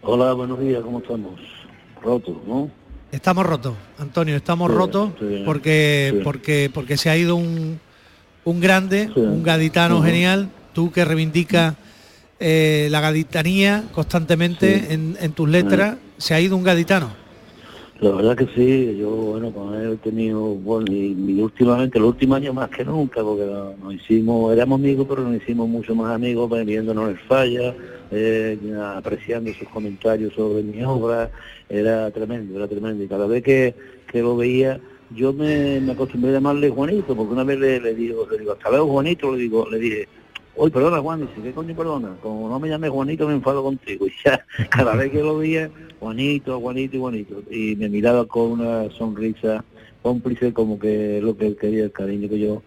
Hola, 0.01 0.33
buenos 0.33 0.59
días, 0.59 0.83
¿cómo 0.83 0.99
estamos? 0.99 1.39
Rotos, 2.03 2.37
¿no? 2.47 2.71
Estamos 3.13 3.45
rotos, 3.45 3.75
Antonio, 3.99 4.35
estamos 4.37 4.71
rotos 4.71 5.13
porque, 5.45 6.23
porque, 6.25 6.71
porque 6.73 6.97
se 6.97 7.11
ha 7.11 7.17
ido 7.17 7.37
un, 7.37 7.79
un 8.45 8.61
grande, 8.61 9.11
un 9.15 9.43
gaditano 9.43 10.03
genial, 10.03 10.49
tú 10.73 10.91
que 10.91 11.05
reivindicas 11.05 11.75
eh, 12.43 12.89
la 12.91 13.01
gaditanía 13.01 13.85
constantemente 13.93 14.93
en, 14.93 15.33
tus 15.33 15.49
letras, 15.49 15.97
se 16.19 16.35
ha 16.35 16.41
ido 16.41 16.57
un 16.57 16.65
gaditano. 16.65 17.11
La 18.01 18.11
verdad 18.11 18.37
que 18.37 18.47
sí, 18.53 18.97
yo 18.99 19.11
bueno, 19.11 19.53
con 19.53 19.75
él 19.75 19.93
he 19.93 19.97
tenido, 19.99 20.41
bueno, 20.41 20.87
y, 20.93 21.41
últimamente, 21.41 22.01
los 22.01 22.09
últimos 22.09 22.39
años 22.39 22.53
más 22.53 22.69
que 22.69 22.85
nunca, 22.85 23.23
porque 23.23 23.45
nos 23.81 23.95
hicimos, 23.95 24.53
éramos 24.53 24.81
amigos, 24.81 25.07
pero 25.09 25.23
nos 25.23 25.37
hicimos 25.37 25.69
mucho 25.69 25.95
más 25.95 26.13
amigos, 26.13 26.51
viéndonos 26.67 27.11
el 27.11 27.19
falla, 27.19 27.73
eh, 28.11 28.59
apreciando 28.97 29.55
sus 29.55 29.69
comentarios 29.69 30.35
sobre 30.35 30.65
mi 30.65 30.83
obra, 30.83 31.31
era 31.69 32.11
tremendo, 32.11 32.57
era 32.57 32.67
tremendo. 32.67 33.05
Y 33.05 33.07
cada 33.07 33.29
vez 33.29 33.45
que, 33.45 33.75
lo 34.15 34.37
veía, 34.37 34.81
yo 35.15 35.33
me, 35.33 35.89
acostumbré 35.89 36.31
a 36.33 36.35
llamarle 36.35 36.71
Juanito, 36.71 37.15
porque 37.15 37.33
una 37.33 37.45
vez 37.45 37.61
le, 37.61 37.95
digo, 37.95 38.27
le 38.29 38.39
digo, 38.39 38.51
hasta 38.51 38.69
luego 38.69 38.89
Juanito, 38.89 39.31
le 39.31 39.43
digo, 39.43 39.71
le 39.71 39.79
dije, 39.79 40.09
Uy, 40.55 40.71
perdona 40.71 41.01
Juan, 41.01 41.21
dice, 41.23 41.43
¿qué 41.43 41.53
coño 41.53 41.75
perdona? 41.75 42.15
Como 42.23 42.49
no 42.49 42.61
me 42.61 42.69
llame 42.69 42.89
Juanito 42.89 43.27
me 43.27 43.35
enfado 43.35 43.63
contigo. 43.63 44.07
Y 44.13 44.13
ya, 44.25 44.45
cada 44.69 44.95
vez 44.95 45.11
que 45.11 45.23
lo 45.23 45.39
veía, 45.39 45.71
Juanito, 45.99 46.61
Juanito 46.61 46.97
y 46.97 47.01
Juanito. 47.01 47.43
Y 47.51 47.77
me 47.77 47.89
miraba 47.89 48.27
con 48.27 48.53
una 48.53 48.91
sonrisa 48.91 49.65
cómplice 50.03 50.53
como 50.53 50.79
que 50.79 51.21
lo 51.23 51.37
que 51.37 51.47
él 51.47 51.57
quería, 51.57 51.85
el 51.85 51.93
cariño 51.93 52.29
que 52.29 52.39
yo 52.39 52.63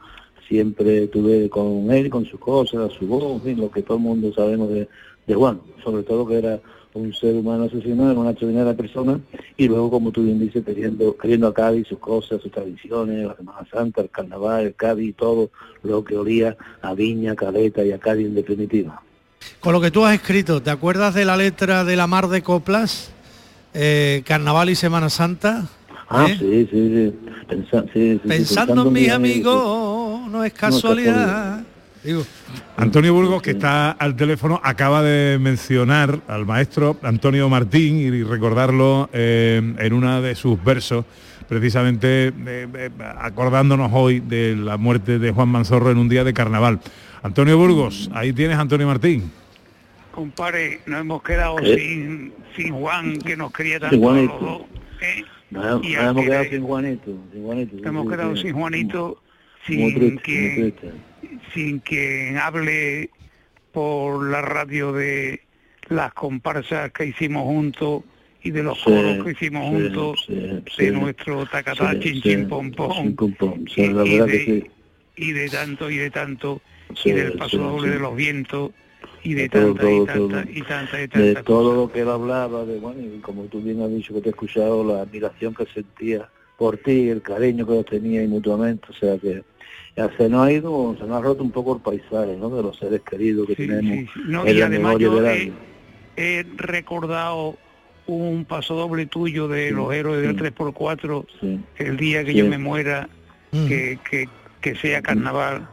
siempre 0.48 1.08
tuve 1.08 1.50
con 1.50 1.92
él, 1.92 2.10
con 2.10 2.26
sus 2.26 2.40
cosas, 2.40 2.92
su 2.94 3.08
voz, 3.08 3.34
en 3.34 3.42
fin, 3.42 3.60
lo 3.60 3.70
que 3.70 3.84
todo 3.84 3.98
el 3.98 4.04
mundo 4.04 4.34
sabemos 4.34 4.70
de, 4.70 4.88
de 5.28 5.36
Juan, 5.36 5.60
sobre 5.84 6.04
todo 6.04 6.26
que 6.26 6.38
era 6.38 6.60
un 6.96 7.14
ser 7.14 7.36
humano 7.36 7.66
asesinado, 7.66 8.20
una 8.20 8.32
extraordinaria 8.32 8.74
persona, 8.74 9.20
y 9.58 9.68
luego, 9.68 9.92
como 9.92 10.12
tú 10.12 10.24
bien 10.24 10.40
dices, 10.40 10.64
queriendo, 10.66 11.16
queriendo 11.18 11.48
a 11.48 11.54
Cádiz 11.54 11.88
sus 11.88 12.00
cosas, 12.00 12.42
sus 12.42 12.52
tradiciones, 12.52 13.28
la 13.28 13.36
Semana 13.36 13.68
Santa, 13.72 14.02
el 14.02 14.10
Carnaval, 14.10 14.66
el 14.66 14.76
Cádiz, 14.76 15.16
todo 15.16 15.52
lo 15.84 16.04
que 16.04 16.16
olía 16.16 16.56
a 16.82 16.94
Viña, 16.94 17.36
Caleta 17.36 17.84
y 17.84 17.92
a 17.92 18.00
Cádiz 18.00 18.28
en 18.28 18.36
definitiva. 18.36 19.02
Con 19.60 19.74
lo 19.74 19.82
que 19.82 19.92
tú 19.92 20.06
has 20.06 20.16
escrito, 20.16 20.62
¿te 20.62 20.72
acuerdas 20.72 21.14
de 21.14 21.26
la 21.26 21.38
letra 21.38 21.84
de 21.84 21.96
la 21.96 22.08
Mar 22.08 22.28
de 22.30 22.42
Coplas? 22.42 23.12
Eh, 23.74 24.24
Carnaval 24.26 24.70
y 24.70 24.76
Semana 24.76 25.10
Santa. 25.10 25.68
Ah, 26.08 26.28
¿Eh? 26.30 26.38
sí, 26.40 26.68
sí, 26.72 27.14
sí. 27.94 28.20
pensando, 28.28 28.88
en 28.88 28.94
mis 28.94 29.10
amigos, 29.10 30.30
no 30.30 30.44
es 30.44 30.54
casualidad. 30.54 31.55
Antonio 32.78 33.14
Burgos, 33.14 33.42
que 33.42 33.52
está 33.52 33.92
al 33.92 34.16
teléfono, 34.16 34.60
acaba 34.64 35.02
de 35.02 35.40
mencionar 35.40 36.20
al 36.28 36.46
maestro 36.46 36.98
Antonio 37.02 37.50
Martín 37.50 37.98
y 37.98 38.24
recordarlo 38.24 39.10
eh, 39.14 39.62
en 39.80 39.94
una 39.94 40.22
de 40.22 40.36
sus 40.36 40.62
versos, 40.64 41.06
precisamente 41.48 42.28
eh, 42.28 42.34
eh, 42.46 42.90
acordándonos 43.18 43.92
hoy 43.94 44.20
de 44.20 44.56
la 44.56 44.78
muerte 44.78 45.20
de 45.20 45.32
Juan 45.32 45.50
Manzorro 45.50 45.92
en 45.92 45.98
un 45.98 46.10
día 46.10 46.24
de 46.24 46.34
carnaval. 46.34 46.80
Antonio 47.24 47.58
Burgos, 47.58 48.10
ahí 48.14 48.34
tienes 48.34 48.58
Antonio 48.58 48.88
Martín. 48.88 49.32
Compare, 50.12 50.82
nos 50.86 51.02
hemos 51.02 51.24
quedado 51.24 51.58
sin, 51.58 52.32
Juan, 52.72 53.18
que 53.20 53.36
nos 53.36 53.52
quería 53.52 53.80
tanto 53.80 54.10
a 54.10 54.16
los 54.16 54.40
dos. 54.40 54.62
Nos, 55.50 55.86
hemos 55.86 56.24
quedado 56.24 56.46
sin 56.46 56.64
Juanito, 56.64 57.12
Nos 57.34 57.86
hemos 57.86 58.10
quedado 58.10 58.36
sin 58.36 58.54
Juanito, 58.54 59.22
sin 59.66 60.18
que 60.20 60.74
sin 61.54 61.80
que 61.80 62.38
hable 62.42 63.10
por 63.72 64.30
la 64.30 64.42
radio 64.42 64.94
de 64.94 65.42
las 65.90 66.14
comparsas 66.14 66.92
que 66.92 67.06
hicimos 67.06 67.44
juntos 67.44 68.04
y 68.44 68.52
de 68.52 68.64
los 68.64 68.78
coros 68.84 69.24
que 69.24 69.32
hicimos 69.32 69.70
juntos, 69.70 70.26
de 70.28 70.92
nuestro 70.92 71.46
tacatá, 71.48 72.00
chin 72.00 72.22
chin 72.22 72.48
pom 72.48 72.72
pom, 72.72 73.16
y 75.18 75.32
de 75.32 75.50
tanto 75.50 75.90
y 75.90 75.98
de 75.98 76.12
tanto 76.12 76.62
y 77.04 77.12
del 77.12 77.34
paso 77.34 77.58
doble 77.58 77.90
de 77.90 78.00
los 78.00 78.16
vientos 78.16 78.72
y 79.24 79.34
de 79.34 79.50
todo, 79.50 79.74
tanta 79.74 79.90
y 79.90 80.06
tanta 80.06 80.14
todo. 80.14 80.42
y 80.52 80.62
tanta 80.62 80.98
y 80.98 81.02
de 81.02 81.08
tanta 81.08 81.44
todo 81.44 81.76
lo 81.76 81.92
que 81.92 82.02
él 82.02 82.10
hablaba, 82.10 82.66
de 82.66 82.80
bueno, 82.80 83.02
y 83.02 83.20
como 83.20 83.46
tú 83.46 83.62
bien 83.62 83.82
has 83.82 83.90
dicho 83.90 84.14
que 84.14 84.22
te 84.22 84.30
he 84.30 84.32
escuchado, 84.32 84.84
la 84.84 85.02
admiración 85.02 85.56
que 85.56 85.66
sentía 85.66 86.30
por 86.58 86.78
ti, 86.78 87.10
el 87.10 87.22
cariño 87.22 87.66
que 87.66 87.74
los 87.74 87.86
tenía 87.86 88.24
y 88.24 88.28
mutuamente, 88.28 88.88
o 88.90 88.94
sea 88.94 89.18
que 89.18 89.44
ya 89.96 90.10
se 90.18 90.28
nos 90.30 90.46
ha 90.48 90.52
ido, 90.52 90.96
se 91.00 91.06
nos 91.06 91.18
ha 91.18 91.22
roto 91.22 91.44
un 91.44 91.52
poco 91.52 91.76
el 91.76 91.82
paisaje, 91.82 92.36
¿no? 92.38 92.50
De 92.50 92.62
los 92.62 92.78
seres 92.78 93.02
queridos 93.10 93.48
que 93.48 93.56
tenemos 93.56 93.98
sí. 94.14 94.22
No, 94.28 94.46
en 94.46 94.56
y 94.56 94.60
la 94.60 94.66
además 94.68 94.98
yo 95.00 95.22
del 95.22 95.54
he, 96.18 96.46
recordado 96.58 97.58
un 98.08 98.46
paso 98.46 98.76
doble 98.76 99.06
tuyo 99.08 99.48
de 99.48 99.72
los 99.72 99.92
héroes 99.94 100.22
del 100.22 100.36
3x4 100.36 101.26
el 101.78 101.98
día 101.98 102.24
que 102.24 102.32
Sí. 102.34 102.38
yo 102.38 102.46
me 102.48 102.58
muera 102.58 103.10
que, 103.52 103.98
que, 104.10 104.28
que 104.62 104.76
sea 104.76 105.02
carnaval 105.02 105.68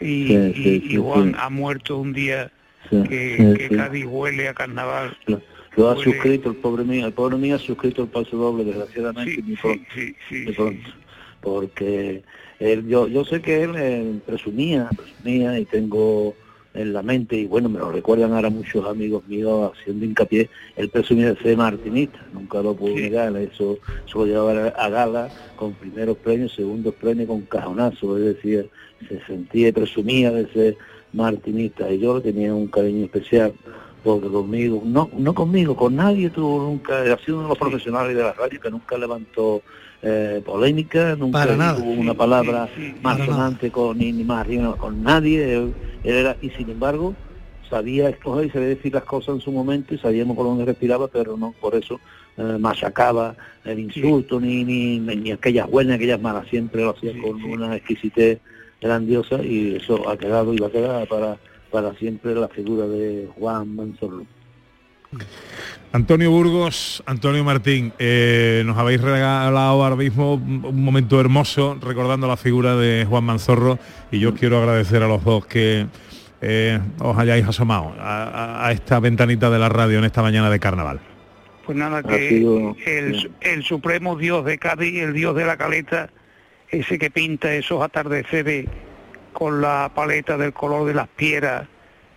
y, 0.00 0.26
Sí, 0.28 0.34
y- 0.34 0.52
sí, 0.54 0.82
y 0.90 0.96
Juan 0.96 1.30
sí. 1.32 1.36
ha 1.38 1.50
muerto 1.50 1.98
un 1.98 2.12
día 2.12 2.50
Sí, 2.90 3.02
que, 3.08 3.36
sí, 3.38 3.58
que 3.58 3.68
sí. 3.68 3.74
Cádiz 3.76 4.04
huele 4.06 4.48
a 4.48 4.54
carnaval 4.54 5.16
Lo, 5.26 5.40
lo 5.76 5.90
ha 5.90 5.96
suscrito 5.96 6.50
el 6.50 6.56
pobre 6.56 6.84
mío, 6.84 7.06
el 7.06 7.12
pobre 7.12 7.36
mío 7.36 7.56
ha 7.56 7.58
suscrito 7.58 8.02
el 8.02 8.08
paso 8.08 8.36
doble, 8.36 8.64
desgraciadamente, 8.64 9.42
muy 9.42 9.56
pronto. 9.56 9.84
muy 10.30 10.52
pronto. 10.52 10.90
Porque 11.44 12.22
él, 12.58 12.88
yo, 12.88 13.06
yo 13.06 13.24
sé 13.24 13.42
que 13.42 13.62
él 13.62 13.74
eh, 13.76 14.18
presumía, 14.26 14.88
presumía 14.96 15.58
y 15.58 15.66
tengo 15.66 16.34
en 16.72 16.92
la 16.92 17.02
mente, 17.02 17.36
y 17.36 17.46
bueno, 17.46 17.68
me 17.68 17.78
lo 17.78 17.92
recuerdan 17.92 18.32
ahora 18.32 18.50
muchos 18.50 18.84
amigos 18.84 19.22
míos 19.28 19.70
haciendo 19.72 20.04
hincapié, 20.04 20.50
él 20.74 20.88
presumía 20.88 21.32
de 21.32 21.40
ser 21.40 21.56
martinista, 21.56 22.18
nunca 22.32 22.60
lo 22.62 22.74
puedo 22.74 22.96
negar, 22.96 23.36
eso, 23.36 23.78
eso 24.04 24.18
lo 24.18 24.26
llevaba 24.26 24.68
a 24.70 24.88
gala 24.88 25.28
con 25.54 25.72
primeros 25.74 26.16
premios, 26.16 26.52
segundos 26.52 26.94
premios, 26.94 27.28
con 27.28 27.42
cajonazo, 27.42 28.18
es 28.18 28.24
decir, 28.24 28.68
se 29.08 29.20
sentía 29.24 29.68
y 29.68 29.72
presumía 29.72 30.32
de 30.32 30.48
ser 30.52 30.76
martinista, 31.12 31.88
y 31.92 32.00
yo 32.00 32.20
tenía 32.20 32.52
un 32.52 32.66
cariño 32.66 33.04
especial, 33.04 33.52
porque 34.02 34.28
conmigo, 34.28 34.82
no, 34.84 35.08
no 35.16 35.32
conmigo, 35.32 35.76
con 35.76 35.94
nadie 35.94 36.28
tuvo 36.28 36.64
nunca, 36.64 37.02
ha 37.02 37.18
sido 37.18 37.36
uno 37.36 37.42
de 37.44 37.48
los 37.50 37.58
profesionales 37.58 38.16
de 38.16 38.22
la 38.22 38.32
radio 38.32 38.60
que 38.60 38.70
nunca 38.70 38.98
levantó 38.98 39.62
eh, 40.06 40.42
polémica, 40.44 41.16
nunca 41.16 41.38
Para 41.38 41.56
nada. 41.56 41.76
tuvo 41.78 41.92
una 41.92 42.12
palabra 42.14 42.68
más 43.02 43.18
sonante 43.24 43.70
con 43.70 43.96
ni, 43.96 44.12
ni 44.12 44.22
más 44.22 44.40
arriba 44.40 44.76
con 44.76 45.02
nadie, 45.02 45.54
él, 45.54 45.74
él 46.04 46.14
era, 46.14 46.36
y 46.42 46.50
sin 46.50 46.68
embargo 46.68 47.14
sabía 47.70 48.10
escoger 48.10 48.46
y 48.46 48.50
sabía 48.50 48.68
decir 48.68 48.92
las 48.92 49.04
cosas 49.04 49.36
en 49.36 49.40
su 49.40 49.50
momento 49.50 49.94
y 49.94 49.98
sabíamos 49.98 50.36
por 50.36 50.44
dónde 50.46 50.66
respiraba, 50.66 51.08
pero 51.08 51.36
no 51.38 51.54
por 51.58 51.74
eso 51.74 51.98
eh, 52.36 52.56
machacaba 52.60 53.34
el 53.64 53.78
insulto, 53.78 54.38
ni, 54.38 54.62
ni, 54.62 54.98
ni 54.98 55.32
aquellas 55.32 55.68
buenas 55.70 55.96
aquellas 55.96 56.20
malas, 56.20 56.46
siempre 56.48 56.82
lo 56.82 56.90
hacía 56.90 57.12
con 57.22 57.42
una 57.42 57.74
exquisitez 57.74 58.40
grandiosa 58.82 59.42
y 59.42 59.76
eso 59.76 60.06
ha 60.08 60.18
quedado 60.18 60.52
y 60.52 60.58
va 60.58 60.66
a 60.66 60.70
quedar 60.70 61.08
para, 61.08 61.38
para 61.70 61.94
siempre 61.94 62.34
la 62.34 62.48
figura 62.48 62.86
de 62.86 63.28
Juan 63.38 63.74
Manzorro. 63.74 64.26
Antonio 65.92 66.30
Burgos, 66.30 67.02
Antonio 67.06 67.44
Martín, 67.44 67.92
eh, 68.00 68.62
nos 68.66 68.76
habéis 68.76 69.00
regalado 69.00 69.82
ahora 69.84 69.94
mismo 69.96 70.34
un 70.34 70.64
un 70.64 70.84
momento 70.84 71.20
hermoso 71.20 71.78
recordando 71.80 72.26
la 72.26 72.36
figura 72.36 72.74
de 72.76 73.06
Juan 73.08 73.22
Manzorro 73.24 73.78
y 74.10 74.18
yo 74.18 74.34
quiero 74.34 74.58
agradecer 74.58 75.02
a 75.04 75.06
los 75.08 75.22
dos 75.22 75.46
que 75.46 75.86
eh, 76.42 76.80
os 76.98 77.16
hayáis 77.16 77.46
asomado 77.46 77.94
a, 77.98 78.66
a- 78.66 78.72
esta 78.72 78.98
ventanita 78.98 79.50
de 79.50 79.58
la 79.58 79.68
radio 79.68 79.98
en 79.98 80.04
esta 80.04 80.20
mañana 80.20 80.50
de 80.50 80.58
carnaval. 80.58 81.00
Pues 81.64 81.78
nada, 81.78 82.02
que 82.02 82.28
sido- 82.28 82.76
el, 82.84 83.30
el 83.40 83.62
supremo 83.62 84.16
dios 84.16 84.44
de 84.44 84.58
Cádiz, 84.58 85.00
el 85.00 85.12
dios 85.14 85.34
de 85.36 85.44
la 85.46 85.56
caleta, 85.56 86.10
ese 86.70 86.98
que 86.98 87.10
pinta 87.10 87.54
esos 87.54 87.80
atardeceres 87.82 88.66
con 89.32 89.60
la 89.60 89.90
paleta 89.94 90.36
del 90.36 90.52
color 90.52 90.86
de 90.86 90.94
las 90.94 91.06
piedras 91.08 91.68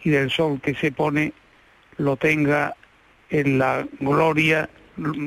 y 0.03 0.09
del 0.09 0.31
sol 0.31 0.59
que 0.61 0.73
se 0.75 0.91
pone, 0.91 1.31
lo 1.97 2.17
tenga 2.17 2.75
en 3.29 3.57
la 3.59 3.85
gloria, 3.99 4.69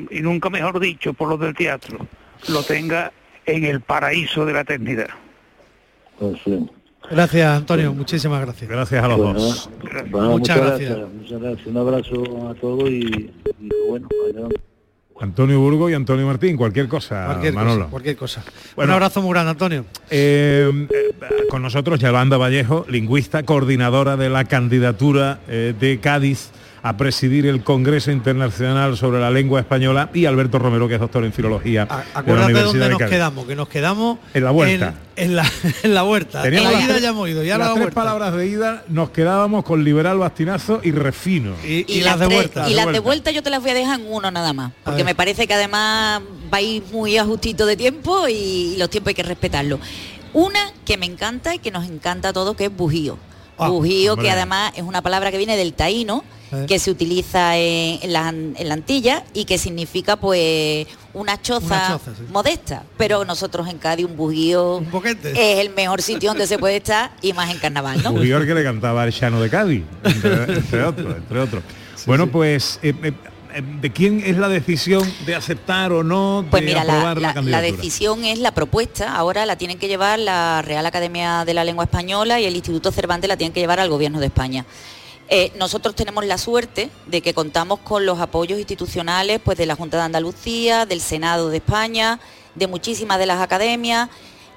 y 0.09 0.19
nunca 0.21 0.49
mejor 0.49 0.79
dicho, 0.79 1.13
por 1.13 1.29
los 1.29 1.39
del 1.39 1.53
teatro, 1.55 2.05
lo 2.49 2.63
tenga 2.63 3.11
en 3.45 3.63
el 3.65 3.81
paraíso 3.81 4.45
de 4.45 4.53
la 4.53 4.61
eternidad. 4.61 5.09
Pues 6.19 6.37
sí. 6.43 6.69
Gracias, 7.09 7.57
Antonio, 7.57 7.93
muchísimas 7.93 8.41
gracias. 8.41 8.69
Gracias 8.69 9.03
a 9.03 9.07
los 9.07 9.17
Bueno, 9.17 9.33
dos. 9.39 9.69
bueno, 10.11 10.29
Muchas 10.31 10.57
muchas 10.57 10.57
gracias. 10.57 10.89
gracias. 10.97 11.13
Muchas 11.15 11.41
gracias. 11.41 11.67
Un 11.67 11.77
abrazo 11.77 12.49
a 12.49 12.53
todos 12.55 12.89
y, 12.89 13.31
y 13.59 13.69
bueno. 13.89 14.07
Antonio 15.19 15.59
Burgos 15.59 15.91
y 15.91 15.93
Antonio 15.93 16.25
Martín, 16.25 16.57
cualquier 16.57 16.87
cosa, 16.87 17.25
Cualquier 17.27 17.53
Manolo. 17.53 17.81
cosa, 17.81 17.91
cualquier 17.91 18.15
cosa. 18.17 18.43
Bueno. 18.75 18.91
Un 18.91 18.93
abrazo 18.95 19.21
muy 19.21 19.31
grande, 19.31 19.51
Antonio. 19.51 19.85
Eh, 20.09 20.87
eh, 20.89 21.47
con 21.49 21.61
nosotros 21.61 21.99
Yolanda 21.99 22.37
Vallejo, 22.37 22.85
lingüista, 22.89 23.43
coordinadora 23.43 24.17
de 24.17 24.29
la 24.29 24.45
candidatura 24.45 25.39
eh, 25.47 25.73
de 25.79 25.99
Cádiz 25.99 26.49
a 26.83 26.97
presidir 26.97 27.45
el 27.45 27.63
Congreso 27.63 28.11
Internacional 28.11 28.97
sobre 28.97 29.19
la 29.19 29.29
Lengua 29.29 29.59
Española 29.59 30.09
y 30.13 30.25
Alberto 30.25 30.57
Romero, 30.59 30.87
que 30.87 30.95
es 30.95 30.99
doctor 30.99 31.23
en 31.23 31.31
Filología 31.31 31.85
de 31.85 31.89
la 31.91 32.05
Acuérdate 32.15 32.51
Universidad 32.53 32.65
dónde 32.65 32.79
de 32.85 32.89
nos 32.89 33.09
quedamos, 33.09 33.45
que 33.45 33.55
nos 33.55 33.67
quedamos 33.69 34.17
En 34.33 34.43
la 34.43 34.51
vuelta. 34.51 34.95
En, 35.15 35.25
en 35.31 35.35
la, 35.35 35.45
en 35.83 35.93
la 35.93 36.03
huerta. 36.03 36.41
Teníamos 36.41 36.71
en 36.73 36.79
la 36.79 36.85
ida 36.85 36.97
ya 36.99 37.09
hemos 37.09 37.29
ido, 37.29 37.43
ya 37.43 37.57
las 37.59 37.67
la 37.67 37.73
tres 37.75 37.83
vuelta. 37.85 38.01
palabras 38.01 38.33
de 38.35 38.47
ida 38.47 38.83
nos 38.87 39.11
quedábamos 39.11 39.63
con 39.63 39.83
liberal, 39.83 40.17
bastinazo 40.17 40.79
y 40.83 40.91
refino. 40.91 41.53
Y, 41.63 41.85
Y, 41.87 42.01
las, 42.01 42.17
tres- 42.19 42.49
y 42.67 42.73
las 42.73 42.91
de 42.91 42.99
vuelta 42.99 43.29
yo 43.31 43.43
te 43.43 43.49
las 43.51 43.61
voy 43.61 43.71
a 43.71 43.73
dejar 43.75 43.99
en 43.99 44.07
uno 44.11 44.31
nada 44.31 44.51
más, 44.53 44.71
porque 44.83 45.03
me 45.03 45.13
parece 45.13 45.45
que 45.47 45.53
además 45.53 46.21
vais 46.49 46.81
muy 46.91 47.15
a 47.17 47.25
justito 47.25 47.65
de 47.67 47.77
tiempo 47.77 48.27
y 48.27 48.75
los 48.77 48.89
tiempos 48.89 49.09
hay 49.09 49.15
que 49.15 49.23
respetarlo. 49.23 49.79
Una 50.33 50.59
que 50.85 50.97
me 50.97 51.05
encanta 51.05 51.53
y 51.53 51.59
que 51.59 51.71
nos 51.71 51.85
encanta 51.87 52.29
a 52.29 52.33
todos, 52.33 52.55
que 52.55 52.65
es 52.65 52.75
bujío. 52.75 53.17
Ah, 53.65 53.69
bujío, 53.69 54.13
hombre. 54.13 54.27
que 54.27 54.31
además 54.31 54.73
es 54.75 54.83
una 54.83 55.01
palabra 55.01 55.31
que 55.31 55.37
viene 55.37 55.55
del 55.57 55.73
taíno, 55.73 56.23
Eh. 56.53 56.65
que 56.67 56.79
se 56.79 56.91
utiliza 56.91 57.55
en, 57.57 57.99
en 58.03 58.11
la, 58.11 58.27
en 58.27 58.67
la 58.67 58.73
Antilla 58.73 59.23
y 59.33 59.45
que 59.45 59.57
significa 59.57 60.17
pues 60.17 60.85
una 61.13 61.41
choza, 61.41 61.65
Una 61.65 61.87
choza, 61.97 62.11
sí. 62.13 62.23
modesta. 62.29 62.83
Pero 62.97 63.23
nosotros 63.23 63.69
en 63.69 63.77
Cádiz 63.77 64.05
un 64.05 64.17
bujío 64.17 64.83
es 65.23 65.59
el 65.59 65.69
mejor 65.69 66.01
sitio 66.01 66.31
donde 66.31 66.47
se 66.47 66.57
puede 66.57 66.75
estar 66.75 67.11
y 67.21 67.31
más 67.31 67.49
en 67.51 67.57
carnaval, 67.59 68.03
¿no? 68.03 68.11
Bujior 68.11 68.45
que 68.45 68.53
le 68.53 68.65
cantaba 68.65 69.05
el 69.05 69.13
Llano 69.13 69.39
de 69.39 69.49
Cádiz, 69.49 69.83
entre, 70.03 70.43
entre 70.55 70.83
otros, 70.83 71.15
entre 71.15 71.39
otros. 71.39 71.63
bueno, 72.05 72.27
pues, 72.27 72.79
eh, 72.83 72.93
eh, 73.01 73.13
¿de 73.81 73.91
quién 73.91 74.21
es 74.25 74.37
la 74.37 74.47
decisión 74.49 75.03
de 75.25 75.35
aceptar 75.35 75.91
o 75.91 76.03
no 76.03 76.45
Pues 76.49 76.63
mira, 76.63 76.83
la, 76.83 76.93
aprobar 76.93 77.15
la, 77.17 77.21
la- 77.21 77.27
la 77.29 77.33
candidatura? 77.33 77.61
decisión 77.77 78.23
es 78.25 78.39
la 78.39 78.51
propuesta, 78.53 79.15
ahora 79.15 79.45
la 79.45 79.55
tienen 79.57 79.77
que 79.77 79.87
llevar 79.87 80.19
la 80.19 80.61
Real 80.61 80.85
Academia 80.85 81.43
de 81.45 81.53
la 81.53 81.63
Lengua 81.63 81.83
Española 81.85 82.39
y 82.39 82.45
el 82.45 82.55
Instituto 82.55 82.91
Cervantes 82.91 83.27
la 83.27 83.37
tienen 83.37 83.53
que 83.53 83.59
llevar 83.59 83.79
al 83.79 83.89
Gobierno 83.89 84.19
de 84.19 84.27
España. 84.27 84.65
Eh, 85.29 85.51
nosotros 85.57 85.95
tenemos 85.95 86.25
la 86.25 86.37
suerte 86.37 86.89
de 87.07 87.21
que 87.21 87.33
contamos 87.33 87.79
con 87.79 88.05
los 88.05 88.19
apoyos 88.19 88.59
institucionales 88.59 89.39
pues, 89.43 89.57
de 89.57 89.65
la 89.65 89.75
Junta 89.75 89.97
de 89.97 90.03
Andalucía, 90.03 90.85
del 90.85 90.99
Senado 90.99 91.49
de 91.49 91.57
España, 91.57 92.19
de 92.55 92.67
muchísimas 92.67 93.17
de 93.17 93.25
las 93.27 93.39
academias 93.41 94.09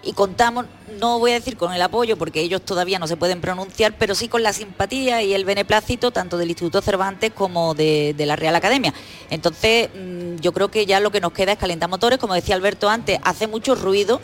y 0.04 0.12
contamos, 0.12 0.66
no 1.00 1.18
voy 1.18 1.32
a 1.32 1.34
decir 1.34 1.56
con 1.56 1.72
el 1.72 1.82
apoyo 1.82 2.16
porque 2.16 2.40
ellos 2.40 2.62
todavía 2.62 2.98
no 2.98 3.06
se 3.06 3.16
pueden 3.16 3.40
pronunciar, 3.40 3.94
pero 3.98 4.14
sí 4.14 4.28
con 4.28 4.42
la 4.42 4.52
simpatía 4.52 5.22
y 5.22 5.34
el 5.34 5.44
beneplácito 5.44 6.10
tanto 6.10 6.38
del 6.38 6.50
Instituto 6.50 6.80
Cervantes 6.82 7.32
como 7.32 7.74
de, 7.74 8.14
de 8.16 8.26
la 8.26 8.36
Real 8.36 8.56
Academia. 8.56 8.92
Entonces, 9.30 9.88
mm, 9.94 10.36
yo 10.36 10.52
creo 10.52 10.70
que 10.70 10.86
ya 10.86 11.00
lo 11.00 11.10
que 11.10 11.20
nos 11.20 11.32
queda 11.32 11.52
es 11.52 11.58
calentar 11.58 11.88
motores, 11.88 12.18
como 12.18 12.34
decía 12.34 12.54
Alberto 12.54 12.88
antes, 12.88 13.18
hace 13.22 13.46
mucho 13.46 13.74
ruido 13.74 14.20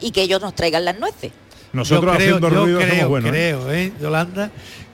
y 0.00 0.10
que 0.10 0.22
ellos 0.22 0.40
nos 0.40 0.54
traigan 0.54 0.84
las 0.84 0.98
nueces. 0.98 1.32
Nosotros 1.72 2.12
yo 2.12 2.18
creo, 2.18 2.36
haciendo 2.36 2.50
yo 2.50 2.64
ruido 2.64 2.78
creo, 2.78 2.90
somos 2.90 3.08
buenos. 3.08 3.28
¿eh? 3.28 3.32
creo, 3.32 3.72
¿eh, 3.72 3.92
Yolanda, 4.00 4.50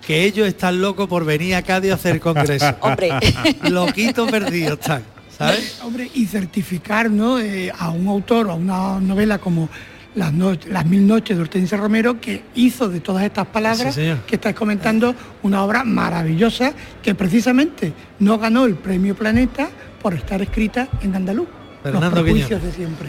que 0.06 0.24
ellos 0.24 0.46
están 0.46 0.80
locos 0.80 1.08
por 1.08 1.24
venir 1.24 1.54
a 1.54 1.62
Cádiz 1.62 1.92
a 1.92 1.94
hacer 1.94 2.20
congreso. 2.20 2.74
Hombre. 2.80 3.10
Loquitos 3.70 4.30
perdidos 4.30 4.78
están, 4.80 5.02
¿sabes? 5.36 5.80
Hombre, 5.82 6.10
y 6.14 6.26
certificar 6.26 7.10
¿no? 7.10 7.38
Eh, 7.38 7.72
a 7.76 7.90
un 7.90 8.06
autor 8.08 8.48
o 8.48 8.52
a 8.52 8.54
una 8.54 9.00
novela 9.00 9.38
como 9.38 9.68
las, 10.16 10.32
no- 10.32 10.56
las 10.68 10.84
Mil 10.86 11.06
Noches 11.06 11.36
de 11.36 11.42
Hortensia 11.42 11.78
Romero, 11.78 12.20
que 12.20 12.42
hizo 12.56 12.88
de 12.88 13.00
todas 13.00 13.22
estas 13.24 13.46
palabras 13.46 13.94
Sí, 13.94 14.12
que 14.26 14.34
estáis 14.34 14.56
comentando 14.56 15.14
una 15.42 15.62
obra 15.62 15.84
maravillosa 15.84 16.72
que 17.02 17.14
precisamente 17.14 17.92
no 18.18 18.38
ganó 18.38 18.64
el 18.64 18.74
premio 18.74 19.14
Planeta 19.14 19.68
por 20.02 20.14
estar 20.14 20.42
escrita 20.42 20.88
en 21.02 21.14
andaluz. 21.14 21.46
Fernando 21.82 22.10
Los 22.10 22.22
prejuicios 22.24 22.62
de 22.62 22.72
siempre. 22.72 23.08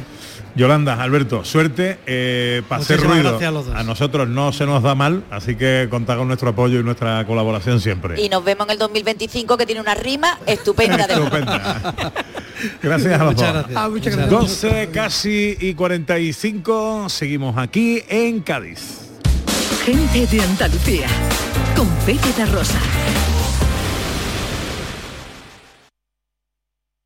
Yolanda, 0.57 1.01
Alberto, 1.01 1.45
suerte 1.45 1.99
eh, 2.07 2.63
para 2.67 2.81
hacer 2.81 2.99
ruido. 2.99 3.29
gracias 3.29 3.47
a 3.47 3.51
los 3.51 3.65
dos. 3.67 3.75
A 3.75 3.83
nosotros 3.83 4.27
no 4.27 4.51
se 4.51 4.65
nos 4.65 4.81
da 4.83 4.95
mal, 4.95 5.23
así 5.29 5.55
que 5.55 5.87
contad 5.89 6.17
con 6.17 6.27
nuestro 6.27 6.49
apoyo 6.49 6.79
y 6.79 6.83
nuestra 6.83 7.23
colaboración 7.25 7.79
siempre. 7.79 8.19
Y 8.19 8.27
nos 8.27 8.43
vemos 8.43 8.65
en 8.67 8.71
el 8.71 8.79
2025 8.79 9.55
que 9.55 9.65
tiene 9.67 9.81
una 9.81 9.93
rima 9.95 10.39
estupenda. 10.47 11.05
de- 11.07 11.13
Estupenda. 11.13 11.93
Gracias 12.81 13.21
a 13.21 13.23
los 13.23 13.35
Muchas 13.35 13.53
dos. 13.53 13.63
gracias. 13.67 13.77
Ah, 13.77 13.89
muchas 13.89 14.15
gracias. 14.15 14.39
12 14.41 14.89
casi 14.91 15.57
y 15.59 15.73
45, 15.75 17.07
seguimos 17.07 17.55
aquí 17.57 18.01
en 18.09 18.39
Cádiz. 18.41 19.01
Gente 19.85 20.25
de 20.25 20.41
Andalucía. 20.41 21.07
Con 21.75 21.87
Pepe 22.05 22.45
Rosa. 22.51 22.79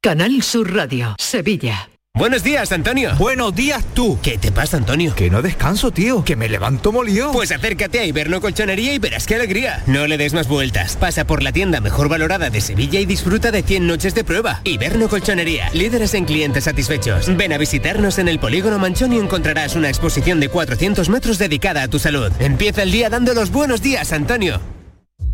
Canal 0.02 0.42
Sur 0.42 0.74
Radio, 0.74 1.16
Sevilla. 1.20 1.90
Buenos 2.22 2.44
días, 2.44 2.72
Antonio. 2.72 3.16
Buenos 3.18 3.56
días 3.56 3.84
tú. 3.96 4.20
¿Qué 4.22 4.38
te 4.38 4.52
pasa, 4.52 4.78
Antonio? 4.78 5.16
Que 5.16 5.32
no 5.32 5.42
descanso, 5.42 5.90
tío. 5.90 6.24
Que 6.24 6.36
me 6.36 6.50
levanto 6.50 6.92
molido. 6.92 7.32
Pues 7.32 7.52
acércate 7.52 8.00
a 8.00 8.06
Iberno 8.06 8.42
Colchonería 8.42 8.94
y 8.94 9.00
verás 9.00 9.26
qué 9.26 9.34
alegría. 9.34 9.82
No 9.88 10.06
le 10.06 10.20
des 10.20 10.36
más 10.36 10.48
vueltas. 10.48 10.98
Pasa 10.98 11.26
por 11.26 11.42
la 11.42 11.52
tienda 11.52 11.82
mejor 11.82 12.10
valorada 12.10 12.52
de 12.52 12.62
Sevilla 12.62 13.00
y 13.00 13.08
disfruta 13.08 13.50
de 13.50 13.64
100 13.64 13.88
noches 13.88 14.14
de 14.14 14.24
prueba. 14.24 14.62
Iberno 14.66 15.10
Colchonería. 15.10 15.72
Líderes 15.74 16.14
en 16.14 16.26
clientes 16.26 16.66
satisfechos. 16.66 17.36
Ven 17.36 17.54
a 17.54 17.58
visitarnos 17.58 18.20
en 18.20 18.28
el 18.28 18.38
Polígono 18.38 18.78
Manchón 18.78 19.14
y 19.14 19.18
encontrarás 19.18 19.76
una 19.76 19.90
exposición 19.90 20.40
de 20.40 20.50
400 20.50 21.10
metros 21.10 21.40
dedicada 21.40 21.82
a 21.82 21.88
tu 21.88 21.98
salud. 21.98 22.32
Empieza 22.40 22.84
el 22.84 22.92
día 22.92 23.10
dando 23.10 23.34
los 23.34 23.50
buenos 23.50 23.82
días, 23.82 24.14
Antonio. 24.14 24.62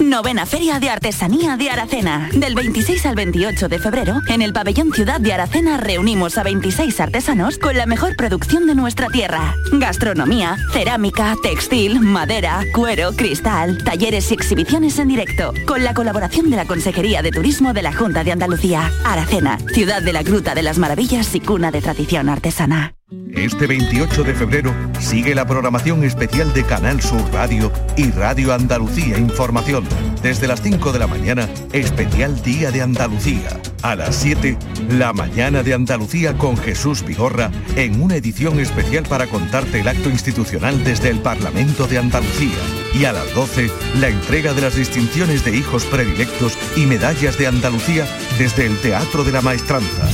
Novena 0.00 0.46
Feria 0.46 0.78
de 0.78 0.90
Artesanía 0.90 1.56
de 1.56 1.70
Aracena. 1.70 2.28
Del 2.32 2.54
26 2.54 3.06
al 3.06 3.14
28 3.14 3.68
de 3.68 3.78
febrero, 3.78 4.20
en 4.28 4.42
el 4.42 4.52
pabellón 4.52 4.92
Ciudad 4.92 5.20
de 5.20 5.32
Aracena 5.32 5.76
reunimos 5.76 6.36
a 6.38 6.42
26 6.42 7.00
artesanos 7.00 7.58
con 7.58 7.76
la 7.76 7.86
mejor 7.86 8.16
producción 8.16 8.66
de 8.66 8.74
nuestra 8.74 9.08
tierra. 9.08 9.54
Gastronomía, 9.72 10.56
cerámica, 10.72 11.34
textil, 11.42 12.00
madera, 12.00 12.60
cuero, 12.74 13.12
cristal, 13.12 13.78
talleres 13.84 14.30
y 14.30 14.34
exhibiciones 14.34 14.98
en 14.98 15.08
directo. 15.08 15.52
Con 15.66 15.84
la 15.84 15.94
colaboración 15.94 16.50
de 16.50 16.56
la 16.56 16.66
Consejería 16.66 17.22
de 17.22 17.30
Turismo 17.30 17.72
de 17.72 17.82
la 17.82 17.92
Junta 17.92 18.24
de 18.24 18.32
Andalucía. 18.32 18.90
Aracena, 19.04 19.58
ciudad 19.72 20.02
de 20.02 20.12
la 20.12 20.22
Gruta 20.22 20.54
de 20.54 20.62
las 20.62 20.78
Maravillas 20.78 21.34
y 21.34 21.40
cuna 21.40 21.70
de 21.70 21.80
tradición 21.80 22.28
artesana. 22.28 22.95
Este 23.36 23.66
28 23.66 24.24
de 24.24 24.34
febrero 24.34 24.74
sigue 24.98 25.34
la 25.34 25.46
programación 25.46 26.02
especial 26.04 26.54
de 26.54 26.64
Canal 26.64 27.02
Sur 27.02 27.22
Radio 27.34 27.70
y 27.94 28.10
Radio 28.10 28.54
Andalucía 28.54 29.18
Información. 29.18 29.84
Desde 30.22 30.46
las 30.46 30.62
5 30.62 30.90
de 30.90 30.98
la 30.98 31.06
mañana, 31.06 31.46
especial 31.72 32.42
Día 32.42 32.70
de 32.70 32.80
Andalucía. 32.80 33.48
A 33.82 33.94
las 33.94 34.16
7, 34.16 34.56
la 34.88 35.12
mañana 35.12 35.62
de 35.62 35.74
Andalucía 35.74 36.38
con 36.38 36.56
Jesús 36.56 37.04
Vigorra 37.04 37.50
en 37.76 38.00
una 38.00 38.16
edición 38.16 38.58
especial 38.58 39.04
para 39.04 39.26
contarte 39.26 39.80
el 39.80 39.88
acto 39.88 40.08
institucional 40.08 40.82
desde 40.82 41.10
el 41.10 41.20
Parlamento 41.20 41.86
de 41.86 41.98
Andalucía. 41.98 42.56
Y 42.94 43.04
a 43.04 43.12
las 43.12 43.34
12, 43.34 43.70
la 44.00 44.08
entrega 44.08 44.54
de 44.54 44.62
las 44.62 44.76
distinciones 44.76 45.44
de 45.44 45.54
hijos 45.54 45.84
predilectos 45.84 46.56
y 46.74 46.86
medallas 46.86 47.36
de 47.36 47.48
Andalucía 47.48 48.06
desde 48.38 48.64
el 48.64 48.78
Teatro 48.78 49.24
de 49.24 49.32
la 49.32 49.42
Maestranza. 49.42 50.08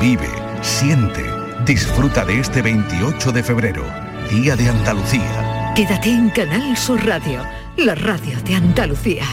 Vive, 0.00 0.28
siente, 0.60 1.41
disfruta 1.66 2.24
de 2.24 2.40
este 2.40 2.60
28 2.60 3.32
de 3.32 3.42
febrero, 3.42 3.84
Día 4.30 4.56
de 4.56 4.68
Andalucía. 4.68 5.72
Quédate 5.76 6.10
en 6.10 6.28
Canal 6.30 6.76
Sur 6.76 7.04
Radio, 7.04 7.40
la 7.76 7.94
radio 7.94 8.36
de 8.44 8.54
Andalucía. 8.54 9.24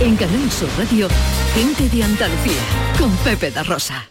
En 0.00 0.16
Canal 0.16 0.50
Sur 0.50 0.68
Radio, 0.78 1.08
gente 1.54 1.88
de 1.88 2.02
Andalucía, 2.04 2.62
con 2.98 3.10
Pepe 3.18 3.50
da 3.50 3.62
Rosa. 3.64 4.08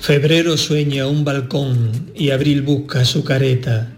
Febrero 0.00 0.56
sueña 0.56 1.06
un 1.06 1.24
balcón 1.24 2.10
y 2.14 2.30
abril 2.30 2.62
busca 2.62 3.04
su 3.04 3.24
careta. 3.24 3.92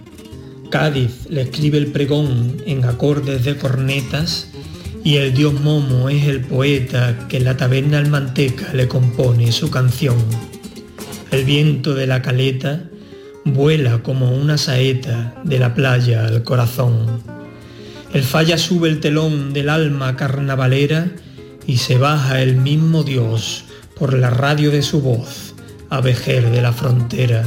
Cádiz 0.70 1.26
le 1.30 1.42
escribe 1.42 1.78
el 1.78 1.86
pregón 1.88 2.62
en 2.66 2.84
acordes 2.84 3.44
de 3.44 3.56
cornetas 3.56 4.50
y 5.04 5.16
el 5.16 5.34
dios 5.34 5.54
Momo 5.60 6.08
es 6.08 6.26
el 6.26 6.40
poeta 6.40 7.26
que 7.28 7.38
en 7.38 7.44
la 7.44 7.56
taberna 7.56 7.98
almanteca 7.98 8.72
le 8.74 8.88
compone 8.88 9.52
su 9.52 9.70
canción. 9.70 10.16
El 11.30 11.44
viento 11.44 11.94
de 11.94 12.06
la 12.06 12.22
caleta 12.22 12.84
vuela 13.44 14.02
como 14.02 14.32
una 14.32 14.58
saeta 14.58 15.34
de 15.44 15.58
la 15.58 15.74
playa 15.74 16.26
al 16.26 16.42
corazón. 16.42 17.22
El 18.12 18.22
falla 18.22 18.58
sube 18.58 18.88
el 18.88 19.00
telón 19.00 19.52
del 19.52 19.68
alma 19.68 20.16
carnavalera 20.16 21.10
y 21.66 21.76
se 21.76 21.98
baja 21.98 22.42
el 22.42 22.56
mismo 22.56 23.04
Dios 23.04 23.64
por 23.98 24.14
la 24.14 24.30
radio 24.30 24.70
de 24.70 24.82
su 24.82 25.00
voz 25.00 25.54
a 25.90 26.00
vejer 26.00 26.50
de 26.50 26.62
la 26.62 26.72
frontera. 26.72 27.44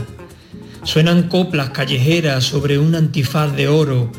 Suenan 0.84 1.24
coplas 1.24 1.70
callejeras 1.70 2.44
sobre 2.44 2.80
un 2.80 2.96
antifaz 2.96 3.56
de 3.56 3.68
oro 3.68 4.12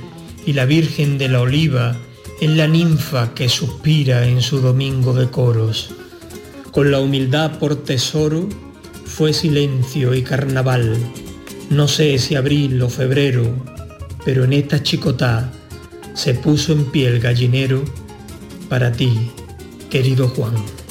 y 0.46 0.52
la 0.52 0.64
Virgen 0.64 1.18
de 1.18 1.28
la 1.28 1.40
Oliva 1.40 1.96
es 2.42 2.50
la 2.50 2.66
ninfa 2.66 3.34
que 3.34 3.48
suspira 3.48 4.26
en 4.26 4.42
su 4.42 4.60
domingo 4.60 5.14
de 5.14 5.30
coros. 5.30 5.90
Con 6.72 6.90
la 6.90 6.98
humildad 6.98 7.60
por 7.60 7.84
tesoro 7.84 8.48
fue 9.04 9.32
silencio 9.32 10.12
y 10.12 10.22
carnaval. 10.22 10.98
No 11.70 11.86
sé 11.86 12.18
si 12.18 12.34
abril 12.34 12.82
o 12.82 12.88
febrero, 12.88 13.44
pero 14.24 14.42
en 14.42 14.54
esta 14.54 14.82
chicotá 14.82 15.52
se 16.14 16.34
puso 16.34 16.72
en 16.72 16.86
pie 16.86 17.06
el 17.10 17.20
gallinero 17.20 17.84
para 18.68 18.90
ti, 18.90 19.30
querido 19.88 20.26
Juan. 20.26 20.81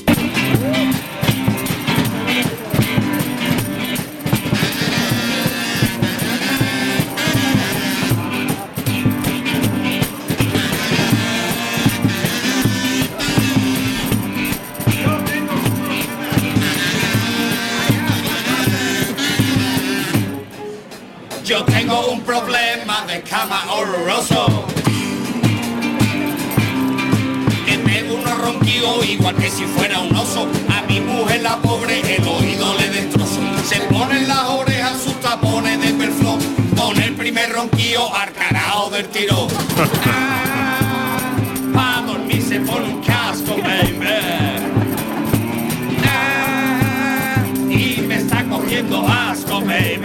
Tiro. 39.22 39.47
Ah, 40.05 41.36
pa' 41.74 42.01
dormir 42.05 42.41
se 42.41 42.59
pone 42.59 42.86
un 42.93 43.03
casco, 43.03 43.55
baby. 43.57 44.07
Ah, 46.05 47.43
y 47.69 48.01
me 48.07 48.15
está 48.15 48.43
cogiendo 48.45 49.05
asco, 49.07 49.61
baby. 49.61 50.01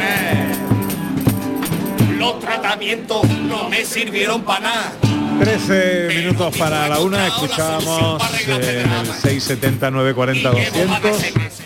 Los 2.19 2.41
tratamientos 2.41 3.29
no 3.29 3.69
me 3.69 3.85
sirvieron 3.85 4.43
para 4.43 4.61
nada. 4.61 4.93
13 5.41 6.09
minutos 6.17 6.57
para 6.57 6.89
la 6.89 6.99
una, 7.01 7.27
escuchábamos 7.27 8.23
en 8.47 8.53
el 8.53 9.07
670 9.07 9.91
940 9.91 10.51
200 10.51 11.57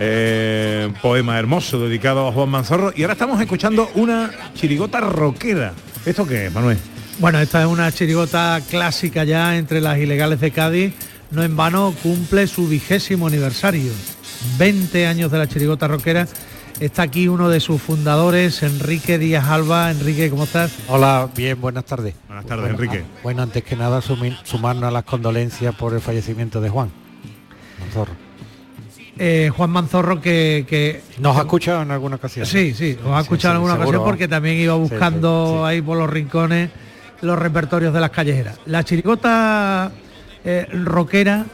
eh, 0.00 0.92
poema 1.02 1.36
hermoso 1.36 1.80
dedicado 1.80 2.28
a 2.28 2.32
Juan 2.32 2.48
Manzorro 2.48 2.92
y 2.94 3.02
ahora 3.02 3.14
estamos 3.14 3.40
escuchando 3.40 3.90
una 3.96 4.30
chirigota 4.54 5.00
rockera. 5.00 5.74
¿Esto 6.08 6.26
qué 6.26 6.46
es, 6.46 6.52
Manuel? 6.54 6.78
Bueno, 7.18 7.38
esta 7.40 7.60
es 7.62 7.66
una 7.66 7.90
chirigota 7.92 8.60
clásica 8.70 9.24
ya 9.24 9.56
entre 9.56 9.80
las 9.80 9.98
ilegales 9.98 10.40
de 10.40 10.50
Cádiz. 10.50 10.94
No 11.30 11.42
en 11.42 11.56
vano 11.56 11.94
cumple 12.02 12.46
su 12.46 12.68
vigésimo 12.68 13.26
aniversario. 13.26 13.92
20 14.58 15.06
años 15.06 15.30
de 15.30 15.38
la 15.38 15.46
chirigota 15.48 15.88
rockera. 15.88 16.26
Está 16.80 17.02
aquí 17.02 17.26
uno 17.26 17.48
de 17.50 17.58
sus 17.60 17.82
fundadores, 17.82 18.62
Enrique 18.62 19.18
Díaz 19.18 19.46
Alba. 19.48 19.90
Enrique, 19.90 20.30
¿cómo 20.30 20.44
estás? 20.44 20.72
Hola, 20.88 21.28
bien, 21.36 21.60
buenas 21.60 21.84
tardes. 21.84 22.14
Buenas 22.28 22.46
tardes, 22.46 22.62
Bueno, 22.72 22.82
Enrique. 22.84 23.04
Bueno, 23.24 23.42
antes 23.42 23.64
que 23.64 23.74
nada, 23.76 24.00
sumi- 24.00 24.38
sumarnos 24.44 24.84
a 24.84 24.90
las 24.92 25.02
condolencias 25.04 25.74
por 25.74 25.92
el 25.92 26.00
fallecimiento 26.00 26.60
de 26.60 26.68
Juan 26.70 26.90
Manzorro. 27.80 28.27
Eh, 29.18 29.50
Juan 29.56 29.70
Manzorro 29.70 30.20
que, 30.20 30.64
que... 30.68 31.02
¿Nos 31.18 31.36
ha 31.36 31.40
escuchado 31.40 31.82
en 31.82 31.90
alguna 31.90 32.16
ocasión? 32.16 32.46
Sí, 32.46 32.72
sí, 32.74 32.96
ha 33.04 33.16
Sí, 33.16 33.22
escuchado 33.22 33.54
en 33.54 33.56
alguna 33.56 33.72
seguro, 33.74 33.88
ocasión 33.98 34.04
porque 34.04 34.28
también 34.28 34.56
iba 34.58 34.74
buscando 34.74 35.64
ahí 35.66 35.82
por 35.82 35.98
los 35.98 36.08
rincones 36.08 36.70
los 37.20 37.38
repertorios 37.38 37.92
de 37.92 38.00
las 38.00 38.10
callejeras. 38.10 38.58
La 38.66 38.84
chirigota 38.84 39.90
eh, 40.44 40.66
rockera 40.72 41.46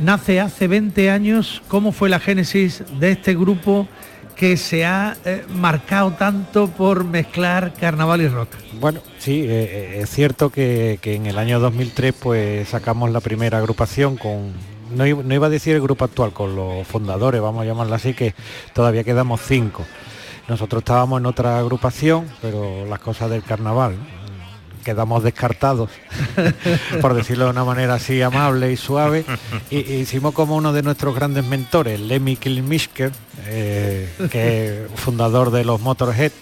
nace 0.00 0.40
hace 0.40 0.66
20 0.66 1.10
años. 1.10 1.62
¿Cómo 1.68 1.92
fue 1.92 2.08
la 2.08 2.18
génesis 2.18 2.82
de 2.98 3.12
este 3.12 3.34
grupo 3.36 3.86
que 4.34 4.56
se 4.56 4.84
ha 4.84 5.16
eh, 5.24 5.44
marcado 5.54 6.10
tanto 6.14 6.66
por 6.68 7.04
mezclar 7.04 7.72
carnaval 7.74 8.22
y 8.22 8.28
rock? 8.28 8.48
Bueno, 8.80 9.00
sí, 9.18 9.44
eh, 9.46 10.00
es 10.00 10.10
cierto 10.10 10.50
que, 10.50 10.98
que 11.00 11.14
en 11.14 11.26
el 11.26 11.38
año 11.38 11.60
2003 11.60 12.14
pues 12.18 12.68
sacamos 12.68 13.12
la 13.12 13.20
primera 13.20 13.58
agrupación 13.58 14.16
con, 14.16 14.52
no, 14.94 15.04
no 15.04 15.34
iba 15.34 15.46
a 15.46 15.50
decir 15.50 15.74
el 15.74 15.82
grupo 15.82 16.04
actual, 16.04 16.32
con 16.32 16.54
los 16.54 16.86
fundadores, 16.86 17.40
vamos 17.40 17.62
a 17.62 17.66
llamarlo 17.66 17.94
así, 17.94 18.14
que 18.14 18.34
todavía 18.72 19.04
quedamos 19.04 19.40
cinco. 19.40 19.84
Nosotros 20.48 20.80
estábamos 20.80 21.20
en 21.20 21.26
otra 21.26 21.58
agrupación, 21.58 22.26
pero 22.40 22.84
las 22.86 22.98
cosas 22.98 23.30
del 23.30 23.42
carnaval, 23.42 23.96
quedamos 24.82 25.22
descartados, 25.22 25.90
por 27.00 27.14
decirlo 27.14 27.44
de 27.44 27.50
una 27.50 27.64
manera 27.64 27.94
así 27.94 28.20
amable 28.22 28.72
y 28.72 28.76
suave, 28.76 29.24
y, 29.70 29.78
hicimos 29.78 30.34
como 30.34 30.56
uno 30.56 30.72
de 30.72 30.82
nuestros 30.82 31.14
grandes 31.14 31.44
mentores, 31.44 32.00
Lemmy 32.00 32.36
Kilmisker, 32.36 33.12
eh, 33.46 34.08
que 34.30 34.86
fundador 34.96 35.50
de 35.50 35.64
los 35.64 35.80
Motorhead, 35.80 36.32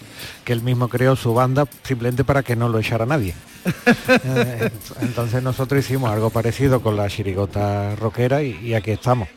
que 0.43 0.53
él 0.53 0.61
mismo 0.61 0.87
creó 0.87 1.15
su 1.15 1.33
banda 1.33 1.65
simplemente 1.83 2.23
para 2.23 2.43
que 2.43 2.55
no 2.55 2.69
lo 2.69 2.79
echara 2.79 3.05
nadie. 3.05 3.33
Eh, 4.23 4.69
Entonces 5.01 5.43
nosotros 5.43 5.79
hicimos 5.79 6.11
algo 6.11 6.29
parecido 6.29 6.81
con 6.81 6.95
la 6.95 7.07
chirigota 7.07 7.95
rockera 7.95 8.43
y, 8.43 8.57
y 8.63 8.73
aquí 8.73 8.91
estamos. 8.91 9.27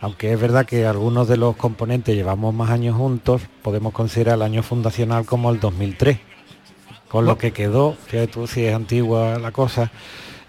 Aunque 0.00 0.32
es 0.32 0.40
verdad 0.40 0.64
que 0.64 0.86
algunos 0.86 1.28
de 1.28 1.36
los 1.36 1.56
componentes 1.56 2.14
llevamos 2.14 2.54
más 2.54 2.70
años 2.70 2.96
juntos, 2.96 3.42
podemos 3.62 3.92
considerar 3.92 4.36
el 4.36 4.42
año 4.42 4.62
fundacional 4.62 5.26
como 5.26 5.50
el 5.50 5.60
2003. 5.60 6.18
Con 7.10 7.26
lo 7.26 7.36
que 7.36 7.52
quedó, 7.52 7.96
fíjate 8.06 8.28
tú 8.28 8.46
si 8.46 8.64
es 8.64 8.74
antigua 8.74 9.38
la 9.38 9.50
cosa, 9.50 9.90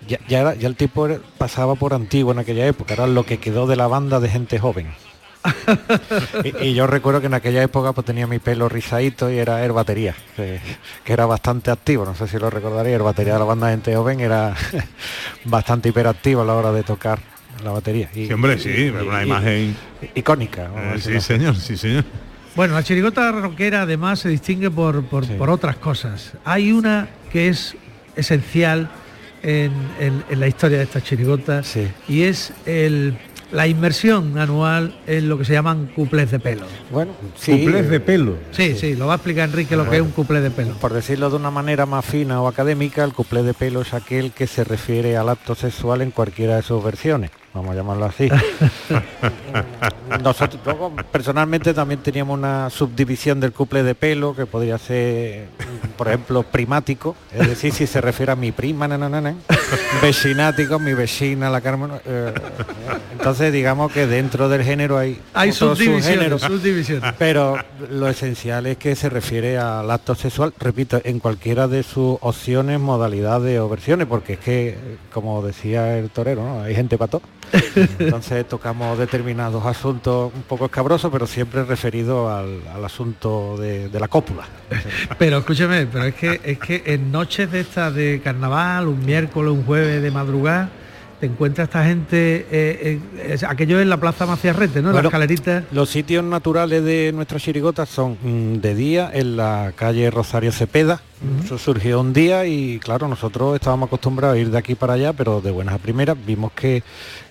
ya, 0.08 0.20
ya, 0.30 0.42
era- 0.42 0.54
ya 0.56 0.68
el 0.68 0.76
tipo 0.76 1.08
era- 1.08 1.20
pasaba 1.38 1.76
por 1.76 1.94
antiguo 1.94 2.32
en 2.32 2.40
aquella 2.40 2.66
época, 2.68 2.94
era 2.94 3.08
lo 3.08 3.26
que 3.26 3.40
quedó 3.40 3.66
de 3.68 3.76
la 3.76 3.88
banda 3.88 4.20
de 4.20 4.30
gente 4.30 4.60
joven. 4.60 4.88
y, 6.44 6.68
y 6.68 6.74
yo 6.76 6.86
recuerdo 6.86 7.20
que 7.20 7.26
en 7.26 7.34
aquella 7.34 7.64
época 7.64 7.94
pues 7.94 8.06
tenía 8.06 8.28
mi 8.28 8.38
pelo 8.38 8.70
rizadito 8.70 9.32
y 9.32 9.40
era 9.40 9.66
el 9.66 9.72
batería, 9.72 10.16
que, 10.36 10.60
que 11.04 11.14
era 11.14 11.26
bastante 11.26 11.72
activo, 11.72 12.06
no 12.06 12.14
sé 12.14 12.28
si 12.28 12.38
lo 12.38 12.50
recordaría, 12.52 12.96
el 12.96 13.02
batería 13.02 13.34
de 13.34 13.40
la 13.40 13.46
banda 13.46 13.66
de 13.68 13.74
gente 13.74 13.96
joven 13.96 14.20
era 14.20 14.56
bastante 15.46 15.90
hiperactivo 15.90 16.42
a 16.42 16.46
la 16.46 16.54
hora 16.54 16.72
de 16.72 16.84
tocar 16.84 17.20
la 17.64 17.72
batería. 17.72 18.10
Y, 18.14 18.28
Sí, 18.28 18.34
hombre, 18.34 18.60
sí, 18.60 18.70
y- 18.70 18.90
una 18.90 19.24
y- 19.24 19.26
imagen 19.28 19.78
icónica. 20.16 20.70
Eh, 20.76 21.00
sí, 21.00 21.20
señor, 21.22 21.56
sí, 21.56 21.76
señor. 21.76 22.04
Bueno, 22.56 22.74
la 22.74 22.84
chirigota 22.84 23.32
rockera 23.32 23.84
además 23.84 24.20
se 24.20 24.30
distingue 24.30 24.70
por, 24.70 25.04
por- 25.06 25.26
por 25.38 25.50
otras 25.50 25.78
cosas. 25.78 26.34
Hay 26.44 26.72
una 26.72 27.08
que 27.32 27.48
es 27.48 27.76
esencial 28.16 28.90
en, 29.42 29.72
en- 30.00 30.24
en 30.30 30.40
la 30.40 30.48
historia 30.48 30.78
de 30.78 30.84
estas 30.84 31.04
chirigotas 31.04 31.76
y 32.10 32.24
es 32.24 32.52
el, 32.66 33.18
la 33.54 33.68
inmersión 33.68 34.38
anual 34.38 35.00
en 35.08 35.30
lo 35.30 35.38
que 35.38 35.46
se 35.46 35.54
llaman 35.54 35.88
cuplés 35.96 36.30
de 36.32 36.40
pelo. 36.40 36.66
Bueno, 36.92 37.14
sí. 37.38 37.54
Cuplés 37.64 37.90
de 37.90 38.00
pelo. 38.02 38.36
Sí, 38.52 38.76
sí, 38.76 38.96
lo 38.96 39.08
va 39.08 39.14
a 39.14 39.16
explicar 39.16 39.48
Enrique 39.50 39.78
lo 39.78 39.90
que 39.90 39.96
es 39.96 40.02
un 40.02 40.12
cuplé 40.12 40.42
de 40.42 40.52
pelo. 40.52 40.74
Por 40.74 40.92
decirlo 40.94 41.30
de 41.30 41.38
una 41.38 41.52
manera 41.52 41.86
más 41.86 42.04
fina 42.06 42.42
o 42.42 42.48
académica, 42.50 43.04
el 43.06 43.14
cuplé 43.14 43.44
de 43.44 43.54
pelo 43.54 43.82
es 43.82 43.94
aquel 43.94 44.32
que 44.34 44.46
se 44.46 44.66
refiere 44.66 45.16
al 45.16 45.30
acto 45.30 45.56
sexual 45.56 46.02
en 46.02 46.12
cualquiera 46.12 46.58
de 46.58 46.64
sus 46.64 46.84
versiones, 46.84 47.32
vamos 47.54 47.72
a 47.72 47.76
llamarlo 47.76 48.06
así. 48.06 48.30
Nosotros 50.24 50.62
luego, 50.66 50.94
personalmente 51.12 51.74
también 51.74 52.02
teníamos 52.02 52.38
una 52.38 52.70
subdivisión 52.70 53.40
del 53.40 53.54
cuplé 53.54 53.84
de 53.84 53.96
pelo 53.96 54.36
que 54.36 54.46
podría 54.46 54.78
ser, 54.78 55.48
por 55.98 56.08
ejemplo, 56.08 56.44
primático, 56.44 57.16
es 57.34 57.48
decir, 57.48 57.74
si 57.74 57.88
se 57.88 58.02
refiere 58.02 58.32
a 58.32 58.36
mi 58.36 58.52
prima, 58.52 58.88
na, 58.88 58.98
na, 58.98 59.10
na, 59.10 59.22
na, 59.22 59.36
vecinático, 60.02 60.80
mi 60.80 60.94
vecina, 60.94 61.50
la 61.50 61.62
Carmen. 61.62 61.92
eh, 62.06 62.34
entonces 63.14 63.54
digamos 63.54 63.92
que 63.92 64.08
dentro 64.08 64.50
del 64.50 64.64
género 64.64 64.98
hay, 64.98 65.20
Hay 65.34 65.52
subdivisiones. 65.52 67.14
Pero 67.18 67.58
lo 67.90 68.08
esencial 68.08 68.66
es 68.66 68.78
que 68.78 68.96
se 68.96 69.10
refiere 69.10 69.58
al 69.58 69.90
acto 69.92 70.16
sexual, 70.16 70.54
repito, 70.60 71.00
en 71.04 71.20
cualquiera 71.20 71.68
de 71.68 71.84
sus 71.84 72.18
opciones, 72.22 72.80
modalidades 72.80 73.60
o 73.60 73.70
versiones, 73.70 74.08
porque 74.08 74.34
es 74.34 74.40
que, 74.40 74.78
como 75.14 75.42
decía 75.42 75.98
el 75.98 76.10
torero, 76.10 76.44
¿no? 76.44 76.62
hay 76.64 76.76
gente 76.76 76.98
para 76.98 77.12
todo. 77.12 77.22
Entonces 78.00 78.48
tocamos 78.48 78.98
determinados 78.98 79.66
asuntos 79.66 80.32
un 80.34 80.44
poco 80.44 80.66
escabrosos, 80.66 81.12
pero 81.12 81.28
siempre 81.28 81.64
referidos 81.64 82.32
al, 82.32 82.84
asunto 82.84 83.58
de, 83.58 83.90
de 83.90 84.00
la 84.00 84.08
cópula. 84.08 84.44
Pero 85.18 85.40
escúcheme, 85.40 85.86
pero 85.86 86.06
es 86.06 86.16
que 86.16 86.42
es 86.44 86.60
que 86.60 86.84
en 86.86 87.12
noches 87.12 87.52
de 87.52 87.62
estas 87.62 87.94
de 87.94 88.22
carnaval, 88.24 88.88
un 88.88 89.06
miércoles, 89.06 89.52
un 89.52 89.64
jueves 89.64 90.02
de 90.02 90.12
madrugada, 90.12 90.70
te 91.22 91.28
encuentra 91.28 91.66
esta 91.66 91.86
gente, 91.86 92.48
eh, 92.52 93.00
eh, 93.16 93.38
aquello 93.48 93.80
es 93.80 93.86
la 93.86 93.98
Plaza 93.98 94.26
Maciarrete, 94.26 94.82
¿no? 94.82 94.88
Bueno, 94.88 95.04
Las 95.04 95.06
escaleritas. 95.06 95.64
Los 95.72 95.90
sitios 95.92 96.24
naturales 96.24 96.84
de 96.84 97.12
nuestras 97.14 97.44
chirigotas 97.44 97.90
son 97.90 98.18
mm, 98.24 98.56
de 98.56 98.74
día 98.74 99.12
en 99.14 99.38
la 99.38 99.72
calle 99.76 100.10
Rosario 100.10 100.52
Cepeda. 100.52 101.00
Eso 101.46 101.60
surgió 101.60 102.02
un 102.02 102.12
día 102.12 102.48
y 102.48 102.80
claro, 102.80 103.08
nosotros 103.08 103.54
estábamos 103.54 103.86
acostumbrados 103.86 104.36
a 104.36 104.40
ir 104.40 104.50
de 104.50 104.58
aquí 104.58 104.74
para 104.74 104.94
allá, 104.94 105.14
pero 105.14 105.42
de 105.42 105.52
buenas 105.52 105.76
a 105.76 105.78
primeras 105.78 106.18
vimos 106.26 106.54
que, 106.54 106.82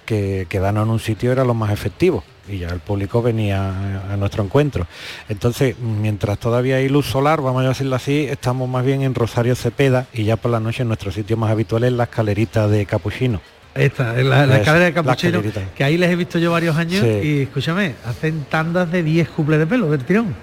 que 0.07 0.47
quedarnos 0.49 0.85
en 0.85 0.91
un 0.91 1.01
sitio 1.01 1.33
era 1.33 1.45
lo 1.45 1.55
más 1.55 1.73
efectivo 1.73 2.23
y 2.49 2.59
ya 2.59 2.69
el 2.69 2.79
público 2.79 3.21
venía 3.21 3.71
a, 3.71 4.13
a 4.13 4.17
nuestro 4.17 4.45
encuentro. 4.45 4.87
Entonces, 5.29 5.77
mientras 5.81 6.39
todavía 6.39 6.77
hay 6.77 6.89
luz 6.89 7.07
solar, 7.07 7.41
vamos 7.41 7.65
a 7.65 7.71
decirlo 7.71 7.97
así, 7.97 8.27
estamos 8.31 8.69
más 8.69 8.85
bien 8.85 9.03
en 9.03 9.17
Rosario 9.17 9.57
Cepeda 9.57 10.07
y 10.13 10.23
ya 10.23 10.37
por 10.37 10.53
la 10.53 10.61
noche 10.61 10.85
nuestro 10.85 11.11
sitio 11.11 11.37
más 11.37 11.51
habitual 11.51 11.83
es 11.83 11.93
la 11.93 12.05
escalerita 12.05 12.69
de 12.69 12.87
Capuchino. 12.87 13.41
Esta, 13.75 14.13
la, 14.15 14.47
la 14.47 14.55
Es, 14.55 14.61
escalera 14.61 14.85
de 14.87 14.93
Capuchino, 14.93 15.43
que 15.77 15.85
ahí 15.85 15.97
les 15.97 16.11
he 16.11 16.17
visto 16.17 16.39
yo 16.39 16.51
varios 16.53 16.77
años 16.77 17.03
Sí. 17.03 17.21
y 17.29 17.43
escúchame, 17.43 17.95
hacen 18.05 18.45
tandas 18.51 18.91
de 18.91 19.03
10 19.03 19.29
cuplés 19.29 19.61
de 19.61 19.67
pelo 19.67 19.91
del 19.91 20.05
tirón. 20.05 20.35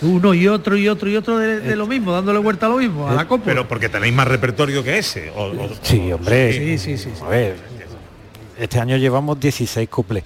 Uno 0.00 0.32
y 0.32 0.46
otro 0.48 0.76
y 0.76 0.88
otro 0.88 1.10
y 1.10 1.16
otro 1.16 1.38
de, 1.38 1.60
de 1.60 1.76
lo 1.76 1.86
mismo, 1.86 2.12
dándole 2.12 2.38
vuelta 2.38 2.66
a 2.66 2.68
lo 2.68 2.76
mismo, 2.76 3.08
a 3.08 3.14
la 3.14 3.26
cópula. 3.26 3.52
Pero 3.52 3.68
porque 3.68 3.88
tenéis 3.88 4.14
más 4.14 4.28
repertorio 4.28 4.82
que 4.82 4.98
ese. 4.98 5.30
o- 5.30 5.46
o- 5.50 5.70
Sí, 5.82 6.10
hombre. 6.12 6.52
Sí, 6.52 6.78
sí, 6.78 6.96
sí, 6.98 7.10
sí. 7.16 7.22
A 7.24 7.28
ver, 7.28 7.56
este 8.58 8.78
año 8.80 8.96
llevamos 8.96 9.38
16 9.40 9.88
cuplés. 9.88 10.24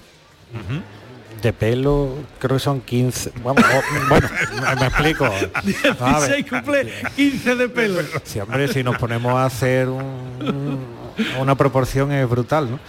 De 1.41 1.51
pelo, 1.51 2.13
creo 2.39 2.55
que 2.57 2.63
son 2.63 2.79
15. 2.81 3.31
Vamos, 3.43 3.63
o- 3.65 4.07
bueno, 4.09 4.29
me, 4.69 4.75
me 4.79 4.85
explico. 4.87 5.25
A 5.99 6.19
ver, 6.19 6.35
16 6.37 6.45
cuplés, 6.49 6.87
15 7.17 7.55
de 7.55 7.69
pelo. 7.69 7.99
Sí, 8.23 8.39
hombre, 8.39 8.67
si 8.69 8.81
nos 8.83 8.97
ponemos 8.97 9.33
a 9.33 9.45
hacer 9.45 9.89
un- 9.89 10.92
una 11.39 11.55
proporción 11.55 12.11
es 12.11 12.29
brutal, 12.29 12.71
¿no? 12.71 12.79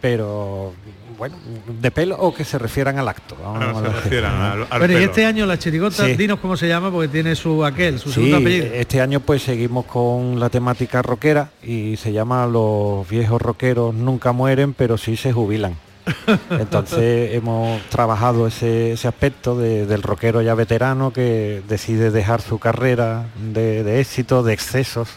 Pero, 0.00 0.72
bueno, 1.18 1.36
de 1.80 1.90
pelo 1.90 2.16
o 2.18 2.32
que 2.34 2.44
se 2.44 2.58
refieran 2.58 2.98
al 2.98 3.08
acto. 3.08 3.34
vamos 3.42 3.56
a 3.56 3.60
se 3.60 3.66
llamarlo 3.68 3.90
así. 3.90 4.00
refieran 4.04 4.34
al- 4.40 4.66
al 4.70 4.80
Pero 4.80 5.00
y 5.00 5.02
este 5.02 5.24
año 5.24 5.46
la 5.46 5.58
chirigota, 5.58 6.04
Sí. 6.04 6.14
dinos 6.16 6.38
cómo 6.38 6.56
se 6.56 6.68
llama, 6.68 6.90
porque 6.90 7.08
tiene 7.08 7.34
su 7.34 7.64
aquel, 7.64 7.98
su 7.98 8.10
Sí, 8.10 8.14
segundo 8.16 8.36
apellido. 8.36 8.66
este 8.74 9.00
año 9.00 9.20
pues 9.20 9.42
seguimos 9.42 9.86
con 9.86 10.38
la 10.38 10.50
temática 10.50 11.00
rockera 11.02 11.48
y 11.62 11.96
se 11.96 12.12
llama 12.12 12.46
Los 12.46 13.08
viejos 13.08 13.40
rockeros 13.40 13.94
nunca 13.94 14.32
mueren, 14.32 14.74
pero 14.74 14.98
sí 14.98 15.16
se 15.16 15.32
jubilan. 15.32 15.74
Entonces 16.50 17.34
hemos 17.34 17.80
trabajado 17.88 18.46
ese, 18.46 18.92
ese 18.92 19.08
aspecto 19.08 19.56
de- 19.58 19.86
del 19.86 20.02
rockero 20.02 20.40
ya 20.42 20.54
veterano 20.54 21.12
que 21.12 21.62
decide 21.68 22.10
dejar 22.10 22.42
su 22.42 22.58
carrera 22.58 23.26
de, 23.52 23.82
de 23.82 24.00
éxito, 24.00 24.42
de 24.44 24.52
excesos, 24.52 25.08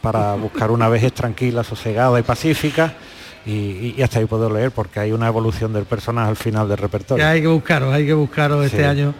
para 0.00 0.34
buscar 0.34 0.70
una 0.70 0.88
vejez 0.88 1.12
tranquila, 1.12 1.62
sosegada 1.64 2.18
y 2.18 2.22
pacífica. 2.22 2.94
Y, 3.46 3.94
y 3.96 4.02
hasta 4.02 4.18
ahí 4.18 4.26
puedo 4.26 4.52
leer 4.52 4.70
porque 4.70 5.00
hay 5.00 5.12
una 5.12 5.26
evolución 5.26 5.72
del 5.72 5.84
personaje 5.84 6.28
al 6.28 6.36
final 6.36 6.68
del 6.68 6.76
repertorio. 6.78 7.26
Hay 7.26 7.40
que 7.40 7.46
buscaros, 7.46 7.92
hay 7.92 8.04
que 8.06 8.12
buscaros 8.12 8.66
este 8.66 8.84
año 8.84 9.14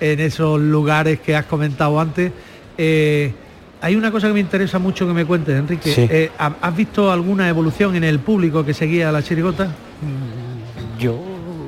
en 0.00 0.18
esos 0.20 0.60
lugares 0.60 1.20
que 1.20 1.36
has 1.36 1.44
comentado 1.46 2.00
antes. 2.00 2.32
Eh, 2.76 3.32
hay 3.82 3.94
una 3.96 4.10
cosa 4.10 4.26
que 4.26 4.34
me 4.34 4.40
interesa 4.40 4.78
mucho 4.78 5.06
que 5.06 5.12
me 5.12 5.24
cuentes, 5.24 5.56
Enrique. 5.58 5.94
Sí. 5.94 6.06
Eh, 6.10 6.30
¿ha- 6.38 6.56
¿Has 6.60 6.76
visto 6.76 7.10
alguna 7.12 7.48
evolución 7.48 7.94
en 7.96 8.04
el 8.04 8.18
público 8.18 8.64
que 8.64 8.74
seguía 8.74 9.08
a 9.08 9.12
la 9.12 9.22
chirigota? 9.22 9.68
Yo... 10.98 11.14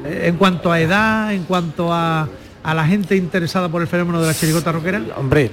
Eh, 0.05 0.25
En 0.27 0.37
cuanto 0.37 0.73
a 0.73 0.81
edad, 0.81 1.33
en 1.33 1.45
cuanto 1.45 1.93
a, 1.93 2.29
a 2.65 2.75
la 2.75 2.85
gente 2.87 3.15
interesada 3.17 3.69
por 3.69 3.81
el 3.81 3.89
fenómeno 3.89 4.21
de 4.21 4.27
la 4.27 4.35
chirigota 4.35 4.73
rockera. 4.73 5.01
Hombre, 5.17 5.51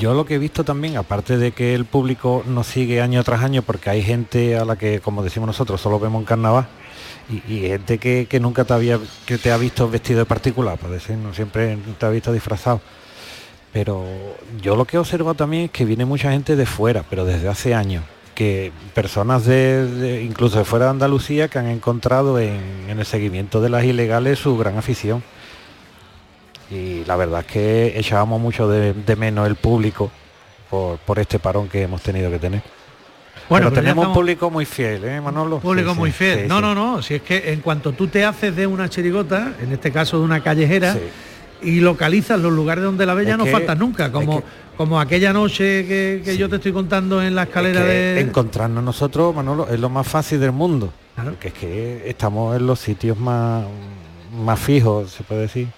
yo 0.00 0.14
lo 0.14 0.24
que 0.24 0.36
he 0.36 0.38
visto 0.38 0.64
también, 0.64 0.96
aparte 0.96 1.36
de 1.36 1.52
que 1.52 1.74
el 1.74 1.84
público 1.84 2.42
nos 2.46 2.66
sigue 2.66 3.02
año 3.02 3.22
tras 3.22 3.42
año, 3.42 3.60
porque 3.60 3.90
hay 3.90 4.02
gente 4.02 4.56
a 4.56 4.64
la 4.64 4.76
que, 4.76 5.00
como 5.00 5.22
decimos 5.22 5.46
nosotros, 5.46 5.78
solo 5.78 6.00
vemos 6.00 6.20
en 6.20 6.26
carnaval, 6.26 6.66
y, 7.28 7.60
gente 7.60 7.98
que, 7.98 8.40
nunca 8.40 8.64
te 8.64 8.72
había 8.72 8.98
que 9.26 9.36
te 9.36 9.52
ha 9.52 9.58
visto 9.58 9.88
vestido 9.90 10.20
de 10.20 10.24
particular, 10.24 10.78
por 10.78 10.90
decir, 10.90 11.16
no 11.16 11.34
siempre 11.34 11.78
te 11.98 12.06
ha 12.06 12.08
visto 12.08 12.32
disfrazado. 12.32 12.80
Pero 13.72 14.04
yo 14.60 14.74
lo 14.74 14.86
que 14.86 14.96
he 14.96 15.00
observado 15.00 15.34
también 15.34 15.64
es 15.64 15.70
que 15.70 15.84
viene 15.84 16.06
mucha 16.06 16.32
gente 16.32 16.56
de 16.56 16.66
fuera, 16.66 17.04
pero 17.08 17.26
desde 17.26 17.48
hace 17.48 17.74
años, 17.74 18.02
que 18.34 18.72
personas 18.94 19.44
de, 19.44 20.24
incluso 20.26 20.58
de 20.58 20.64
fuera 20.64 20.86
de 20.86 20.92
Andalucía 20.92 21.48
que 21.48 21.58
han 21.58 21.68
encontrado 21.68 22.40
en, 22.40 22.58
en 22.88 22.98
el 22.98 23.06
seguimiento 23.06 23.60
de 23.60 23.68
las 23.68 23.84
ilegales 23.84 24.38
su 24.38 24.56
gran 24.56 24.78
afición 24.78 25.22
y 26.70 27.04
la 27.04 27.16
verdad 27.16 27.40
es 27.40 27.46
que 27.46 27.98
echábamos 27.98 28.40
mucho 28.40 28.68
de, 28.68 28.92
de 28.94 29.16
menos 29.16 29.46
el 29.48 29.56
público 29.56 30.10
por, 30.68 30.98
por 30.98 31.18
este 31.18 31.38
parón 31.38 31.68
que 31.68 31.82
hemos 31.82 32.00
tenido 32.02 32.30
que 32.30 32.38
tener. 32.38 32.62
Bueno, 33.48 33.66
pero 33.66 33.70
pero 33.70 33.70
ya 33.70 33.80
tenemos 33.80 34.02
estamos- 34.04 34.16
público 34.16 34.50
muy 34.50 34.64
fiel, 34.64 35.04
¿eh, 35.04 35.20
Manolo? 35.20 35.58
Público 35.58 35.92
Sí, 35.94 35.98
muy 35.98 36.12
fiel. 36.12 36.40
sí, 36.42 36.46
no, 36.48 36.56
sí. 36.56 36.62
no, 36.62 36.74
no. 36.74 37.02
Si 37.02 37.14
es 37.14 37.22
que 37.22 37.52
en 37.52 37.60
cuanto 37.60 37.92
tú 37.92 38.06
te 38.06 38.24
haces 38.24 38.54
de 38.54 38.66
una 38.66 38.88
chirigota, 38.88 39.54
en 39.60 39.72
este 39.72 39.90
caso 39.90 40.18
de 40.18 40.24
una 40.24 40.40
callejera, 40.42 40.96
y 41.62 41.80
localizas 41.80 42.38
los 42.40 42.52
lugares 42.52 42.84
donde 42.84 43.04
la 43.04 43.14
ya 43.22 43.32
Es 43.32 43.38
no 43.38 43.44
que- 43.44 43.74
nunca. 43.76 44.12
Como, 44.12 44.42
como 44.76 45.00
aquella 45.00 45.32
noche 45.32 45.84
que, 45.86 46.22
que 46.24 46.36
yo 46.36 46.48
te 46.48 46.56
estoy 46.56 46.72
contando 46.72 47.20
en 47.22 47.34
la 47.34 47.42
escalera 47.42 47.80
que 47.80 47.86
de. 47.86 48.20
encontrarnos 48.20 48.84
nosotros, 48.84 49.34
Manolo, 49.34 49.66
es 49.68 49.80
lo 49.80 49.88
más 49.90 50.06
fácil 50.06 50.38
del 50.38 50.52
mundo. 50.52 50.92
Porque 51.22 51.48
es 51.48 51.54
que 51.54 52.08
estamos 52.08 52.56
en 52.56 52.66
los 52.66 52.78
sitios 52.78 53.18
más, 53.18 53.64
más 54.42 54.58
fijos, 54.60 55.10
se 55.10 55.24
puede 55.24 55.42
decir. 55.42 55.68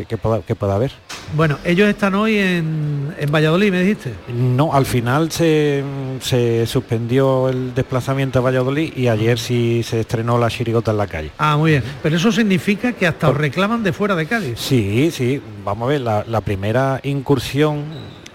Que, 0.00 0.06
que 0.06 0.16
pueda, 0.16 0.40
que 0.42 0.54
pueda 0.54 0.74
haber. 0.74 0.92
Bueno, 1.34 1.58
ellos 1.64 1.88
están 1.88 2.14
hoy 2.14 2.38
en, 2.38 3.14
en 3.18 3.30
Valladolid, 3.32 3.70
me 3.70 3.80
dijiste. 3.82 4.12
No, 4.34 4.72
al 4.72 4.86
final 4.86 5.30
se, 5.30 5.82
se 6.20 6.66
suspendió 6.66 7.48
el 7.48 7.74
desplazamiento 7.74 8.38
a 8.38 8.42
Valladolid 8.42 8.92
y 8.96 9.08
ayer 9.08 9.38
sí 9.38 9.82
se 9.84 10.00
estrenó 10.00 10.38
la 10.38 10.48
chirigota 10.48 10.90
en 10.90 10.96
la 10.96 11.06
calle. 11.06 11.30
Ah, 11.38 11.56
muy 11.56 11.72
bien. 11.72 11.84
Pero 12.02 12.16
eso 12.16 12.32
significa 12.32 12.92
que 12.92 13.06
hasta 13.06 13.28
os 13.30 13.36
reclaman 13.36 13.82
de 13.82 13.92
fuera 13.92 14.14
de 14.16 14.26
Cádiz. 14.26 14.58
Sí, 14.58 15.10
sí, 15.12 15.40
vamos 15.64 15.86
a 15.86 15.90
ver, 15.90 16.00
la, 16.00 16.24
la 16.26 16.40
primera 16.40 17.00
incursión... 17.04 17.84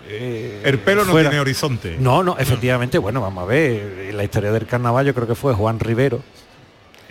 eh, 0.08 0.62
El 0.64 0.80
pelo 0.80 1.04
no 1.06 1.12
fuera- 1.12 1.30
tiene 1.30 1.42
horizonte. 1.42 1.98
No, 2.00 2.24
no, 2.24 2.38
efectivamente, 2.38 2.98
bueno, 2.98 3.22
vamos 3.22 3.44
a 3.44 3.48
ver, 3.48 4.14
la 4.14 4.24
historia 4.24 4.52
del 4.52 4.66
carnaval 4.66 5.06
yo 5.06 5.14
creo 5.14 5.28
que 5.28 5.36
fue 5.36 5.54
Juan 5.54 5.80
Rivero, 5.80 6.22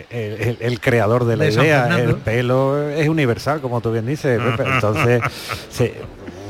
el, 0.09 0.33
el- 0.41 0.57
el 0.59 0.79
creador 0.79 1.25
de 1.25 1.37
la 1.37 1.45
De 1.45 1.53
idea, 1.53 1.99
el 1.99 2.15
pelo 2.15 2.89
es 2.89 3.07
universal, 3.07 3.61
como 3.61 3.81
tú 3.81 3.91
bien 3.91 4.05
dices, 4.05 4.39
Pepe. 4.41 4.69
entonces 4.69 5.21
se- 5.69 5.93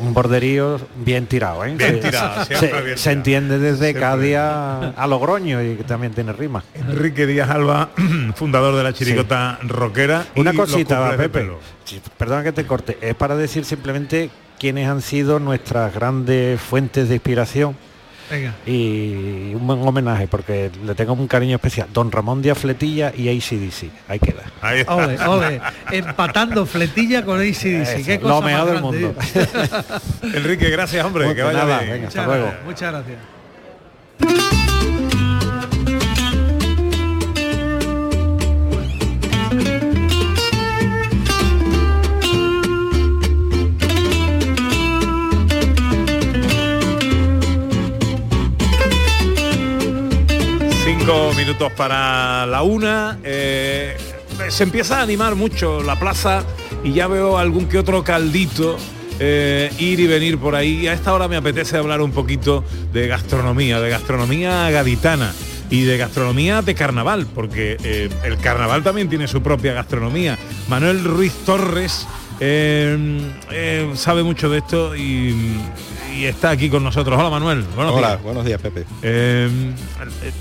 un 0.02 0.14
borderío 0.14 0.78
bien 1.06 1.26
tirado, 1.26 1.64
¿eh? 1.64 1.74
Bien 1.78 1.96
Se- 2.02 2.10
tirado, 2.10 2.44
se, 2.46 2.56
siempre 2.58 2.82
bien 2.82 2.98
se 2.98 3.04
tirado. 3.04 3.18
entiende 3.18 3.60
desde 3.60 3.94
Siempre 3.94 4.38
a, 4.38 4.90
a 4.90 5.08
Logroño 5.08 5.64
y 5.64 5.76
que 5.76 5.84
también 5.86 6.14
tiene 6.14 6.34
rima. 6.34 6.64
Enrique 6.74 7.26
Díaz 7.26 7.50
Alba, 7.50 7.90
fundador 8.36 8.76
de 8.76 8.84
la 8.84 8.92
chirigota 8.94 9.58
rockera. 9.64 10.26
y 10.36 10.42
Una 10.42 10.54
cosita, 10.54 11.16
Pepe. 11.16 11.50
Sí, 11.86 12.02
Perdona 12.18 12.44
que 12.44 12.52
te 12.52 12.66
corte. 12.66 12.98
Es 13.02 13.16
para 13.16 13.38
decir 13.38 13.64
simplemente 13.64 14.30
quiénes 14.60 14.88
han 14.90 15.02
sido 15.02 15.40
nuestras 15.40 15.94
grandes 15.94 16.60
fuentes 16.60 17.08
de 17.08 17.16
inspiración 17.16 17.78
Venga. 18.30 18.56
y 18.66 19.54
un 19.54 19.68
buen 19.68 19.88
homenaje 19.88 20.28
porque 20.28 20.72
le 20.84 20.96
tengo 20.96 21.14
un 21.14 21.28
cariño 21.28 21.56
especial. 21.56 21.88
Don 21.94 22.12
Ramón 22.12 22.42
Díaz 22.42 22.58
Fletilla 22.58 23.14
y 23.16 23.30
ACDC. 23.30 23.92
Ahí 24.08 24.20
queda. 24.20 24.44
Ole, 24.88 25.20
ole. 25.28 25.62
Empatando 25.92 26.66
fletilla 26.66 27.24
con 27.24 27.40
ACDC. 27.40 27.66
Eso, 27.66 28.06
Qué 28.06 28.16
lo 28.16 28.22
cosa 28.22 28.42
más 28.42 28.52
mejor 28.52 28.72
del 28.72 28.82
mundo. 28.82 29.16
Enrique, 30.34 30.70
gracias, 30.70 31.06
hombre. 31.06 31.26
Pues 31.26 31.36
que 31.36 31.44
vaya 31.44 31.60
nada, 31.60 31.80
bien. 31.80 31.92
venga, 31.92 32.08
hasta 32.08 32.26
luego. 32.26 32.46
gracias, 32.46 32.66
Muchas 32.66 32.92
gracias. 34.20 35.05
Cinco 50.86 51.34
minutos 51.36 51.72
para 51.72 52.46
la 52.46 52.62
una. 52.62 53.18
eh, 53.24 53.98
se 54.50 54.64
empieza 54.64 55.00
a 55.00 55.02
animar 55.02 55.34
mucho 55.34 55.82
la 55.82 55.98
plaza 55.98 56.44
y 56.84 56.94
ya 56.94 57.08
veo 57.08 57.40
algún 57.40 57.66
que 57.66 57.80
otro 57.80 58.04
caldito 58.04 58.78
eh, 59.20 59.72
ir 59.80 60.00
y 60.00 60.06
venir 60.06 60.38
por 60.38 60.54
ahí. 60.54 60.88
A 60.88 60.94
esta 60.94 61.12
hora 61.16 61.28
me 61.28 61.38
apetece 61.38 61.76
hablar 61.76 62.02
un 62.02 62.12
poquito 62.12 62.64
de 62.94 63.08
gastronomía, 63.08 63.80
de 63.80 63.90
gastronomía 63.90 64.70
gaditana 64.70 65.34
y 65.72 65.86
de 65.86 65.98
gastronomía 65.98 66.62
de 66.62 66.76
carnaval, 66.76 67.26
porque 67.34 67.78
eh, 67.84 68.10
el 68.24 68.38
carnaval 68.38 68.84
también 68.84 69.10
tiene 69.10 69.28
su 69.28 69.42
propia 69.42 69.74
gastronomía. 69.74 70.38
Manuel 70.68 71.04
Ruiz 71.04 71.34
Torres 71.48 72.06
sabe 73.96 74.22
mucho 74.22 74.50
de 74.50 74.60
esto 74.60 74.96
y, 74.96 75.58
y 76.16 76.26
está 76.26 76.52
aquí 76.52 76.70
con 76.70 76.84
nosotros. 76.84 77.18
Hola 77.20 77.30
Manuel. 77.30 77.64
Buenos 77.76 77.94
Hola, 77.96 78.10
días. 78.10 78.24
buenos 78.24 78.46
días, 78.46 78.62
Pepe. 78.62 78.86
Eh, 79.02 79.50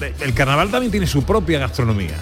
el, 0.01 0.15
el 0.21 0.35
carnaval 0.35 0.71
también 0.71 0.91
tiene 0.91 1.07
su 1.07 1.23
propia 1.25 1.59
gastronomía. 1.59 2.15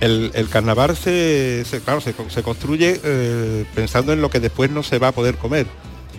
El, 0.00 0.30
el 0.34 0.48
carnaval 0.48 0.96
se, 0.96 1.64
se- 1.64 1.80
claro, 1.80 2.00
se, 2.00 2.14
se 2.28 2.42
construye 2.42 3.00
eh, 3.04 3.64
pensando 3.74 4.12
en 4.12 4.20
lo 4.22 4.30
que 4.30 4.40
después 4.40 4.70
no 4.70 4.82
se 4.82 4.98
va 4.98 5.08
a 5.08 5.12
poder 5.12 5.36
comer. 5.36 5.66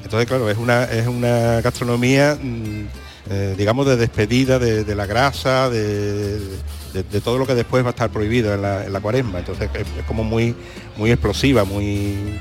Entonces, 0.04 0.28
claro, 0.28 0.50
es 0.50 0.58
una, 0.58 0.84
es 0.84 1.08
una 1.08 1.62
gastronomía, 1.62 2.38
mm, 2.42 2.86
eh, 3.30 3.56
digamos, 3.58 3.86
de 3.88 3.98
despedida 3.98 4.60
de, 4.60 4.84
de 4.84 4.96
la 4.96 5.06
grasa, 5.06 5.70
de, 5.70 6.38
de- 6.40 7.04
de 7.10 7.22
todo 7.22 7.38
lo 7.38 7.48
que 7.48 7.56
después 7.56 7.84
va 7.84 7.88
a 7.88 7.92
estar 7.92 8.10
prohibido 8.12 8.54
en 8.54 8.62
la, 8.62 8.86
en 8.86 8.94
la 8.94 9.00
cuaresma. 9.00 9.40
Entonces, 9.40 9.70
es, 9.74 9.82
es 9.82 10.06
como 10.08 10.24
muy, 10.24 10.56
muy 10.98 11.10
explosiva, 11.12 11.64
muy, 11.64 12.38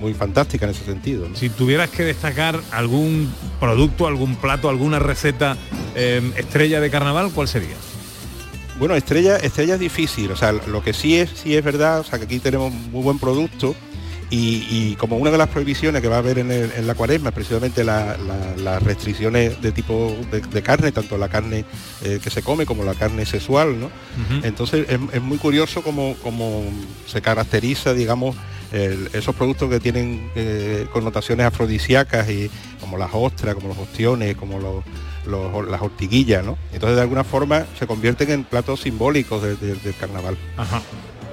muy 0.00 0.14
fantástica 0.14 0.64
en 0.66 0.72
ese 0.72 0.84
sentido. 0.84 1.28
¿no? 1.28 1.36
Si 1.36 1.48
tuvieras 1.50 1.90
que 1.90 2.02
destacar 2.04 2.58
algún 2.72 3.32
producto, 3.60 4.06
algún 4.06 4.36
plato, 4.36 4.68
alguna 4.68 4.98
receta 4.98 5.56
eh, 5.94 6.22
estrella 6.36 6.80
de 6.80 6.90
carnaval, 6.90 7.30
¿cuál 7.34 7.46
sería? 7.48 7.76
Bueno, 8.78 8.94
estrella, 8.94 9.36
estrella 9.36 9.74
es 9.74 9.80
difícil, 9.80 10.30
o 10.32 10.36
sea, 10.36 10.52
lo 10.52 10.82
que 10.82 10.94
sí 10.94 11.16
es, 11.18 11.30
sí 11.34 11.54
es 11.54 11.62
verdad, 11.62 12.00
o 12.00 12.04
sea, 12.04 12.18
que 12.18 12.24
aquí 12.24 12.38
tenemos 12.38 12.72
muy 12.72 13.02
buen 13.02 13.18
producto 13.18 13.74
y, 14.30 14.64
y 14.70 14.96
como 14.96 15.16
una 15.18 15.30
de 15.30 15.36
las 15.36 15.48
prohibiciones 15.48 16.00
que 16.00 16.08
va 16.08 16.16
a 16.16 16.18
haber 16.20 16.38
en, 16.38 16.50
el- 16.50 16.70
en 16.74 16.86
la 16.86 16.94
cuaresma, 16.94 17.28
es 17.28 17.34
precisamente 17.34 17.84
la- 17.84 18.16
la- 18.16 18.56
las 18.56 18.82
restricciones 18.82 19.60
de 19.60 19.72
tipo 19.72 20.16
de, 20.30 20.40
de 20.40 20.62
carne, 20.62 20.92
tanto 20.92 21.18
la 21.18 21.28
carne 21.28 21.64
eh, 22.04 22.20
que 22.22 22.30
se 22.30 22.40
come 22.42 22.64
como 22.64 22.82
la 22.84 22.94
carne 22.94 23.26
sexual, 23.26 23.78
¿no? 23.78 23.90
Entonces 24.44 24.86
es, 24.88 24.98
es 25.12 25.20
muy 25.20 25.36
curioso 25.36 25.82
cómo, 25.82 26.16
cómo 26.22 26.62
se 27.06 27.20
caracteriza, 27.20 27.92
digamos, 27.92 28.34
el- 28.72 29.08
esos 29.12 29.34
productos 29.34 29.68
que 29.70 29.80
tienen 29.80 30.30
eh, 30.34 30.86
connotaciones 30.92 31.46
afrodisíacas 31.46 32.28
y 32.30 32.50
como 32.80 32.96
las 32.98 33.10
ostras, 33.12 33.54
como 33.54 33.68
los 33.68 33.78
ostiones, 33.78 34.36
como 34.36 34.58
los, 34.58 34.84
los- 35.26 35.68
las 35.68 35.82
ortiguillas, 35.82 36.44
¿no? 36.44 36.56
Entonces 36.72 36.96
de 36.96 37.02
alguna 37.02 37.24
forma 37.24 37.66
se 37.78 37.86
convierten 37.86 38.30
en 38.30 38.44
platos 38.44 38.80
simbólicos 38.80 39.42
de- 39.42 39.56
de- 39.56 39.74
del 39.74 39.94
carnaval. 39.96 40.36
Ajá. 40.56 40.82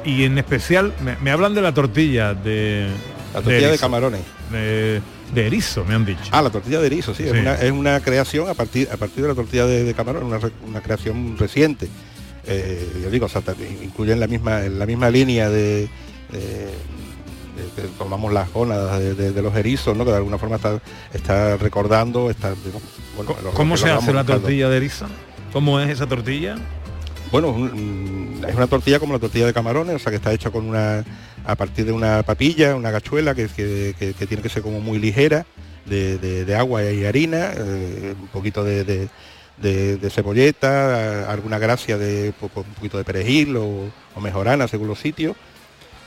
Y 0.05 0.23
en 0.23 0.37
especial, 0.37 0.93
me, 1.03 1.15
me 1.17 1.31
hablan 1.31 1.53
de 1.53 1.61
la 1.61 1.73
tortilla 1.73 2.33
de... 2.33 2.87
La 3.33 3.41
tortilla 3.41 3.71
de 3.71 3.77
camarones. 3.77 4.21
De, 4.51 5.01
erizo, 5.35 5.83
me 5.83 5.93
han 5.93 6.05
dicho. 6.05 6.21
Ah, 6.31 6.41
la 6.41 6.49
tortilla 6.49 6.79
de 6.79 6.87
erizo, 6.87 7.13
sí, 7.13 7.23
Sí. 7.23 7.29
Es, 7.29 7.33
una, 7.41 7.55
es 7.55 7.71
una 7.71 7.99
creación 7.99 8.47
a 8.49 8.53
partir, 8.53 8.87
a 8.89 8.95
partir 8.95 9.23
de 9.23 9.27
la 9.29 9.35
tortilla 9.35 9.65
de, 9.65 9.93
camarón, 9.93 10.23
una, 10.23 10.37
re- 10.37 10.53
una 10.65 10.79
creación 10.81 11.37
reciente. 11.37 11.89
Eh, 12.45 13.01
yo 13.03 13.09
digo, 13.09 13.25
o 13.25 13.29
sea, 13.29 13.41
ta- 13.41 13.53
incluyen 13.83 14.21
la 14.21 14.27
misma, 14.27 14.63
en 14.63 14.79
la 14.79 14.85
misma 14.85 15.09
línea 15.09 15.49
de, 15.49 15.89
de- 16.31 16.69
tomamos 17.97 18.31
las 18.33 18.51
gónadas 18.51 18.99
de, 18.99 19.13
de- 19.15 19.31
de 19.31 19.41
los 19.41 19.55
erizos, 19.55 19.95
¿no? 19.97 20.05
que 20.05 20.11
de 20.11 20.17
alguna 20.17 20.37
forma 20.37 20.55
está, 20.57 20.79
está 21.13 21.57
recordando, 21.57 22.29
está, 22.29 22.53
bueno, 23.15 23.35
lo 23.43 23.51
¿Cómo 23.51 23.77
se 23.77 23.89
hace 23.89 24.13
la 24.13 24.21
buscando. 24.21 24.41
tortilla 24.41 24.69
de 24.69 24.77
erizo? 24.77 25.05
¿Cómo 25.53 25.79
es 25.79 25.89
esa 25.89 26.05
tortilla? 26.07 26.55
Bueno, 27.31 27.49
es 28.47 28.55
una 28.55 28.67
tortilla 28.67 28.99
como 28.99 29.13
la 29.13 29.19
tortilla 29.19 29.45
de 29.47 29.53
camarones, 29.53 29.95
o 29.95 29.99
sea 29.99 30.11
que 30.11 30.15
está 30.17 30.31
hecha 30.33 30.49
con 30.49 30.65
una 30.67 31.03
a 31.45 31.55
partir 31.55 31.85
de 31.85 31.91
una 31.93 32.23
papilla, 32.23 32.75
una 32.75 32.91
gachuela 32.91 33.33
que, 33.35 33.47
que- 33.47 33.95
que- 33.97 34.13
que 34.13 34.27
tiene 34.27 34.43
que 34.43 34.49
ser 34.49 34.61
como 34.63 34.79
muy 34.81 34.99
ligera, 34.99 35.45
de, 35.85 36.17
de- 36.17 36.43
de 36.45 36.55
agua 36.55 36.83
y 36.83 37.05
harina, 37.05 37.51
eh, 37.55 38.15
un 38.19 38.27
poquito 38.27 38.63
de, 38.63 38.83
de- 38.83 40.09
cebolleta, 40.09 41.31
alguna 41.31 41.57
gracia 41.59 41.97
de 41.97 42.33
un 42.41 42.49
poquito 42.75 42.97
de 42.97 43.03
perejil 43.03 43.55
o, 43.57 43.89
o 44.15 44.21
mejorana 44.21 44.67
según 44.67 44.87
los 44.87 44.99
sitios. 44.99 45.35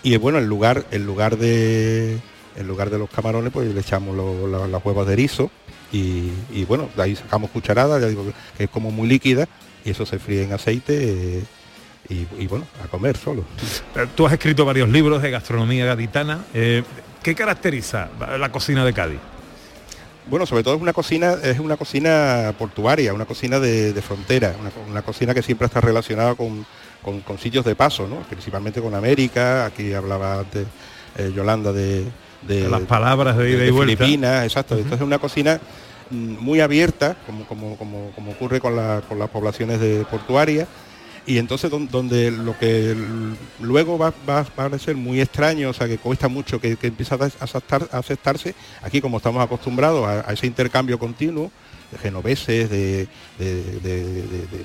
Y 0.03 0.16
bueno, 0.16 0.38
en 0.38 0.46
lugar, 0.46 0.84
en 0.90 1.05
lugar 1.07 1.36
de 1.36 2.18
en 2.57 2.66
lugar 2.66 2.90
de 2.90 2.98
los 2.98 3.09
camarones, 3.09 3.53
pues 3.53 3.72
le 3.72 3.80
echamos 3.80 4.14
lo- 4.16 4.46
la- 4.48 4.66
las 4.66 4.84
huevas 4.84 5.07
de 5.07 5.12
erizo 5.12 5.51
y, 5.92 6.30
y 6.53 6.64
bueno, 6.66 6.88
de 6.96 7.03
ahí 7.03 7.16
sacamos 7.16 7.51
cucharadas, 7.51 8.01
ya 8.03 8.09
digo 8.09 8.24
que 8.57 8.64
es 8.64 8.70
como 8.70 8.90
muy 8.90 9.09
líquida 9.09 9.46
y 9.84 9.90
eso 9.90 10.05
se 10.05 10.18
fríe 10.18 10.42
en 10.44 10.53
aceite 10.53 11.38
eh, 11.38 11.44
y, 12.09 12.26
y, 12.42 12.46
bueno, 12.48 12.66
a 12.84 12.88
comer 12.88 13.16
solo. 13.16 13.44
Eh, 13.96 14.07
Tú 14.16 14.26
has 14.26 14.32
escrito 14.32 14.64
varios 14.64 14.88
libros 14.88 15.22
de 15.22 15.30
gastronomía 15.30 15.84
gaditana. 15.86 16.44
Eh, 16.53 16.82
¿Qué 17.22 17.34
caracteriza 17.34 18.09
la 18.38 18.51
cocina 18.51 18.84
de 18.84 18.92
Cádiz? 18.92 19.20
Bueno, 20.28 20.44
sobre 20.44 20.62
todo 20.62 20.74
es 20.74 20.80
una 20.82 20.92
cocina, 20.92 21.34
es 21.42 21.59
una 21.61 21.76
cocina 21.76 22.53
portuaria, 22.59 23.14
una 23.14 23.26
cocina 23.26 23.59
de, 23.61 23.92
de 23.92 24.03
frontera, 24.03 24.55
una 24.88 25.03
cocina 25.03 25.34
que 25.34 25.42
siempre 25.42 25.66
está 25.66 25.80
relacionada 25.80 26.34
con, 26.34 26.66
con- 27.03 27.20
con 27.20 27.38
sitios 27.38 27.64
de 27.64 27.74
paso, 27.74 28.07
¿no? 28.07 28.16
principalmente 28.28 28.80
con 28.80 28.94
América, 28.94 29.64
aquí 29.66 29.92
hablaba 29.92 30.40
antes 30.40 30.66
eh, 31.16 31.32
Yolanda 31.34 31.72
de, 31.72 32.05
de- 32.42 32.62
De 32.62 32.68
las 32.68 32.82
palabras 32.82 33.36
de 33.36 33.51
ida 33.51 33.66
y 33.66 33.70
vuelta. 33.70 33.96
Filipinas, 34.05 34.44
exacto. 34.44 34.74
Entonces 34.74 35.01
es 35.01 35.07
una 35.07 35.18
cocina 35.18 35.61
mm, 36.11 36.36
muy 36.38 36.61
abierta, 36.61 37.16
como, 37.26 37.44
como, 37.46 37.76
como, 37.76 38.11
como 38.14 38.32
ocurre 38.32 38.61
con, 38.61 38.76
la- 38.76 39.03
con 39.09 39.18
las 39.18 39.28
poblaciones 39.28 39.80
de 39.80 40.05
portuarias, 40.11 40.66
y 41.26 41.36
entonces 41.38 41.70
don- 41.70 41.88
donde 41.88 42.30
lo 42.30 42.59
que 42.59 42.96
luego 43.61 43.98
va, 43.98 44.12
va- 44.28 44.46
va 44.59 44.64
a 44.66 44.78
ser 44.78 44.96
muy 44.96 45.20
extraño, 45.20 45.70
o 45.70 45.72
sea 45.72 45.86
que 45.86 45.98
cuesta 45.98 46.28
mucho 46.28 46.61
que, 46.61 46.76
que 46.76 46.86
empiece 46.88 47.14
a 47.14 47.18
aceptar- 47.18 47.88
a 47.92 47.98
aceptarse, 47.98 48.55
aquí 48.82 49.01
como 49.01 49.18
estamos 49.18 49.42
acostumbrados 49.44 50.07
a, 50.07 50.28
a 50.28 50.32
ese 50.32 50.46
intercambio 50.46 50.98
continuo, 50.98 51.51
de 51.91 51.99
genoveses, 51.99 52.70
de, 52.70 53.09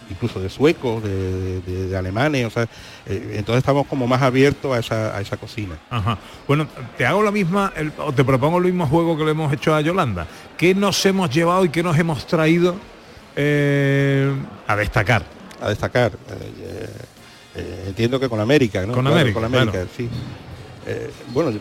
incluso 0.10 0.40
de 0.40 0.50
suecos, 0.50 1.04
de, 1.04 1.96
alemanes, 1.98 2.46
o 2.46 2.50
sea, 2.50 2.64
eh, 3.06 3.34
entonces 3.38 3.60
estamos 3.60 3.88
como 3.88 4.06
más 4.08 4.22
abiertos 4.22 4.76
a 4.76 4.80
esa, 4.80 5.18
a 5.18 5.22
esa 5.22 5.38
cocina. 5.38 5.78
Ajá. 5.90 6.18
Bueno, 6.48 6.68
te 6.98 7.06
hago 7.06 7.24
la 7.24 7.32
misma, 7.32 7.72
el- 7.76 7.92
o 7.98 8.12
te 8.12 8.24
propongo 8.24 8.58
el 8.60 8.66
mismo 8.66 8.86
juego 8.88 9.18
que 9.18 9.24
le 9.26 9.32
hemos 9.32 9.52
hecho 9.54 9.74
a 9.74 9.82
Yolanda. 9.82 10.28
¿Qué 10.58 10.76
nos 10.76 11.04
hemos 11.06 11.30
llevado 11.30 11.66
y 11.66 11.70
qué 11.70 11.82
nos 11.84 11.98
hemos 11.98 12.26
traído 12.28 12.76
eh, 13.36 14.32
a 14.68 14.76
destacar? 14.76 15.24
a 15.62 15.70
destacar. 15.70 16.12
Eh, 17.56 17.86
entiendo 17.88 18.20
que 18.20 18.28
con 18.28 18.40
América, 18.40 18.82
¿no? 18.86 18.94
Con 18.94 19.04
Claro, 19.06 19.16
América, 19.18 19.34
Con 19.36 19.46
América, 19.46 19.72
claro. 19.72 19.88
sí. 19.96 20.10
Bueno, 21.34 21.52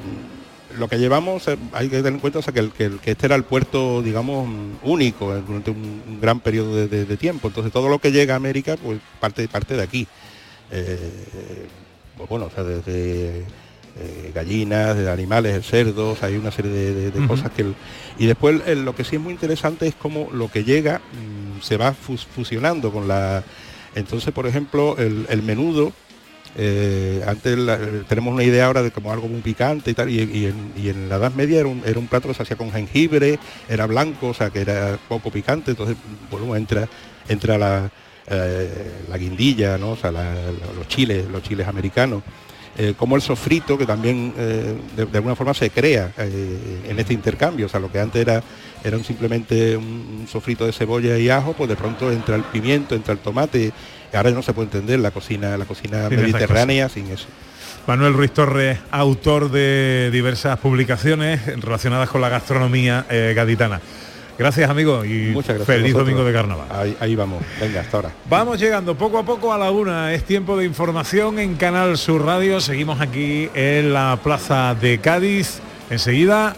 lo 0.78 0.88
que 0.88 0.98
llevamos, 0.98 1.46
eh, 1.48 1.56
hay 1.72 1.88
que 1.88 1.96
tener 1.98 2.12
en 2.14 2.18
cuenta 2.20 2.38
o 2.38 2.42
sea, 2.42 2.52
que, 2.52 2.60
el- 2.60 2.70
que 2.72 2.84
el- 2.84 2.98
que 3.00 3.12
este 3.12 3.26
era 3.26 3.36
el 3.36 3.44
puerto, 3.44 4.02
digamos, 4.02 4.48
único 4.82 5.34
eh, 5.36 5.42
durante 5.46 5.70
un, 5.70 6.02
un 6.08 6.20
gran 6.20 6.40
periodo 6.40 6.74
de, 6.76 6.88
de- 6.88 7.04
de 7.04 7.16
tiempo. 7.16 7.48
Entonces 7.48 7.72
todo 7.72 7.88
lo 7.88 7.98
que 7.98 8.12
llega 8.12 8.34
a 8.34 8.36
América, 8.36 8.76
pues 8.82 8.98
parte, 9.20 9.46
parte 9.48 9.76
de 9.76 9.82
aquí. 9.82 10.06
Eh, 10.70 11.66
pues 12.16 12.28
bueno, 12.28 12.46
o 12.46 12.50
sea, 12.50 12.62
desde 12.64 13.38
eh, 13.96 14.32
gallinas, 14.34 14.96
de 14.96 15.10
animales, 15.10 15.64
cerdos, 15.66 16.22
hay 16.22 16.36
una 16.36 16.50
serie 16.50 16.70
de, 16.72 17.26
cosas 17.26 17.50
que... 17.52 17.62
el- 17.62 17.74
y 18.18 18.26
después 18.26 18.60
lo 18.78 18.94
que 18.94 19.04
sí 19.04 19.16
es 19.16 19.22
muy 19.22 19.32
interesante 19.32 19.86
es 19.86 19.94
cómo 19.94 20.28
lo 20.32 20.50
que 20.50 20.64
llega 20.64 20.98
mm, 20.98 21.60
se 21.62 21.76
va 21.76 21.92
fus- 21.94 22.26
fusionando 22.26 22.92
con 22.92 23.06
la... 23.08 23.42
Entonces, 23.94 24.32
por 24.34 24.46
ejemplo, 24.48 24.96
el, 24.98 25.26
el 25.28 25.42
menudo, 25.42 25.92
eh, 26.56 27.22
antes 27.26 27.58
tenemos 28.08 28.32
una 28.32 28.44
idea 28.44 28.66
ahora 28.66 28.82
de 28.82 28.90
como 28.90 29.12
algo 29.12 29.28
muy 29.28 29.40
picante 29.40 29.90
y 29.90 29.94
tal, 29.94 30.08
y, 30.08 30.46
en, 30.46 31.08
la 31.08 31.16
Edad 31.16 31.32
Media 31.32 31.60
era 31.60 31.68
un, 31.68 32.06
plato 32.08 32.28
que 32.28 32.34
se 32.34 32.42
hacía 32.42 32.56
con 32.56 32.70
jengibre, 32.70 33.38
era 33.68 33.86
blanco, 33.86 34.28
o 34.28 34.34
sea 34.34 34.50
que 34.50 34.60
era 34.60 34.98
poco 35.08 35.30
picante, 35.30 35.72
entonces 35.72 35.96
bueno, 36.30 36.54
entra, 36.54 36.88
entra 37.28 37.58
la, 37.58 37.90
eh, 38.26 38.92
la 39.08 39.18
guindilla. 39.18 39.76
O 39.82 39.96
sea, 39.96 40.10
los 40.10 40.88
chiles, 40.88 41.28
los 41.30 41.42
chiles 41.42 41.66
americanos. 41.66 42.22
Eh, 42.76 42.94
como 42.96 43.14
el 43.14 43.22
sofrito 43.22 43.78
que 43.78 43.86
también 43.86 44.34
de, 44.34 45.02
alguna 45.16 45.36
forma 45.36 45.54
se 45.54 45.70
crea 45.70 46.12
en 46.18 46.98
este 46.98 47.14
intercambio, 47.14 47.66
o 47.66 47.68
sea, 47.68 47.78
lo 47.78 47.90
que 47.90 48.00
antes 48.00 48.20
era, 48.20 48.42
era 48.82 48.98
simplemente 48.98 49.76
un, 49.76 50.26
sofrito 50.28 50.66
de 50.66 50.72
cebolla 50.72 51.16
y 51.16 51.28
ajo, 51.28 51.52
pues 51.52 51.68
de 51.68 51.76
pronto 51.76 52.10
entra 52.10 52.34
el 52.34 52.42
pimiento, 52.42 52.96
entra 52.96 53.12
el 53.12 53.20
tomate, 53.20 53.72
ahora 54.16 54.30
no 54.30 54.42
se 54.42 54.52
puede 54.52 54.66
entender 54.66 55.00
la 55.00 55.10
cocina, 55.10 55.56
la 55.56 55.64
cocina 55.64 56.08
Sin 56.08 56.20
mediterránea 56.20 56.88
sin 56.88 57.06
eso. 57.10 57.26
Manuel 57.86 58.14
Ruiz 58.14 58.32
Torres, 58.32 58.78
autor 58.90 59.50
de 59.50 60.08
diversas 60.10 60.58
publicaciones 60.58 61.44
relacionadas 61.60 62.08
con 62.08 62.20
la 62.20 62.30
gastronomía 62.30 63.04
eh, 63.10 63.34
gaditana. 63.36 63.80
Gracias, 64.38 64.68
amigo, 64.68 65.04
y 65.04 65.30
Muchas 65.32 65.56
gracias. 65.56 65.76
feliz 65.76 65.92
domingo 65.92 66.24
de 66.24 66.32
carnaval. 66.32 66.66
Ahí, 66.70 66.96
ahí 66.98 67.14
vamos, 67.14 67.42
venga, 67.60 67.82
hasta 67.82 67.98
ahora. 67.98 68.10
Vamos 68.28 68.58
llegando 68.58 68.96
poco 68.96 69.18
a 69.18 69.22
poco 69.24 69.52
a 69.52 69.58
la 69.58 69.70
una. 69.70 70.12
Es 70.12 70.24
tiempo 70.24 70.56
de 70.56 70.64
información 70.64 71.38
en 71.38 71.54
Canal 71.54 71.96
Sur 71.98 72.24
Radio. 72.24 72.60
Seguimos 72.60 73.00
aquí 73.00 73.48
en 73.54 73.92
la 73.92 74.18
plaza 74.22 74.74
de 74.74 74.98
Cádiz. 74.98 75.60
Enseguida 75.90 76.56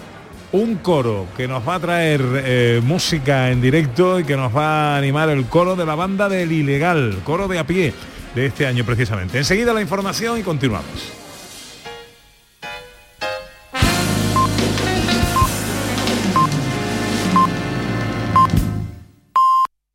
un 0.52 0.76
coro 0.76 1.26
que 1.36 1.48
nos 1.48 1.66
va 1.66 1.76
a 1.76 1.80
traer 1.80 2.22
eh, 2.44 2.80
música 2.82 3.50
en 3.50 3.60
directo 3.60 4.20
y 4.20 4.24
que 4.24 4.36
nos 4.36 4.54
va 4.54 4.94
a 4.94 4.98
animar 4.98 5.28
el 5.28 5.46
coro 5.46 5.76
de 5.76 5.86
la 5.86 5.94
banda 5.94 6.28
del 6.28 6.52
Ilegal, 6.52 7.18
coro 7.24 7.48
de 7.48 7.58
a 7.58 7.66
pie 7.66 7.92
de 8.34 8.46
este 8.46 8.66
año 8.66 8.84
precisamente. 8.84 9.38
Enseguida 9.38 9.72
la 9.72 9.80
información 9.80 10.38
y 10.38 10.42
continuamos. 10.42 11.25